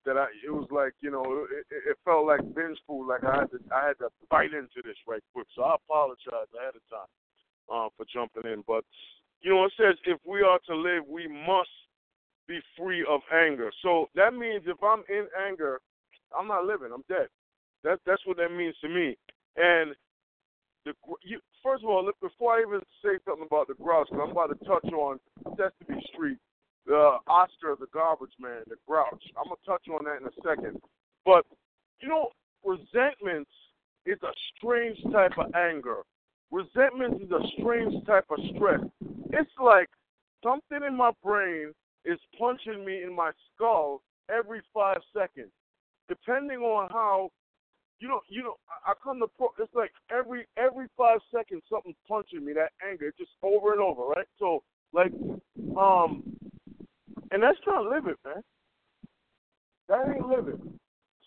that 0.04 0.16
I 0.18 0.26
it 0.44 0.50
was 0.50 0.66
like 0.70 0.94
you 1.00 1.10
know 1.10 1.22
it, 1.22 1.64
it 1.70 1.90
it 1.90 1.96
felt 2.04 2.26
like 2.26 2.40
binge 2.54 2.78
food. 2.86 3.06
Like 3.06 3.24
I 3.24 3.40
had 3.40 3.50
to 3.52 3.58
I 3.72 3.86
had 3.86 3.98
to 3.98 4.08
bite 4.30 4.52
into 4.52 4.82
this 4.84 4.98
right 5.06 5.22
quick. 5.32 5.46
So 5.54 5.62
I 5.62 5.76
apologize 5.76 6.50
ahead 6.58 6.74
of 6.74 6.82
time 6.90 7.12
uh, 7.70 7.88
for 7.96 8.04
jumping 8.12 8.50
in. 8.50 8.64
But 8.66 8.84
you 9.42 9.54
know 9.54 9.64
it 9.64 9.72
says 9.76 9.94
if 10.06 10.18
we 10.26 10.42
are 10.42 10.58
to 10.66 10.74
live, 10.74 11.06
we 11.08 11.28
must 11.28 11.70
be 12.48 12.58
free 12.76 13.06
of 13.08 13.20
anger. 13.32 13.70
So 13.82 14.08
that 14.16 14.34
means 14.34 14.64
if 14.66 14.82
I'm 14.82 15.04
in 15.08 15.26
anger, 15.46 15.80
I'm 16.36 16.48
not 16.48 16.64
living. 16.64 16.90
I'm 16.92 17.04
dead. 17.08 17.28
That 17.84 18.00
that's 18.04 18.26
what 18.26 18.38
that 18.38 18.50
means 18.50 18.74
to 18.82 18.88
me. 18.88 19.16
And 19.57 19.94
the 20.84 20.92
you, 21.22 21.40
first 21.62 21.84
of 21.84 21.90
all, 21.90 22.11
before 22.20 22.55
I 22.55 22.62
even 22.62 22.80
say 23.05 23.18
something 23.24 23.46
about 23.46 23.68
the 23.68 23.74
Grouch, 23.74 24.09
I'm 24.12 24.30
about 24.30 24.48
to 24.48 24.64
touch 24.64 24.86
on 24.92 25.18
Sesame 25.57 26.03
Street, 26.12 26.38
the 26.86 27.18
Oscar 27.26 27.76
the 27.78 27.86
garbage 27.92 28.32
man, 28.40 28.62
the 28.68 28.76
grouch. 28.86 29.22
I'm 29.36 29.44
gonna 29.44 29.57
touch 29.66 29.86
on 29.88 30.05
that 30.05 30.20
in 30.20 30.26
a 30.26 30.42
second. 30.42 30.80
But 31.24 31.44
you 32.00 32.09
know, 32.09 32.30
resentment 32.64 33.48
is 34.07 34.18
a 34.22 34.32
strange 34.57 34.98
type 35.12 35.32
of 35.38 35.55
anger. 35.55 36.03
Resentment 36.50 37.22
is 37.22 37.30
a 37.30 37.40
strange 37.59 38.05
type 38.07 38.26
of 38.30 38.38
stress. 38.55 38.80
It's 39.30 39.50
like 39.62 39.88
something 40.42 40.80
in 40.86 40.96
my 40.96 41.12
brain 41.24 41.72
is 42.05 42.18
punching 42.38 42.84
me 42.84 43.03
in 43.03 43.14
my 43.14 43.30
skull 43.55 44.03
every 44.28 44.61
five 44.74 44.98
seconds, 45.16 45.53
depending 46.09 46.59
on 46.59 46.88
how 46.90 47.30
you 48.03 48.09
know, 48.09 48.20
you 48.28 48.42
know, 48.42 48.57
I 48.84 48.94
come 49.03 49.20
to 49.20 49.28
pro. 49.38 49.50
It's 49.61 49.72
like 49.76 49.92
every 50.11 50.44
every 50.59 50.86
five 50.98 51.20
seconds 51.32 51.62
something's 51.70 51.94
punching 52.09 52.44
me. 52.44 52.53
That 52.53 52.72
anger, 52.86 53.07
it's 53.07 53.16
just 53.16 53.30
over 53.44 53.72
and 53.72 53.80
over, 53.80 54.03
right? 54.03 54.26
So, 54.40 54.64
like, 54.92 55.12
um, 55.78 56.24
and 57.30 57.40
that's 57.40 57.59
not 57.64 57.84
living, 57.84 58.16
man. 58.24 58.42
That 59.88 60.12
ain't 60.12 60.26
living. 60.26 60.80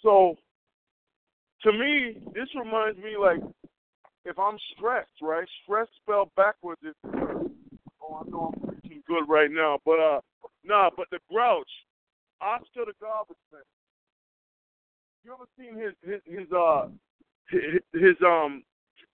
So, 0.03 0.36
to 1.63 1.71
me, 1.71 2.17
this 2.34 2.49
reminds 2.61 2.97
me 2.97 3.15
like 3.17 3.39
if 4.26 4.38
I'm 4.38 4.57
stressed, 4.76 5.21
right? 5.21 5.47
Stress 5.63 5.88
spelled 6.03 6.30
backwards 6.36 6.82
is. 6.84 6.93
Oh, 8.03 8.21
I 8.21 8.30
know 8.30 8.51
I'm 8.53 8.67
preaching 8.67 9.01
good 9.07 9.23
right 9.30 9.49
now, 9.49 9.80
but 9.86 9.97
uh, 9.97 10.19
nah, 10.65 10.89
but 10.95 11.07
the 11.09 11.19
grouch, 11.32 11.71
Oscar 12.41 12.84
the 12.86 12.93
garbage 12.99 13.38
man. 13.53 13.61
You 15.26 15.34
ever 15.34 15.49
seen 15.57 15.73
his 15.73 15.97
his, 16.05 16.21
his 16.30 16.51
uh 16.53 16.86
his, 17.49 17.82
his 17.93 18.15
um 18.21 18.61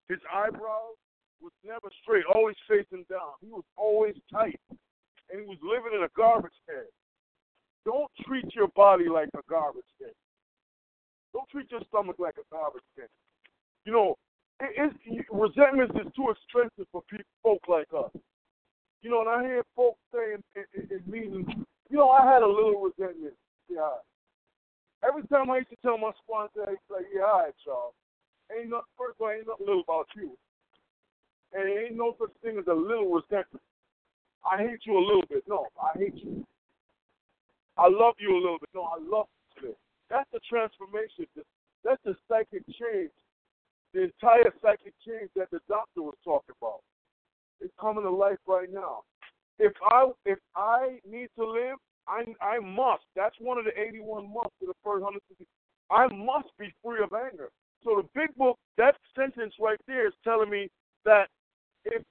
his 0.10 0.20
eyebrows 0.28 1.00
was 1.40 1.54
never 1.64 1.88
straight, 2.04 2.26
always 2.36 2.58
facing 2.68 3.06
down. 3.10 3.40
He 3.40 3.48
was 3.48 3.64
always 3.78 4.16
tight, 4.30 4.60
and 4.70 5.40
he 5.40 5.48
was 5.48 5.58
living 5.64 5.98
in 5.98 6.04
a 6.04 6.12
garbage 6.16 6.52
can. 6.68 6.84
Don't 7.86 8.12
treat 8.28 8.54
your 8.54 8.68
body 8.76 9.08
like 9.08 9.30
a 9.36 9.42
garbage 9.50 9.88
can. 9.98 10.12
Don't 11.34 11.48
treat 11.50 11.72
your 11.72 11.80
stomach 11.88 12.18
like 12.20 12.36
a 12.36 12.46
garbage 12.54 12.84
can. 13.00 13.08
You 13.86 13.94
know, 13.94 14.16
it, 14.60 14.92
it, 15.06 15.26
resentment 15.32 15.92
is 15.96 16.12
too 16.14 16.28
expensive 16.30 16.92
for 16.92 17.02
people, 17.10 17.26
folk 17.42 17.62
like 17.70 17.88
us. 17.98 18.12
You 19.02 19.12
know, 19.12 19.22
and 19.22 19.30
I 19.30 19.44
hear 19.44 19.64
folks 19.78 19.98
saying 20.14 20.44
in, 20.56 20.66
in, 20.76 20.98
in 20.98 21.02
meetings, 21.10 21.48
you 21.90 21.98
know, 21.98 22.10
I 22.10 22.32
had 22.32 22.44
a 22.44 22.48
little 22.48 22.84
resentment. 22.84 23.34
Yeah. 23.70 23.96
Every 25.02 25.24
time 25.28 25.50
I 25.50 25.58
used 25.58 25.70
to 25.70 25.82
tell 25.82 25.98
my 25.98 26.12
sponsor, 26.24 26.70
he's 26.70 26.90
like, 26.90 27.10
yeah, 27.14 27.26
all 27.26 27.42
right, 27.44 27.56
Charles. 27.66 27.94
Ain't 28.54 28.70
no, 28.70 28.82
first 28.98 29.18
of 29.18 29.26
all, 29.26 29.32
ain't 29.32 29.48
nothing 29.48 29.66
little 29.66 29.82
about 29.82 30.08
you. 30.16 30.38
And 31.54 31.68
there 31.68 31.86
ain't 31.86 31.98
no 31.98 32.16
such 32.20 32.32
thing 32.44 32.58
as 32.60 32.68
a 32.68 32.74
little 32.74 33.10
resentment. 33.10 33.64
I 34.46 34.58
hate 34.58 34.86
you 34.86 34.98
a 34.98 35.04
little 35.06 35.26
bit. 35.30 35.44
No, 35.48 35.68
I 35.80 35.98
hate 35.98 36.16
you. 36.16 36.46
I 37.78 37.88
love 37.88 38.16
you 38.20 38.36
a 38.36 38.42
little 38.42 38.60
bit. 38.60 38.70
No, 38.74 38.84
I 38.84 38.98
love 39.02 39.28
you. 39.62 39.76
That's 40.10 40.30
the 40.32 40.40
transformation. 40.48 41.26
That's 41.84 42.02
the 42.06 42.16
psychic 42.28 42.66
change. 42.68 43.12
The 43.94 44.04
entire 44.04 44.54
psychic 44.62 44.94
change 45.06 45.30
that 45.36 45.50
the 45.52 45.60
doctor 45.68 46.02
was 46.02 46.16
talking 46.24 46.56
about. 46.62 46.82
It's 47.60 47.74
coming 47.80 48.04
to 48.04 48.10
life 48.10 48.40
right 48.48 48.72
now. 48.72 49.04
If 49.60 49.74
I 49.84 50.10
if 50.26 50.40
I 50.56 51.00
need 51.08 51.30
to 51.38 51.46
live, 51.46 51.78
I 52.08 52.24
I 52.42 52.60
must. 52.60 53.04
That's 53.16 53.36
one 53.40 53.58
of 53.58 53.66
the 53.66 53.80
81 53.80 54.32
musts 54.32 54.58
of 54.62 54.68
the 54.68 54.80
first 54.84 55.04
150. 55.04 55.46
I 55.90 56.08
must 56.08 56.50
be 56.58 56.74
free 56.84 57.04
of 57.04 57.12
anger. 57.14 57.50
So 57.84 58.02
the 58.02 58.08
big 58.14 58.36
book, 58.36 58.58
that 58.78 58.96
sentence 59.16 59.54
right 59.60 59.80
there 59.88 60.08
is 60.08 60.14
telling 60.24 60.50
me 60.50 60.70
that 61.06 61.28
if 61.86 62.04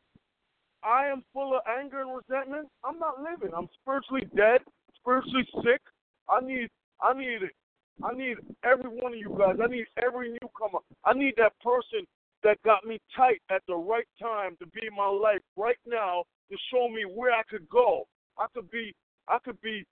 I 0.83 1.07
am 1.07 1.23
full 1.33 1.55
of 1.55 1.63
anger 1.67 2.01
and 2.01 2.11
resentment, 2.11 2.69
I'm 2.85 2.99
not 2.99 3.21
living. 3.21 3.55
I'm 3.57 3.69
spiritually 3.81 4.27
dead, 4.37 4.61
spiritually 4.97 5.47
sick. 5.63 5.81
I 6.29 6.41
need 6.41 6.69
I 7.01 7.13
need 7.15 7.43
it. 7.43 7.55
I 8.03 8.15
need 8.15 8.37
every 8.65 8.89
one 8.89 9.13
of 9.13 9.19
you 9.19 9.35
guys. 9.39 9.57
I 9.63 9.67
need 9.67 9.87
every 10.03 10.31
newcomer. 10.31 10.81
I 11.05 11.13
need 11.13 11.35
that 11.37 11.53
person 11.61 12.07
that 12.43 12.57
got 12.65 12.85
me 12.85 12.99
tight 13.15 13.41
at 13.51 13.63
the 13.69 13.77
right 13.77 14.09
time 14.21 14.57
to 14.59 14.67
be 14.69 14.87
in 14.87 14.97
my 14.97 15.07
life 15.09 15.43
right 15.57 15.79
now 15.87 16.25
to 16.51 16.57
show 16.73 16.89
me 16.89 17.05
where 17.05 17.33
I 17.33 17.43
could 17.49 17.69
go. 17.69 18.07
I 18.39 18.47
could 18.55 18.71
be 18.71 18.95
I 19.31 19.39
could 19.39 19.61
be 19.61 19.87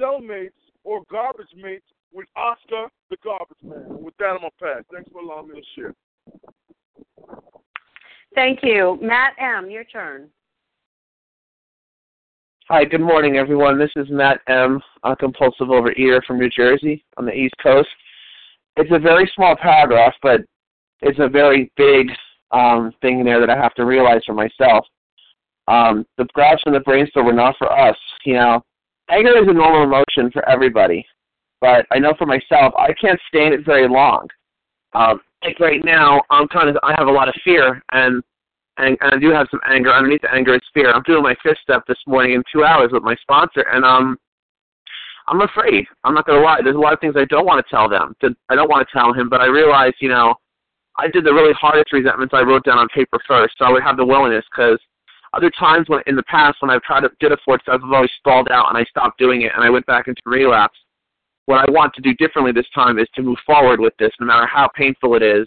cellmates 0.00 0.50
or 0.84 1.02
garbage 1.10 1.48
mates 1.56 1.86
with 2.12 2.26
Oscar 2.36 2.88
the 3.10 3.16
garbage 3.24 3.56
man. 3.62 3.84
With 3.88 4.16
that 4.18 4.26
I'm 4.26 4.36
gonna 4.36 4.50
pass. 4.60 4.84
Thanks 4.92 5.10
for 5.10 5.20
allowing 5.20 5.48
me 5.48 5.60
to 5.60 5.66
share. 5.74 5.94
Thank 8.36 8.60
you. 8.62 8.98
Matt 9.02 9.34
M., 9.38 9.68
your 9.68 9.84
turn. 9.84 10.28
Hi, 12.68 12.84
good 12.84 13.00
morning, 13.00 13.36
everyone. 13.36 13.78
This 13.78 13.90
is 13.96 14.06
Matt 14.10 14.40
M., 14.48 14.80
a 15.02 15.14
compulsive 15.14 15.68
overeater 15.68 16.24
from 16.24 16.38
New 16.38 16.48
Jersey 16.48 17.04
on 17.16 17.26
the 17.26 17.32
East 17.32 17.54
Coast. 17.62 17.88
It's 18.76 18.90
a 18.92 18.98
very 18.98 19.30
small 19.34 19.56
paragraph, 19.56 20.14
but 20.22 20.40
it's 21.02 21.18
a 21.18 21.28
very 21.28 21.70
big 21.76 22.10
um, 22.52 22.92
thing 23.02 23.24
there 23.24 23.40
that 23.40 23.50
I 23.50 23.56
have 23.56 23.74
to 23.74 23.84
realize 23.84 24.22
for 24.24 24.34
myself. 24.34 24.86
Um, 25.66 26.06
the 26.16 26.26
grouch 26.32 26.60
and 26.66 26.74
the 26.74 26.80
brainstorm 26.80 27.26
were 27.26 27.32
not 27.32 27.56
for 27.58 27.70
us. 27.70 27.96
You 28.24 28.34
know, 28.34 28.64
anger 29.10 29.36
is 29.38 29.48
a 29.48 29.52
normal 29.52 29.82
emotion 29.82 30.30
for 30.32 30.48
everybody, 30.48 31.04
but 31.60 31.86
I 31.90 31.98
know 31.98 32.14
for 32.18 32.26
myself, 32.26 32.74
I 32.78 32.92
can't 33.00 33.20
stand 33.28 33.54
it 33.54 33.64
very 33.64 33.88
long. 33.88 34.28
Um, 34.94 35.20
like 35.44 35.58
right 35.60 35.84
now, 35.84 36.22
I'm 36.30 36.48
kind 36.48 36.68
of 36.68 36.76
I 36.82 36.94
have 36.96 37.08
a 37.08 37.12
lot 37.12 37.28
of 37.28 37.34
fear, 37.44 37.82
and 37.92 38.22
and, 38.78 38.96
and 39.00 39.14
I 39.14 39.18
do 39.18 39.30
have 39.30 39.46
some 39.50 39.60
anger. 39.68 39.92
Underneath 39.92 40.22
the 40.22 40.32
anger 40.32 40.54
is 40.54 40.62
fear. 40.72 40.92
I'm 40.92 41.02
doing 41.02 41.22
my 41.22 41.34
fifth 41.42 41.58
step 41.62 41.82
this 41.86 41.98
morning 42.06 42.34
in 42.34 42.42
two 42.52 42.64
hours 42.64 42.90
with 42.92 43.02
my 43.02 43.14
sponsor, 43.22 43.64
and 43.72 43.84
um, 43.84 44.16
I'm 45.28 45.40
afraid. 45.42 45.86
I'm 46.04 46.14
not 46.14 46.26
gonna 46.26 46.40
lie. 46.40 46.60
There's 46.62 46.76
a 46.76 46.78
lot 46.78 46.92
of 46.92 47.00
things 47.00 47.14
I 47.16 47.24
don't 47.26 47.46
want 47.46 47.64
to 47.64 47.70
tell 47.70 47.88
them. 47.88 48.14
I 48.48 48.54
don't 48.54 48.70
want 48.70 48.86
to 48.86 48.92
tell 48.92 49.12
him, 49.12 49.28
but 49.28 49.40
I 49.40 49.46
realize, 49.46 49.92
you 50.00 50.08
know, 50.08 50.34
I 50.96 51.08
did 51.08 51.24
the 51.24 51.32
really 51.32 51.54
hardest 51.54 51.92
resentments 51.92 52.34
I 52.34 52.42
wrote 52.42 52.64
down 52.64 52.78
on 52.78 52.88
paper 52.88 53.18
first, 53.26 53.54
so 53.58 53.64
I 53.64 53.70
would 53.70 53.82
have 53.82 53.96
the 53.96 54.04
willingness. 54.04 54.44
Because 54.50 54.78
other 55.36 55.50
times 55.50 55.88
when 55.88 56.00
in 56.06 56.16
the 56.16 56.22
past 56.24 56.60
when 56.60 56.70
I've 56.70 56.82
tried 56.82 57.00
to 57.00 57.10
did 57.20 57.32
a 57.32 57.36
fourth 57.44 57.62
step, 57.62 57.80
I've 57.82 57.92
always 57.92 58.10
stalled 58.18 58.48
out 58.50 58.68
and 58.68 58.78
I 58.78 58.84
stopped 58.84 59.18
doing 59.18 59.42
it 59.42 59.52
and 59.54 59.64
I 59.64 59.70
went 59.70 59.86
back 59.86 60.08
into 60.08 60.20
relapse. 60.24 60.78
What 61.46 61.68
I 61.68 61.70
want 61.70 61.92
to 61.94 62.00
do 62.00 62.14
differently 62.14 62.52
this 62.52 62.68
time 62.74 62.98
is 62.98 63.08
to 63.14 63.22
move 63.22 63.38
forward 63.44 63.80
with 63.80 63.92
this, 63.98 64.12
no 64.18 64.26
matter 64.26 64.46
how 64.46 64.68
painful 64.74 65.14
it 65.14 65.22
is. 65.22 65.46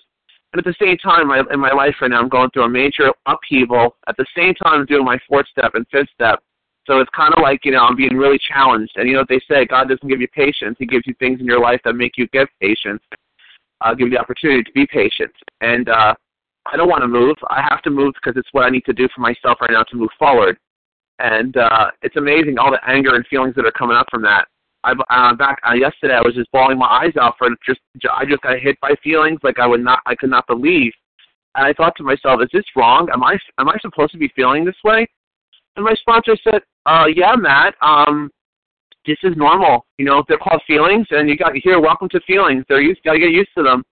And 0.54 0.60
at 0.60 0.66
the 0.66 0.76
same 0.80 0.98
time, 0.98 1.28
my, 1.28 1.44
in 1.52 1.60
my 1.60 1.72
life 1.72 1.96
right 2.02 2.10
now, 2.10 2.20
I'm 2.20 2.30
going 2.30 2.50
through 2.52 2.64
a 2.64 2.70
major 2.70 3.12
upheaval. 3.26 3.96
At 4.08 4.16
the 4.18 4.26
same 4.36 4.54
time, 4.56 4.82
I'm 4.82 4.86
doing 4.86 5.04
my 5.04 5.20
fourth 5.28 5.48
step 5.48 5.72
and 5.74 5.86
fifth 5.92 6.10
step. 6.14 6.40
So 6.86 7.00
it's 7.00 7.10
kind 7.14 7.34
of 7.34 7.42
like, 7.42 7.66
you 7.66 7.72
know, 7.72 7.84
I'm 7.84 7.98
being 7.98 8.16
really 8.16 8.40
challenged. 8.40 8.94
And 8.96 9.08
you 9.08 9.14
know 9.14 9.20
what 9.22 9.30
they 9.30 9.42
say, 9.50 9.66
God 9.66 9.90
doesn't 9.90 10.08
give 10.08 10.22
you 10.22 10.28
patience. 10.30 10.78
He 10.80 10.86
gives 10.86 11.06
you 11.06 11.14
things 11.20 11.42
in 11.42 11.46
your 11.46 11.60
life 11.60 11.82
that 11.84 11.94
make 11.94 12.14
you 12.16 12.28
get 12.28 12.48
patience, 12.62 13.04
uh, 13.82 13.94
give 13.94 14.08
you 14.08 14.14
the 14.14 14.20
opportunity 14.20 14.64
to 14.64 14.72
be 14.72 14.88
patient. 14.88 15.32
And 15.60 15.90
uh, 15.90 16.16
I 16.72 16.78
don't 16.78 16.90
want 16.90 17.02
to 17.02 17.08
move. 17.08 17.36
I 17.50 17.62
have 17.70 17.82
to 17.84 17.90
move 17.90 18.14
because 18.16 18.38
it's 18.38 18.50
what 18.52 18.66
I 18.66 18.70
need 18.70 18.86
to 18.86 18.94
do 18.94 19.08
for 19.14 19.22
myself 19.22 19.60
right 19.62 19.72
now 19.72 19.84
to 19.84 19.96
move 19.96 20.10
forward. 20.20 20.58
And 21.20 21.56
uh, 21.58 21.92
it's 22.02 22.16
amazing 22.16 22.58
all 22.60 22.72
the 22.72 22.90
anger 22.90 23.16
and 23.16 23.26
feelings 23.28 23.56
that 23.56 23.66
are 23.66 23.72
coming 23.72 23.98
up 23.98 24.08
from 24.12 24.22
that. 24.24 24.48
I 24.84 24.92
uh, 24.92 25.34
back 25.34 25.60
uh, 25.68 25.74
yesterday 25.74 26.14
I 26.14 26.22
was 26.22 26.36
just 26.36 26.52
bawling 26.52 26.78
my 26.78 26.86
eyes 26.86 27.14
out 27.20 27.36
for 27.38 27.50
just 27.66 27.80
I 28.14 28.26
just 28.26 28.42
got 28.42 28.60
hit 28.60 28.80
by 28.80 28.92
feelings 29.04 29.40
like 29.44 29.60
I 29.60 29.66
would 29.66 29.84
not 29.84 30.00
I 30.06 30.14
could 30.14 30.30
not 30.30 30.46
believe, 30.48 30.92
and 31.56 31.66
I 31.66 31.74
thought 31.74 31.96
to 31.98 32.04
myself, 32.04 32.42
is 32.44 32.50
this 32.54 32.64
wrong? 32.76 33.10
Am 33.12 33.24
I 33.24 33.38
am 33.60 33.70
I 33.70 33.78
supposed 33.82 34.12
to 34.12 34.18
be 34.18 34.32
feeling 34.36 34.64
this 34.64 34.76
way? 34.84 35.08
And 35.76 35.84
my 35.84 35.94
sponsor 35.96 36.38
said, 36.44 36.62
uh, 36.86 37.06
yeah, 37.14 37.36
Matt, 37.36 37.76
um, 37.82 38.30
this 39.06 39.18
is 39.24 39.36
normal. 39.36 39.86
You 39.98 40.06
know, 40.06 40.24
they're 40.28 40.38
called 40.38 40.62
feelings, 40.68 41.08
and 41.12 41.28
you 41.30 41.38
got 41.38 41.56
here. 41.56 41.80
Welcome 41.80 42.10
to 42.10 42.20
feelings. 42.22 42.64
They're 42.70 42.82
used. 42.82 43.02
Got 43.04 43.14
to 43.14 43.20
get 43.20 43.32
used 43.32 43.50
to 43.58 43.64
them. 43.64 43.84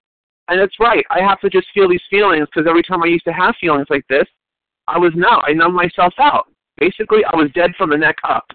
And 0.47 0.59
it's 0.59 0.79
right. 0.79 1.05
I 1.09 1.21
have 1.21 1.39
to 1.41 1.49
just 1.49 1.67
feel 1.73 1.89
these 1.89 2.01
feelings 2.09 2.47
because 2.47 2.69
every 2.69 2.83
time 2.83 3.01
I 3.01 3.07
used 3.07 3.25
to 3.25 3.33
have 3.33 3.55
feelings 3.59 3.87
like 3.89 4.05
this, 4.07 4.27
I 4.87 4.97
was 4.97 5.11
numb. 5.15 5.41
I 5.43 5.53
numbed 5.53 5.75
myself 5.75 6.13
out. 6.19 6.45
Basically, 6.77 7.23
I 7.25 7.35
was 7.35 7.49
dead 7.55 7.71
from 7.77 7.89
the 7.89 7.97
neck 7.97 8.17
up, 8.27 8.45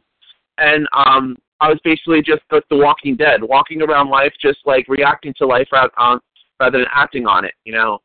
and 0.58 0.86
um, 0.92 1.36
I 1.60 1.68
was 1.68 1.78
basically 1.82 2.22
just 2.22 2.42
the, 2.50 2.62
the 2.70 2.76
Walking 2.76 3.16
Dead, 3.16 3.42
walking 3.42 3.82
around 3.82 4.10
life, 4.10 4.32
just 4.40 4.58
like 4.66 4.86
reacting 4.88 5.34
to 5.38 5.46
life 5.46 5.68
rather, 5.72 5.90
um, 5.98 6.20
rather 6.60 6.78
than 6.78 6.86
acting 6.94 7.26
on 7.26 7.44
it. 7.44 7.54
You 7.64 7.72
know, 7.72 7.98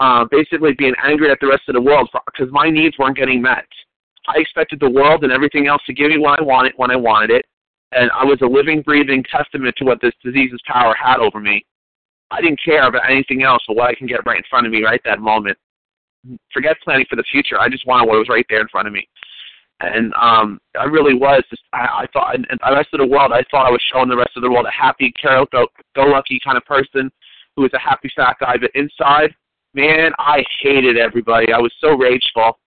uh, 0.00 0.24
basically 0.30 0.72
being 0.74 0.94
angry 1.02 1.30
at 1.30 1.38
the 1.40 1.48
rest 1.48 1.62
of 1.68 1.74
the 1.74 1.80
world 1.80 2.08
because 2.26 2.52
my 2.52 2.70
needs 2.70 2.96
weren't 2.98 3.16
getting 3.16 3.42
met. 3.42 3.66
I 4.28 4.38
expected 4.38 4.80
the 4.80 4.90
world 4.90 5.24
and 5.24 5.32
everything 5.32 5.66
else 5.66 5.82
to 5.86 5.94
give 5.94 6.10
me 6.10 6.18
what 6.18 6.40
I 6.40 6.42
wanted 6.42 6.72
when 6.76 6.90
I 6.90 6.96
wanted 6.96 7.30
it, 7.30 7.44
and 7.92 8.10
I 8.12 8.24
was 8.24 8.38
a 8.42 8.46
living, 8.46 8.82
breathing 8.82 9.24
testament 9.30 9.74
to 9.78 9.84
what 9.84 10.00
this 10.00 10.14
disease's 10.24 10.60
power 10.66 10.94
had 10.94 11.18
over 11.18 11.40
me. 11.40 11.64
I 12.30 12.40
didn't 12.40 12.60
care 12.64 12.86
about 12.86 13.08
anything 13.08 13.42
else 13.42 13.62
but 13.66 13.76
what 13.76 13.88
I 13.88 13.94
can 13.94 14.06
get 14.06 14.26
right 14.26 14.38
in 14.38 14.44
front 14.50 14.66
of 14.66 14.72
me 14.72 14.82
right 14.82 15.00
that 15.04 15.20
moment. 15.20 15.56
Forget 16.52 16.76
planning 16.82 17.06
for 17.08 17.16
the 17.16 17.24
future. 17.30 17.60
I 17.60 17.68
just 17.68 17.86
wanted 17.86 18.08
what 18.08 18.18
was 18.18 18.28
right 18.28 18.46
there 18.48 18.60
in 18.60 18.68
front 18.68 18.88
of 18.88 18.94
me. 18.94 19.08
And 19.80 20.12
um 20.14 20.58
I 20.78 20.84
really 20.84 21.14
was 21.14 21.42
just 21.50 21.62
I, 21.72 22.02
I 22.02 22.06
thought 22.12 22.34
and 22.34 22.46
the 22.50 22.74
rest 22.74 22.88
of 22.92 23.00
the 23.00 23.06
world 23.06 23.32
I 23.32 23.44
thought 23.50 23.66
I 23.66 23.70
was 23.70 23.82
showing 23.92 24.08
the 24.08 24.16
rest 24.16 24.36
of 24.36 24.42
the 24.42 24.50
world 24.50 24.66
a 24.66 24.70
happy, 24.70 25.12
go 25.22 25.46
go 25.94 26.02
lucky 26.02 26.40
kind 26.44 26.56
of 26.56 26.64
person 26.64 27.10
who 27.56 27.62
was 27.62 27.72
a 27.74 27.78
happy 27.78 28.10
fat 28.14 28.36
guy, 28.38 28.56
but 28.60 28.70
inside, 28.74 29.34
man, 29.74 30.12
I 30.18 30.44
hated 30.60 30.98
everybody. 30.98 31.52
I 31.52 31.58
was 31.58 31.72
so 31.80 31.96
rageful. 31.96 32.58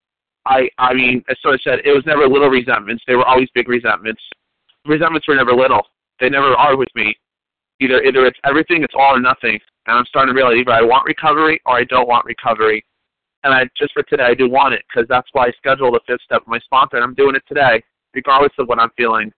I 0.45 0.69
I 0.77 0.93
mean, 0.93 1.23
as 1.29 1.37
I 1.45 1.57
said, 1.63 1.79
it 1.85 1.91
was 1.91 2.03
never 2.05 2.27
little 2.27 2.49
resentments. 2.49 3.03
They 3.07 3.15
were 3.15 3.25
always 3.25 3.49
big 3.53 3.69
resentments. 3.69 4.21
Resentments 4.85 5.27
were 5.27 5.35
never 5.35 5.53
little. 5.53 5.81
They 6.19 6.29
never 6.29 6.53
are 6.55 6.75
with 6.75 6.89
me. 6.95 7.15
Either 7.81 8.03
either 8.03 8.25
it's 8.25 8.39
everything, 8.45 8.83
it's 8.83 8.93
all 8.97 9.15
or 9.15 9.21
nothing. 9.21 9.59
And 9.87 9.97
I'm 9.97 10.05
starting 10.05 10.33
to 10.33 10.37
realize 10.37 10.57
either 10.59 10.71
I 10.71 10.81
want 10.81 11.05
recovery 11.05 11.61
or 11.65 11.77
I 11.77 11.83
don't 11.85 12.07
want 12.07 12.25
recovery. 12.25 12.83
And 13.43 13.53
I 13.53 13.63
just 13.77 13.93
for 13.93 14.03
today 14.03 14.23
I 14.23 14.33
do 14.33 14.49
want 14.49 14.73
it 14.73 14.83
because 14.87 15.07
that's 15.07 15.29
why 15.31 15.47
I 15.47 15.51
scheduled 15.57 15.93
the 15.93 16.01
fifth 16.05 16.21
step 16.23 16.41
with 16.41 16.49
my 16.49 16.59
sponsor, 16.59 16.97
and 16.97 17.03
I'm 17.03 17.13
doing 17.13 17.35
it 17.35 17.43
today, 17.47 17.81
regardless 18.13 18.51
of 18.59 18.67
what 18.67 18.79
I'm 18.79 18.91
feeling. 18.97 19.31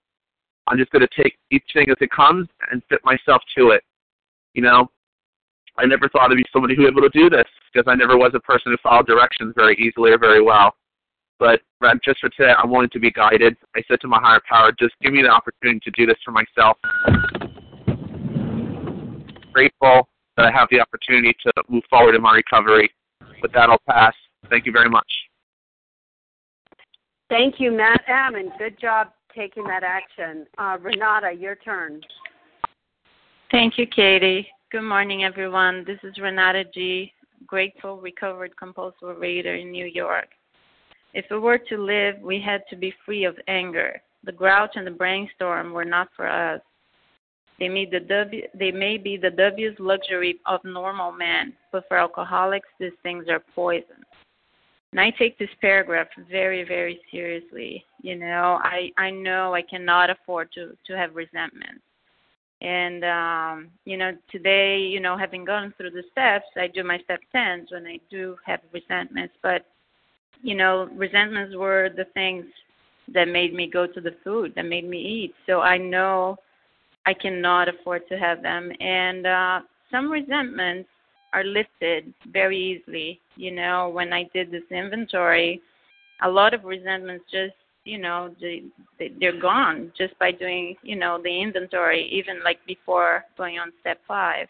I'm 0.67 0.77
just 0.77 0.91
going 0.91 1.05
to 1.05 1.23
take 1.23 1.37
each 1.51 1.63
thing 1.73 1.89
as 1.89 1.97
it 2.01 2.11
comes 2.11 2.47
and 2.71 2.81
fit 2.87 2.99
myself 3.03 3.41
to 3.57 3.71
it. 3.71 3.83
You 4.53 4.61
know, 4.61 4.89
I 5.77 5.85
never 5.85 6.07
thought 6.09 6.31
I'd 6.31 6.35
be 6.35 6.45
somebody 6.53 6.75
who 6.75 6.83
was 6.83 6.91
able 6.91 7.01
to 7.01 7.09
do 7.09 7.29
this 7.29 7.47
because 7.71 7.91
I 7.91 7.95
never 7.95 8.17
was 8.17 8.31
a 8.35 8.39
person 8.39 8.71
who 8.71 8.77
followed 8.81 9.07
directions 9.07 9.53
very 9.55 9.75
easily 9.75 10.11
or 10.11 10.19
very 10.19 10.41
well. 10.41 10.75
But 11.39 11.61
just 12.05 12.19
for 12.19 12.29
today, 12.29 12.53
I'm 12.55 12.69
willing 12.69 12.89
to 12.89 12.99
be 12.99 13.09
guided. 13.09 13.57
I 13.75 13.81
said 13.87 13.99
to 14.01 14.07
my 14.07 14.19
higher 14.19 14.41
power, 14.47 14.71
just 14.79 14.93
give 15.01 15.13
me 15.13 15.23
the 15.23 15.29
opportunity 15.29 15.79
to 15.79 15.91
do 15.91 16.05
this 16.05 16.17
for 16.23 16.31
myself. 16.31 16.77
Grateful 19.53 20.07
that 20.37 20.45
I 20.45 20.51
have 20.51 20.67
the 20.71 20.79
opportunity 20.79 21.35
to 21.45 21.51
move 21.69 21.83
forward 21.89 22.15
in 22.15 22.21
my 22.21 22.33
recovery. 22.33 22.89
With 23.41 23.51
that, 23.53 23.69
I'll 23.69 23.81
pass. 23.89 24.13
Thank 24.49 24.65
you 24.65 24.71
very 24.71 24.89
much. 24.89 25.07
Thank 27.29 27.59
you, 27.59 27.71
Matt 27.71 28.01
M. 28.07 28.35
And 28.35 28.51
good 28.57 28.79
job 28.79 29.07
taking 29.35 29.63
that 29.65 29.83
action. 29.83 30.45
Uh, 30.57 30.77
Renata, 30.81 31.31
your 31.31 31.55
turn. 31.55 32.01
Thank 33.51 33.77
you, 33.77 33.85
Katie. 33.87 34.47
Good 34.71 34.83
morning, 34.83 35.23
everyone. 35.23 35.83
This 35.85 35.99
is 36.03 36.17
Renata 36.17 36.63
G., 36.73 37.11
grateful, 37.45 37.99
recovered 37.99 38.55
compulsive 38.57 39.17
reader 39.17 39.55
in 39.55 39.71
New 39.71 39.85
York. 39.85 40.27
If 41.13 41.25
we 41.29 41.39
were 41.39 41.57
to 41.57 41.77
live, 41.77 42.15
we 42.21 42.41
had 42.41 42.63
to 42.69 42.75
be 42.75 42.93
free 43.05 43.25
of 43.25 43.35
anger. 43.47 44.01
The 44.23 44.31
grouch 44.31 44.71
and 44.75 44.87
the 44.87 44.91
brainstorm 44.91 45.73
were 45.73 45.85
not 45.85 46.09
for 46.15 46.27
us. 46.29 46.61
They, 47.59 47.69
made 47.69 47.91
the 47.91 47.99
w, 47.99 48.43
they 48.53 48.71
may 48.71 48.97
be 48.97 49.17
the 49.17 49.29
W's 49.29 49.75
luxury 49.79 50.39
of 50.45 50.61
normal 50.63 51.11
men, 51.11 51.53
but 51.71 51.87
for 51.87 51.97
alcoholics, 51.97 52.67
these 52.79 52.91
things 53.03 53.25
are 53.29 53.43
poison. 53.53 54.03
And 54.91 54.99
I 54.99 55.11
take 55.11 55.37
this 55.37 55.49
paragraph 55.61 56.07
very, 56.29 56.63
very 56.63 56.99
seriously. 57.11 57.85
You 58.01 58.17
know, 58.17 58.59
I, 58.63 58.91
I 58.97 59.11
know 59.11 59.53
I 59.53 59.61
cannot 59.61 60.09
afford 60.09 60.51
to, 60.53 60.75
to 60.87 60.97
have 60.97 61.15
resentment. 61.15 61.81
And, 62.61 63.03
um, 63.05 63.69
you 63.85 63.97
know, 63.97 64.11
today, 64.31 64.79
you 64.79 64.99
know, 64.99 65.17
having 65.17 65.45
gone 65.45 65.73
through 65.77 65.91
the 65.91 66.03
steps, 66.11 66.45
I 66.57 66.67
do 66.67 66.83
my 66.83 66.99
step 66.99 67.21
10s 67.33 67.71
when 67.71 67.87
I 67.87 67.99
do 68.09 68.35
have 68.45 68.59
resentments, 68.73 69.35
but 69.41 69.65
you 70.43 70.55
know, 70.55 70.89
resentments 70.95 71.55
were 71.55 71.89
the 71.95 72.05
things 72.13 72.45
that 73.13 73.27
made 73.27 73.53
me 73.53 73.67
go 73.67 73.85
to 73.87 74.01
the 74.01 74.15
food, 74.23 74.53
that 74.55 74.65
made 74.65 74.87
me 74.87 74.99
eat. 74.99 75.35
So 75.45 75.61
I 75.61 75.77
know 75.77 76.37
I 77.05 77.13
cannot 77.13 77.67
afford 77.67 78.07
to 78.09 78.17
have 78.17 78.41
them. 78.41 78.71
And 78.79 79.25
uh, 79.25 79.61
some 79.89 80.11
resentments 80.11 80.89
are 81.33 81.43
lifted 81.43 82.13
very 82.31 82.57
easily. 82.57 83.19
You 83.35 83.51
know, 83.51 83.89
when 83.89 84.13
I 84.13 84.29
did 84.33 84.51
this 84.51 84.63
inventory, 84.69 85.61
a 86.23 86.29
lot 86.29 86.53
of 86.53 86.63
resentments 86.63 87.25
just, 87.31 87.55
you 87.83 87.97
know, 87.97 88.35
they, 88.39 88.63
they 88.99 89.11
they're 89.19 89.39
gone 89.39 89.91
just 89.97 90.17
by 90.19 90.31
doing, 90.31 90.75
you 90.83 90.95
know, 90.95 91.19
the 91.21 91.41
inventory, 91.41 92.07
even 92.11 92.43
like 92.43 92.59
before 92.67 93.25
going 93.37 93.57
on 93.57 93.71
step 93.81 93.99
five 94.07 94.47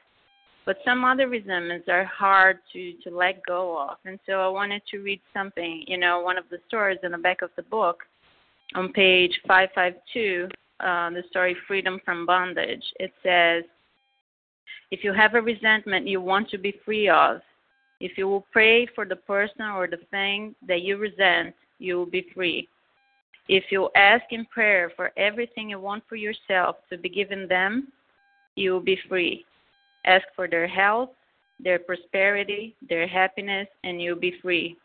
but 0.65 0.77
some 0.85 1.03
other 1.03 1.27
resentments 1.27 1.87
are 1.89 2.05
hard 2.05 2.59
to 2.73 2.93
to 3.03 3.15
let 3.15 3.43
go 3.45 3.77
of 3.89 3.97
and 4.05 4.19
so 4.25 4.33
i 4.33 4.47
wanted 4.47 4.81
to 4.89 4.99
read 4.99 5.19
something 5.33 5.83
you 5.87 5.97
know 5.97 6.21
one 6.21 6.37
of 6.37 6.45
the 6.49 6.57
stories 6.67 6.99
in 7.03 7.11
the 7.11 7.17
back 7.17 7.41
of 7.41 7.49
the 7.55 7.63
book 7.63 8.03
on 8.75 8.91
page 8.93 9.31
552 9.47 10.47
uh, 10.81 11.09
the 11.09 11.23
story 11.29 11.55
freedom 11.67 11.99
from 12.03 12.25
bondage. 12.25 12.83
It 12.99 13.13
says 13.23 13.63
if 14.91 15.03
you 15.03 15.13
have 15.13 15.35
a 15.35 15.41
resentment 15.41 16.07
you 16.07 16.21
want 16.21 16.49
to 16.49 16.57
be 16.57 16.73
free 16.83 17.09
of 17.09 17.41
if 17.99 18.17
you 18.17 18.27
will 18.27 18.45
pray 18.51 18.87
for 18.95 19.05
the 19.05 19.15
person 19.15 19.61
or 19.61 19.87
the 19.87 19.99
thing 20.09 20.55
that 20.67 20.81
you 20.81 20.97
resent 20.97 21.55
you 21.79 21.97
will 21.97 22.05
be 22.05 22.25
free. 22.33 22.67
If 23.47 23.65
you 23.71 23.89
ask 23.95 24.23
in 24.31 24.45
prayer 24.45 24.91
for 24.95 25.11
everything 25.17 25.69
you 25.69 25.79
want 25.79 26.03
for 26.07 26.15
yourself 26.15 26.77
to 26.89 26.97
be 26.97 27.09
given 27.09 27.47
them 27.47 27.87
you 28.55 28.71
will 28.71 28.81
be 28.81 28.99
free. 29.07 29.45
Ask 30.05 30.25
for 30.35 30.47
their 30.47 30.67
health, 30.67 31.09
their 31.59 31.79
prosperity, 31.79 32.75
their 32.89 33.07
happiness, 33.07 33.67
and 33.83 34.01
you'll 34.01 34.19
be 34.19 34.35
free. 34.41 34.75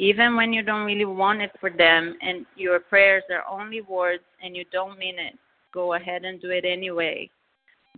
Even 0.00 0.34
when 0.34 0.50
you 0.50 0.62
don't 0.62 0.86
really 0.86 1.04
want 1.04 1.42
it 1.42 1.50
for 1.60 1.68
them 1.68 2.16
and 2.22 2.46
your 2.56 2.80
prayers 2.80 3.22
are 3.30 3.44
only 3.46 3.82
words 3.82 4.22
and 4.42 4.56
you 4.56 4.64
don't 4.72 4.98
mean 4.98 5.18
it, 5.18 5.34
go 5.74 5.92
ahead 5.92 6.24
and 6.24 6.40
do 6.40 6.48
it 6.48 6.64
anyway. 6.64 7.28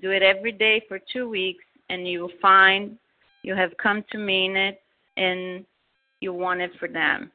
Do 0.01 0.11
it 0.11 0.21
every 0.21 0.51
day 0.51 0.83
for 0.89 0.99
two 1.13 1.29
weeks, 1.29 1.63
and 1.91 2.09
you 2.09 2.23
will 2.23 2.39
find 2.43 2.99
you 3.43 3.55
have 3.55 3.71
come 3.81 4.05
to 4.11 4.19
mean 4.19 4.57
it 4.57 4.83
and 5.17 5.65
you 6.19 6.33
want 6.33 6.61
it 6.61 6.73
for 6.81 6.89
them. 6.89 7.31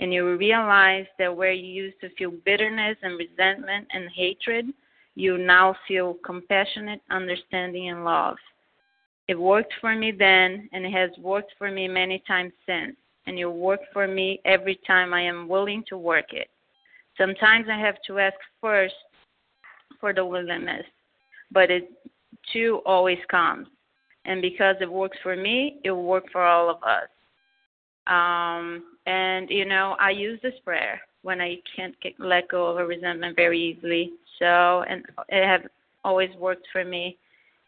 And 0.00 0.12
you 0.12 0.24
will 0.24 0.36
realize 0.36 1.06
that 1.20 1.36
where 1.36 1.52
you 1.52 1.84
used 1.84 2.00
to 2.00 2.10
feel 2.16 2.32
bitterness 2.44 2.96
and 3.02 3.16
resentment 3.16 3.86
and 3.92 4.10
hatred, 4.16 4.66
you 5.14 5.38
now 5.38 5.76
feel 5.86 6.16
compassionate, 6.26 7.02
understanding, 7.10 7.90
and 7.90 8.04
love. 8.04 8.36
It 9.28 9.38
worked 9.38 9.74
for 9.80 9.94
me 9.94 10.10
then, 10.10 10.68
and 10.72 10.84
it 10.84 10.92
has 10.92 11.10
worked 11.18 11.52
for 11.56 11.70
me 11.70 11.86
many 11.86 12.20
times 12.26 12.52
since, 12.66 12.96
and 13.28 13.36
will 13.36 13.52
work 13.52 13.80
for 13.92 14.08
me 14.08 14.40
every 14.46 14.80
time 14.86 15.12
I 15.12 15.20
am 15.20 15.48
willing 15.48 15.84
to 15.90 15.98
work 15.98 16.32
it. 16.32 16.48
Sometimes 17.18 17.66
I 17.70 17.78
have 17.78 17.96
to 18.06 18.18
ask 18.18 18.36
first 18.60 18.94
for 20.00 20.14
the 20.14 20.24
willingness, 20.24 20.84
but 21.52 21.70
it 21.70 21.90
too 22.52 22.80
always 22.86 23.18
comes. 23.30 23.68
And 24.24 24.40
because 24.40 24.76
it 24.80 24.90
works 24.90 25.18
for 25.22 25.36
me, 25.36 25.80
it 25.84 25.90
will 25.90 26.04
work 26.04 26.24
for 26.32 26.42
all 26.42 26.70
of 26.70 26.82
us. 26.82 27.08
Um, 28.06 28.84
and, 29.06 29.50
you 29.50 29.66
know, 29.66 29.96
I 30.00 30.10
use 30.10 30.40
this 30.42 30.54
prayer 30.64 31.00
when 31.22 31.40
I 31.40 31.56
can't 31.76 31.98
get, 32.00 32.14
let 32.18 32.48
go 32.48 32.66
of 32.66 32.78
a 32.78 32.86
resentment 32.86 33.36
very 33.36 33.60
easily. 33.60 34.12
So, 34.38 34.84
and 34.88 35.04
it 35.28 35.46
has 35.46 35.60
always 36.04 36.30
worked 36.38 36.66
for 36.72 36.84
me. 36.84 37.18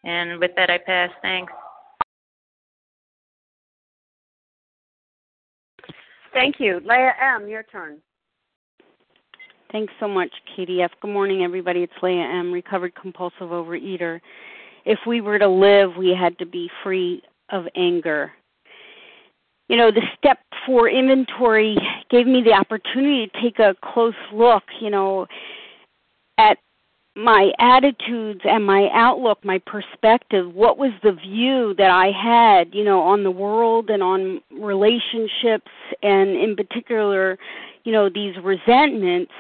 And 0.05 0.41
with 0.41 0.53
that, 0.57 0.71
I 0.71 0.79
pass. 0.79 1.11
Thanks. 1.21 1.53
Thank 6.33 6.57
you. 6.59 6.81
Leah 6.85 7.13
M., 7.37 7.49
your 7.49 7.65
turn. 7.65 7.99
Thanks 9.73 9.93
so 10.01 10.09
much, 10.09 10.31
Katie 10.57 10.83
F. 10.83 10.91
Good 11.01 11.13
morning, 11.13 11.43
everybody. 11.43 11.83
It's 11.83 11.93
Leah 12.03 12.23
M., 12.23 12.53
recovered 12.53 12.95
compulsive 12.95 13.49
overeater. 13.49 14.21
If 14.85 14.99
we 15.07 15.21
were 15.21 15.39
to 15.39 15.49
live, 15.49 15.97
we 15.97 16.17
had 16.19 16.39
to 16.39 16.47
be 16.47 16.69
free 16.83 17.23
of 17.51 17.67
anger. 17.77 18.33
You 19.69 19.77
know, 19.77 19.91
the 19.93 20.03
step 20.19 20.39
four 20.67 20.89
inventory 20.89 21.77
gave 22.11 22.27
me 22.27 22.43
the 22.43 22.53
opportunity 22.53 23.29
to 23.29 23.43
take 23.43 23.59
a 23.61 23.75
close 23.93 24.15
look, 24.33 24.65
you 24.81 24.91
know, 24.91 25.27
my 27.25 27.53
attitudes 27.59 28.41
and 28.45 28.65
my 28.65 28.89
outlook, 28.93 29.45
my 29.45 29.59
perspective, 29.59 30.53
what 30.55 30.79
was 30.79 30.93
the 31.03 31.13
view 31.13 31.75
that 31.77 31.91
I 31.91 32.11
had, 32.11 32.75
you 32.75 32.85
know, 32.85 33.01
on 33.01 33.25
the 33.25 33.31
world 33.31 33.91
and 33.91 34.03
on 34.03 34.41
relationships 34.51 35.71
and 36.03 36.31
in 36.31 36.57
particular, 36.57 37.39
you 37.85 37.93
know, 37.93 38.09
these 38.09 38.35
resentments 38.43 39.33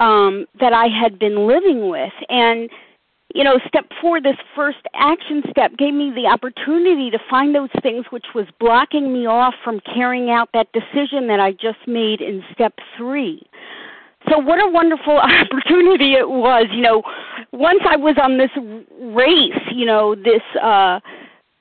um 0.00 0.46
that 0.60 0.72
I 0.72 0.86
had 0.86 1.18
been 1.18 1.46
living 1.46 1.88
with. 1.88 2.12
And 2.28 2.70
you 3.34 3.44
know, 3.44 3.58
step 3.68 3.84
four, 4.00 4.22
this 4.22 4.38
first 4.56 4.78
action 4.94 5.42
step 5.50 5.76
gave 5.76 5.92
me 5.92 6.10
the 6.14 6.26
opportunity 6.26 7.10
to 7.10 7.18
find 7.28 7.54
those 7.54 7.68
things 7.82 8.06
which 8.10 8.24
was 8.34 8.46
blocking 8.58 9.12
me 9.12 9.26
off 9.26 9.54
from 9.62 9.80
carrying 9.80 10.30
out 10.30 10.48
that 10.54 10.72
decision 10.72 11.26
that 11.28 11.38
I 11.38 11.52
just 11.52 11.86
made 11.86 12.22
in 12.22 12.42
step 12.54 12.74
three. 12.96 13.46
So 14.28 14.38
what 14.38 14.58
a 14.58 14.70
wonderful 14.70 15.16
opportunity 15.18 16.14
it 16.14 16.28
was, 16.28 16.66
you 16.72 16.82
know, 16.82 17.02
once 17.52 17.80
I 17.88 17.96
was 17.96 18.16
on 18.20 18.38
this 18.38 18.50
race, 19.14 19.62
you 19.74 19.86
know, 19.86 20.14
this 20.14 20.42
uh 20.62 21.00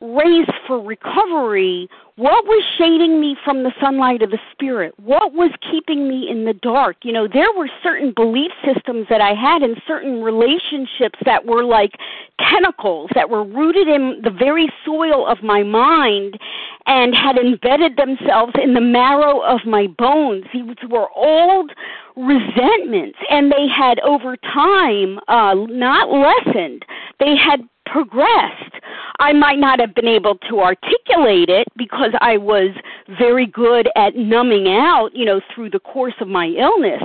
race 0.02 0.50
for 0.68 0.80
recovery, 0.82 1.90
what 2.18 2.46
was 2.46 2.64
shading 2.80 3.22
me 3.22 3.38
from 3.46 3.62
the 3.62 3.72
sunlight 3.80 4.24
of 4.24 4.32
the 4.32 4.40
spirit? 4.52 4.96
What 4.98 5.34
was 5.34 5.52
keeping 5.70 6.10
me 6.10 6.28
in 6.28 6.46
the 6.46 6.54
dark? 6.54 6.98
You 7.04 7.14
know, 7.14 7.28
there 7.32 7.54
were 7.56 7.70
certain 7.84 8.12
belief 8.12 8.52
systems 8.66 9.06
that 9.12 9.22
I 9.22 9.36
had 9.36 9.62
and 9.62 9.80
certain 9.88 10.24
relationships 10.24 11.20
that 11.26 11.46
were 11.46 11.64
like 11.64 11.92
tentacles 12.40 13.12
that 13.14 13.30
were 13.30 13.44
rooted 13.44 13.88
in 13.88 14.22
the 14.24 14.32
very 14.32 14.68
soil 14.84 15.28
of 15.28 15.44
my 15.44 15.62
mind 15.62 16.40
and 16.88 17.14
had 17.14 17.38
embedded 17.38 17.98
themselves 17.98 18.54
in 18.64 18.74
the 18.74 18.82
marrow 18.82 19.42
of 19.42 19.60
my 19.68 19.86
bones. 19.86 20.46
These 20.52 20.90
were 20.90 21.10
old 21.16 21.72
resentments 22.16 23.20
and 23.30 23.52
they 23.52 23.68
had 23.68 24.00
over 24.00 24.36
time 24.38 25.20
uh 25.28 25.54
not 25.70 26.10
lessened. 26.10 26.84
They 27.20 27.36
had 27.38 27.62
progressed. 27.92 28.76
I 29.20 29.34
might 29.34 29.60
not 29.60 29.80
have 29.80 29.96
been 29.96 30.08
able 30.08 30.36
to 30.50 30.60
articulate 30.60 31.50
it 31.50 31.68
because 31.76 32.12
I 32.22 32.38
was 32.38 32.70
very 33.18 33.48
good 33.48 33.90
at 33.96 34.16
numbing 34.16 34.68
out, 34.68 35.10
you 35.14 35.26
know, 35.26 35.42
through 35.54 35.72
the 35.72 35.80
course 35.80 36.14
of 36.22 36.28
my 36.28 36.48
illness. 36.48 37.04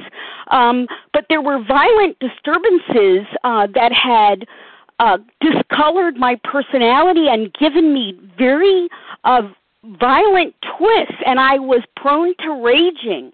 Um, 0.50 0.86
but 1.12 1.24
there 1.28 1.40
were 1.40 1.64
violent 1.64 2.18
disturbances 2.18 3.26
uh, 3.44 3.66
that 3.74 3.92
had 3.92 4.46
uh, 4.98 5.18
discolored 5.40 6.16
my 6.16 6.38
personality 6.44 7.26
and 7.28 7.52
given 7.54 7.94
me 7.94 8.18
very 8.38 8.88
uh, 9.24 9.42
violent 9.98 10.54
twists, 10.78 11.20
and 11.26 11.40
I 11.40 11.58
was 11.58 11.82
prone 11.96 12.34
to 12.40 12.62
raging. 12.62 13.32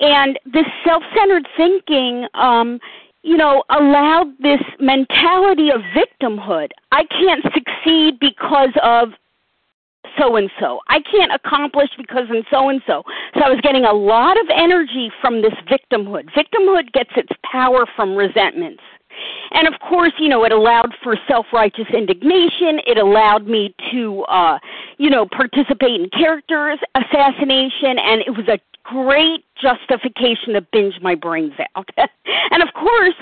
And 0.00 0.38
this 0.44 0.66
self 0.84 1.02
centered 1.16 1.46
thinking 1.56 2.26
um, 2.34 2.80
you 3.24 3.38
know, 3.38 3.64
allowed 3.70 4.34
this 4.38 4.60
mentality 4.78 5.70
of 5.70 5.80
victimhood. 5.96 6.68
I 6.92 7.04
can't 7.04 7.42
succeed 7.54 8.20
because 8.20 8.68
of 8.82 9.08
so 10.18 10.36
and 10.36 10.50
so. 10.60 10.80
I 10.88 11.00
can't 11.00 11.32
accomplish 11.32 11.88
because 11.96 12.28
of 12.30 12.44
so 12.50 12.68
and 12.68 12.82
so. 12.86 13.02
So 13.34 13.40
I 13.40 13.48
was 13.48 13.60
getting 13.62 13.86
a 13.86 13.92
lot 13.94 14.38
of 14.38 14.46
energy 14.54 15.10
from 15.22 15.40
this 15.40 15.54
victimhood. 15.66 16.28
Victimhood 16.36 16.92
gets 16.92 17.10
its 17.16 17.30
power 17.50 17.86
from 17.96 18.14
resentments. 18.14 18.82
And 19.52 19.66
of 19.66 19.80
course, 19.80 20.12
you 20.18 20.28
know, 20.28 20.44
it 20.44 20.52
allowed 20.52 20.92
for 21.02 21.16
self-righteous 21.26 21.86
indignation. 21.96 22.80
It 22.86 22.98
allowed 22.98 23.46
me 23.46 23.74
to, 23.90 24.22
uh, 24.24 24.58
you 24.98 25.08
know, 25.08 25.26
participate 25.26 25.98
in 25.98 26.10
characters 26.10 26.78
assassination, 26.94 27.96
and 27.98 28.20
it 28.20 28.36
was 28.36 28.48
a 28.48 28.58
great 28.84 29.44
justification 29.60 30.52
to 30.54 30.60
binge 30.72 30.94
my 31.02 31.14
brains 31.14 31.54
out. 31.76 31.88
and 31.96 32.62
of 32.62 32.68
course, 32.74 33.14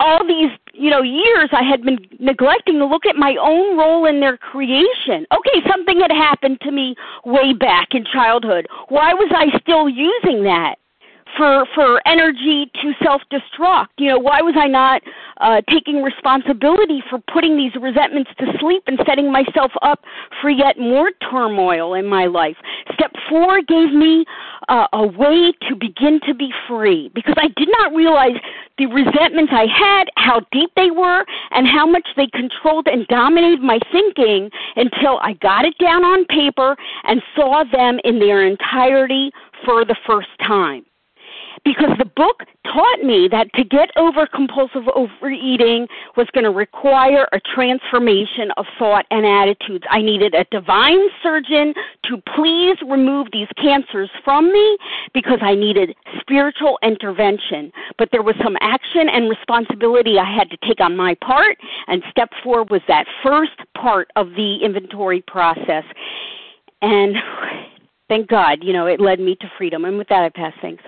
all 0.00 0.26
these, 0.26 0.50
you 0.72 0.90
know, 0.90 1.02
years 1.02 1.48
I 1.52 1.62
had 1.62 1.82
been 1.82 1.98
neglecting 2.18 2.78
to 2.78 2.86
look 2.86 3.06
at 3.06 3.16
my 3.16 3.36
own 3.40 3.78
role 3.78 4.06
in 4.06 4.20
their 4.20 4.36
creation. 4.36 5.26
Okay, 5.32 5.62
something 5.70 6.00
had 6.00 6.10
happened 6.10 6.60
to 6.62 6.72
me 6.72 6.94
way 7.24 7.52
back 7.52 7.88
in 7.92 8.04
childhood. 8.04 8.66
Why 8.88 9.14
was 9.14 9.32
I 9.34 9.56
still 9.60 9.88
using 9.88 10.44
that? 10.44 10.76
For 11.36 11.66
for 11.74 12.00
energy 12.06 12.70
to 12.80 12.92
self 13.02 13.22
destruct 13.32 13.88
you 13.98 14.08
know 14.08 14.18
why 14.18 14.40
was 14.40 14.54
i 14.58 14.66
not 14.66 15.02
uh 15.40 15.60
taking 15.70 16.02
responsibility 16.02 17.02
for 17.10 17.18
putting 17.32 17.56
these 17.56 17.72
resentments 17.80 18.30
to 18.38 18.46
sleep 18.60 18.82
and 18.86 18.98
setting 19.06 19.30
myself 19.30 19.72
up 19.82 20.00
for 20.40 20.50
yet 20.50 20.78
more 20.78 21.10
turmoil 21.30 21.94
in 21.94 22.06
my 22.06 22.26
life? 22.26 22.56
Step 22.92 23.12
4 23.28 23.62
gave 23.62 23.92
me 23.92 24.24
uh, 24.68 24.86
a 24.92 25.06
way 25.06 25.52
to 25.68 25.74
begin 25.74 26.20
to 26.26 26.34
be 26.34 26.50
free 26.68 27.10
because 27.14 27.34
i 27.36 27.48
did 27.56 27.68
not 27.78 27.94
realize 27.94 28.36
the 28.78 28.86
resentments 28.86 29.52
i 29.54 29.66
had 29.66 30.04
how 30.16 30.40
deep 30.52 30.70
they 30.76 30.90
were 30.90 31.24
and 31.50 31.66
how 31.66 31.86
much 31.86 32.06
they 32.16 32.26
controlled 32.28 32.86
and 32.86 33.06
dominated 33.08 33.60
my 33.60 33.78
thinking 33.92 34.50
until 34.76 35.18
i 35.20 35.32
got 35.34 35.64
it 35.64 35.76
down 35.78 36.04
on 36.04 36.24
paper 36.26 36.76
and 37.04 37.22
saw 37.36 37.64
them 37.72 37.98
in 38.04 38.18
their 38.18 38.46
entirety 38.46 39.30
for 39.64 39.84
the 39.84 39.96
first 40.06 40.28
time 40.46 40.84
because 41.64 41.96
the 41.98 42.04
book 42.04 42.42
taught 42.64 43.02
me 43.02 43.28
that 43.30 43.52
to 43.54 43.64
get 43.64 43.90
over 43.96 44.26
compulsive 44.26 44.82
overeating 44.94 45.86
was 46.16 46.26
going 46.34 46.44
to 46.44 46.50
require 46.50 47.26
a 47.32 47.40
transformation 47.54 48.50
of 48.56 48.66
thought 48.78 49.06
and 49.10 49.24
attitudes. 49.24 49.84
I 49.90 50.02
needed 50.02 50.34
a 50.34 50.44
divine 50.50 51.08
surgeon 51.22 51.74
to 52.04 52.22
please 52.34 52.76
remove 52.86 53.28
these 53.32 53.48
cancers 53.60 54.10
from 54.24 54.52
me 54.52 54.76
because 55.12 55.38
I 55.40 55.54
needed 55.54 55.94
spiritual 56.20 56.78
intervention. 56.82 57.72
But 57.98 58.10
there 58.12 58.22
was 58.22 58.34
some 58.42 58.56
action 58.60 59.08
and 59.08 59.30
responsibility 59.30 60.18
I 60.18 60.30
had 60.30 60.50
to 60.50 60.58
take 60.66 60.80
on 60.80 60.96
my 60.96 61.16
part, 61.24 61.56
and 61.86 62.02
step 62.10 62.30
four 62.42 62.64
was 62.64 62.82
that 62.88 63.06
first 63.22 63.58
part 63.76 64.10
of 64.16 64.30
the 64.30 64.58
inventory 64.62 65.22
process. 65.26 65.84
And 66.82 67.16
thank 68.08 68.28
God, 68.28 68.58
you 68.62 68.72
know, 68.72 68.86
it 68.86 69.00
led 69.00 69.20
me 69.20 69.36
to 69.40 69.50
freedom. 69.56 69.84
And 69.84 69.96
with 69.96 70.08
that, 70.08 70.24
I 70.24 70.28
pass. 70.28 70.52
Thanks. 70.60 70.82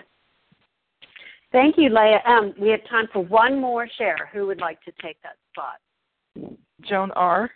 Thank 1.57 1.79
you, 1.79 1.89
Leah. 1.89 2.21
Um, 2.27 2.53
we 2.61 2.69
have 2.69 2.87
time 2.87 3.07
for 3.15 3.25
one 3.25 3.59
more 3.59 3.89
share. 3.97 4.29
Who 4.35 4.47
would 4.47 4.61
like 4.61 4.79
to 4.83 4.93
take 5.01 5.17
that 5.23 5.37
spot? 5.51 6.61
Joan 6.83 7.11
R. 7.13 7.51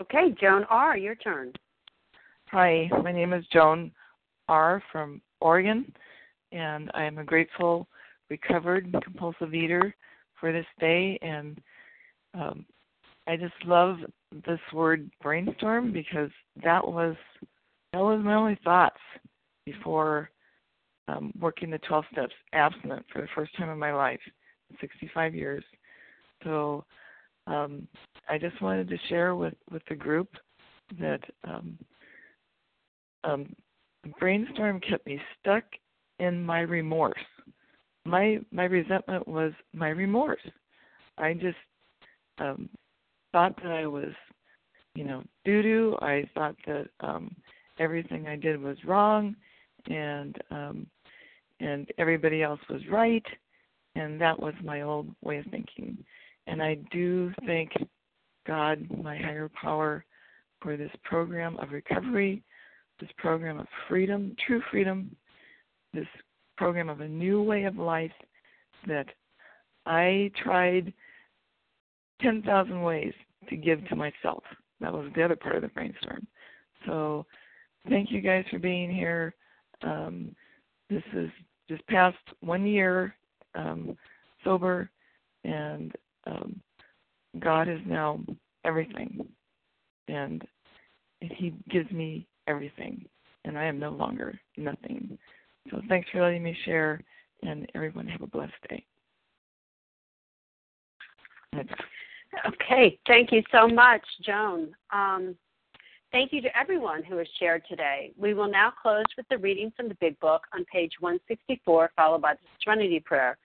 Okay, 0.00 0.34
Joan 0.40 0.64
R., 0.70 0.96
your 0.96 1.14
turn. 1.14 1.52
Hi, 2.48 2.88
my 3.02 3.12
name 3.12 3.34
is 3.34 3.44
Joan 3.52 3.92
R. 4.48 4.82
from 4.90 5.20
Oregon, 5.42 5.92
and 6.52 6.90
I 6.94 7.04
am 7.04 7.18
a 7.18 7.24
grateful, 7.24 7.86
recovered 8.30 8.90
compulsive 9.04 9.54
eater 9.54 9.94
for 10.40 10.50
this 10.50 10.64
day. 10.80 11.18
And 11.20 11.60
um, 12.32 12.64
I 13.26 13.36
just 13.36 13.62
love 13.66 13.98
this 14.46 14.60
word 14.72 15.10
brainstorm 15.22 15.92
because 15.92 16.30
that 16.64 16.82
was 16.82 17.14
that 17.92 18.00
was 18.00 18.22
my 18.24 18.32
only 18.32 18.58
thoughts 18.64 19.00
before 19.66 20.30
um, 21.08 21.32
working 21.40 21.70
the 21.70 21.78
12 21.78 22.04
steps 22.12 22.34
abstinent 22.52 23.04
for 23.12 23.22
the 23.22 23.28
first 23.34 23.56
time 23.56 23.70
in 23.70 23.78
my 23.78 23.92
life, 23.92 24.20
65 24.80 25.34
years. 25.34 25.64
So 26.44 26.84
um, 27.46 27.86
I 28.28 28.38
just 28.38 28.60
wanted 28.60 28.88
to 28.88 28.98
share 29.08 29.34
with, 29.34 29.54
with 29.70 29.82
the 29.88 29.94
group 29.94 30.28
that 31.00 31.20
um, 31.44 31.78
um, 33.24 33.54
brainstorm 34.18 34.80
kept 34.80 35.06
me 35.06 35.20
stuck 35.40 35.64
in 36.18 36.44
my 36.44 36.60
remorse. 36.60 37.18
My 38.04 38.38
my 38.52 38.64
resentment 38.64 39.26
was 39.26 39.52
my 39.74 39.88
remorse. 39.88 40.40
I 41.18 41.34
just 41.34 41.56
um, 42.38 42.68
thought 43.32 43.56
that 43.62 43.72
I 43.72 43.86
was, 43.86 44.12
you 44.94 45.04
know, 45.04 45.24
doo 45.44 45.62
doo. 45.62 45.96
I 46.00 46.28
thought 46.34 46.54
that 46.66 46.86
um, 47.00 47.34
everything 47.78 48.28
I 48.28 48.36
did 48.36 48.60
was 48.60 48.76
wrong, 48.84 49.34
and 49.86 50.36
um, 50.50 50.86
and 51.60 51.88
everybody 51.98 52.42
else 52.42 52.60
was 52.68 52.82
right 52.90 53.24
and 53.94 54.20
that 54.20 54.38
was 54.38 54.54
my 54.62 54.82
old 54.82 55.08
way 55.22 55.38
of 55.38 55.46
thinking 55.46 55.96
and 56.46 56.62
i 56.62 56.74
do 56.90 57.32
thank 57.46 57.70
god 58.46 58.86
my 59.02 59.16
higher 59.16 59.50
power 59.60 60.04
for 60.60 60.76
this 60.76 60.90
program 61.04 61.56
of 61.58 61.70
recovery, 61.70 62.42
this 63.00 63.10
program 63.18 63.58
of 63.58 63.66
freedom, 63.88 64.34
true 64.46 64.62
freedom, 64.70 65.14
this 65.92 66.06
program 66.56 66.88
of 66.88 67.00
a 67.00 67.08
new 67.08 67.42
way 67.42 67.64
of 67.64 67.76
life 67.76 68.12
that 68.86 69.06
I 69.84 70.30
tried 70.42 70.92
10,000 72.22 72.82
ways 72.82 73.12
to 73.48 73.56
give 73.56 73.86
to 73.88 73.96
myself. 73.96 74.42
That 74.80 74.92
was 74.92 75.10
the 75.14 75.22
other 75.22 75.36
part 75.36 75.56
of 75.56 75.62
the 75.62 75.68
brainstorm. 75.68 76.26
So, 76.86 77.26
thank 77.88 78.10
you 78.10 78.20
guys 78.20 78.44
for 78.50 78.58
being 78.58 78.90
here. 78.90 79.34
Um, 79.82 80.34
this 80.90 81.02
is 81.14 81.30
just 81.68 81.86
past 81.86 82.16
one 82.40 82.66
year 82.66 83.14
um, 83.54 83.96
sober, 84.44 84.90
and 85.44 85.92
um, 86.26 86.60
God 87.40 87.68
is 87.68 87.80
now 87.86 88.20
everything, 88.64 89.26
and 90.08 90.46
He 91.20 91.54
gives 91.70 91.90
me 91.90 92.26
everything, 92.46 93.04
and 93.44 93.58
I 93.58 93.64
am 93.64 93.78
no 93.78 93.90
longer 93.90 94.38
nothing. 94.56 95.18
So 95.70 95.80
thanks 95.88 96.08
for 96.10 96.22
letting 96.22 96.42
me 96.42 96.56
share, 96.64 97.02
and 97.42 97.70
everyone 97.74 98.06
have 98.06 98.22
a 98.22 98.26
blessed 98.26 98.52
day. 98.68 98.84
Okay, 102.46 102.98
thank 103.06 103.32
you 103.32 103.42
so 103.50 103.66
much, 103.66 104.02
Joan. 104.22 104.74
Um, 104.92 105.34
thank 106.16 106.32
you 106.32 106.40
to 106.40 106.58
everyone 106.58 107.04
who 107.04 107.18
has 107.18 107.26
shared 107.38 107.62
today. 107.68 108.10
We 108.18 108.32
will 108.32 108.50
now 108.50 108.72
close 108.80 109.04
with 109.18 109.26
the 109.28 109.36
reading 109.36 109.70
from 109.76 109.88
the 109.88 109.96
Big 110.00 110.18
Book 110.18 110.46
on 110.54 110.64
page 110.64 110.92
164, 111.00 111.90
followed 111.94 112.22
by 112.22 112.32
the 112.32 112.38
Serenity 112.64 113.00
Prayer. 113.00 113.36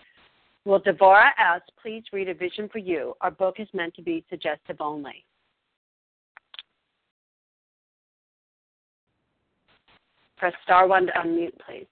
Will 0.63 0.79
Devora 0.79 1.31
ask, 1.37 1.63
please 1.81 2.01
read 2.13 2.29
a 2.29 2.33
vision 2.33 2.69
for 2.71 2.77
you? 2.77 3.13
Our 3.19 3.31
book 3.31 3.55
is 3.59 3.67
meant 3.73 3.93
to 3.95 4.01
be 4.01 4.23
suggestive 4.29 4.77
only. 4.79 5.25
Press 10.37 10.53
star 10.63 10.87
one 10.87 11.07
to 11.07 11.11
unmute, 11.11 11.59
please. 11.67 11.90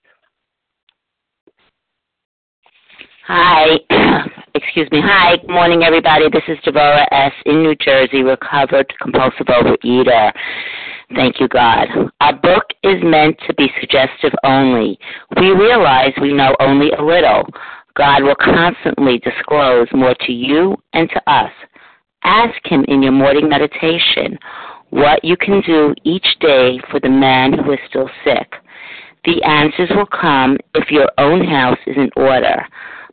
Hi. 3.32 3.78
Excuse 4.56 4.90
me. 4.92 5.02
Hi. 5.06 5.38
Good 5.38 5.52
morning, 5.52 5.84
everybody. 5.84 6.32
This 6.32 6.42
is 6.48 6.58
Deborah 6.66 7.06
S. 7.14 7.32
in 7.46 7.62
New 7.62 7.76
Jersey, 7.76 8.24
recovered 8.24 8.92
compulsive 9.00 9.46
overeater. 9.46 10.32
Thank 11.14 11.40
you, 11.40 11.48
God. 11.48 11.90
Our 12.22 12.34
book 12.34 12.64
is 12.82 12.96
meant 13.04 13.38
to 13.46 13.54
be 13.54 13.68
suggestive 13.80 14.34
only. 14.44 14.98
We 15.40 15.52
realize 15.52 16.12
we 16.20 16.34
know 16.34 16.56
only 16.60 16.90
a 16.98 17.04
little. 17.04 17.44
God 17.96 18.24
will 18.24 18.36
constantly 18.36 19.20
disclose 19.20 19.88
more 19.94 20.16
to 20.22 20.32
you 20.32 20.76
and 20.94 21.08
to 21.12 21.32
us. 21.32 21.52
Ask 22.24 22.58
Him 22.64 22.84
in 22.88 23.04
your 23.04 23.12
morning 23.12 23.48
meditation 23.48 24.40
what 24.90 25.24
you 25.24 25.38
can 25.38 25.62
do 25.62 25.94
each 26.04 26.26
day 26.40 26.80
for 26.90 27.00
the 27.00 27.10
man 27.10 27.54
who 27.54 27.74
is 27.74 27.80
still 27.88 28.10
sick. 28.26 28.56
The 29.26 29.44
answers 29.44 29.92
will 29.96 30.08
come 30.08 30.58
if 30.74 30.90
your 30.90 31.12
own 31.20 31.46
house 31.46 31.78
is 31.86 31.96
in 31.96 32.10
order. 32.16 32.66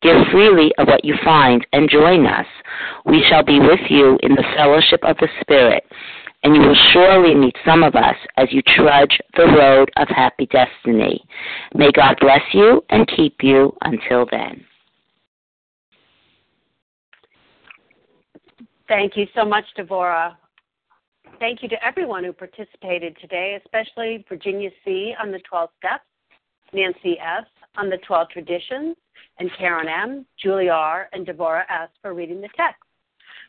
Give 0.00 0.16
freely 0.30 0.72
of 0.78 0.86
what 0.86 1.04
you 1.04 1.14
find 1.24 1.66
and 1.72 1.90
join 1.90 2.26
us. 2.26 2.46
We 3.04 3.24
shall 3.28 3.42
be 3.42 3.58
with 3.58 3.80
you 3.90 4.18
in 4.22 4.34
the 4.34 4.44
fellowship 4.56 5.00
of 5.02 5.16
the 5.18 5.28
Spirit, 5.40 5.84
and 6.44 6.54
you 6.54 6.62
will 6.62 6.76
surely 6.92 7.34
meet 7.34 7.56
some 7.64 7.82
of 7.82 7.96
us 7.96 8.16
as 8.36 8.48
you 8.52 8.62
trudge 8.62 9.18
the 9.36 9.46
road 9.46 9.90
of 9.96 10.06
happy 10.08 10.46
destiny. 10.46 11.24
May 11.74 11.90
God 11.90 12.16
bless 12.20 12.42
you 12.52 12.84
and 12.90 13.08
keep 13.08 13.42
you 13.42 13.76
until 13.82 14.26
then. 14.30 14.64
Thank 18.86 19.16
you 19.16 19.26
so 19.34 19.44
much, 19.44 19.64
Devora. 19.76 20.36
Thank 21.40 21.62
you 21.62 21.68
to 21.68 21.84
everyone 21.84 22.24
who 22.24 22.32
participated 22.32 23.16
today, 23.20 23.60
especially 23.62 24.24
Virginia 24.28 24.70
C. 24.84 25.14
on 25.20 25.30
the 25.30 25.40
12 25.40 25.70
steps, 25.78 26.04
Nancy 26.72 27.18
S. 27.18 27.44
on 27.78 27.88
the 27.88 27.98
12 28.06 28.28
traditions, 28.30 28.96
and 29.38 29.50
Karen 29.56 29.88
M., 29.88 30.26
Julie 30.42 30.68
R., 30.68 31.08
and 31.12 31.24
Deborah 31.24 31.64
S. 31.70 31.88
for 32.02 32.12
reading 32.12 32.40
the 32.40 32.48
text. 32.56 32.82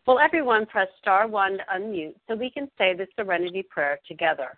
Will 0.07 0.19
everyone 0.19 0.65
press 0.65 0.87
star 0.99 1.27
one 1.27 1.57
to 1.57 1.63
unmute 1.75 2.15
so 2.27 2.35
we 2.35 2.49
can 2.49 2.69
say 2.77 2.93
the 2.93 3.07
serenity 3.15 3.63
prayer 3.63 3.99
together? 4.07 4.57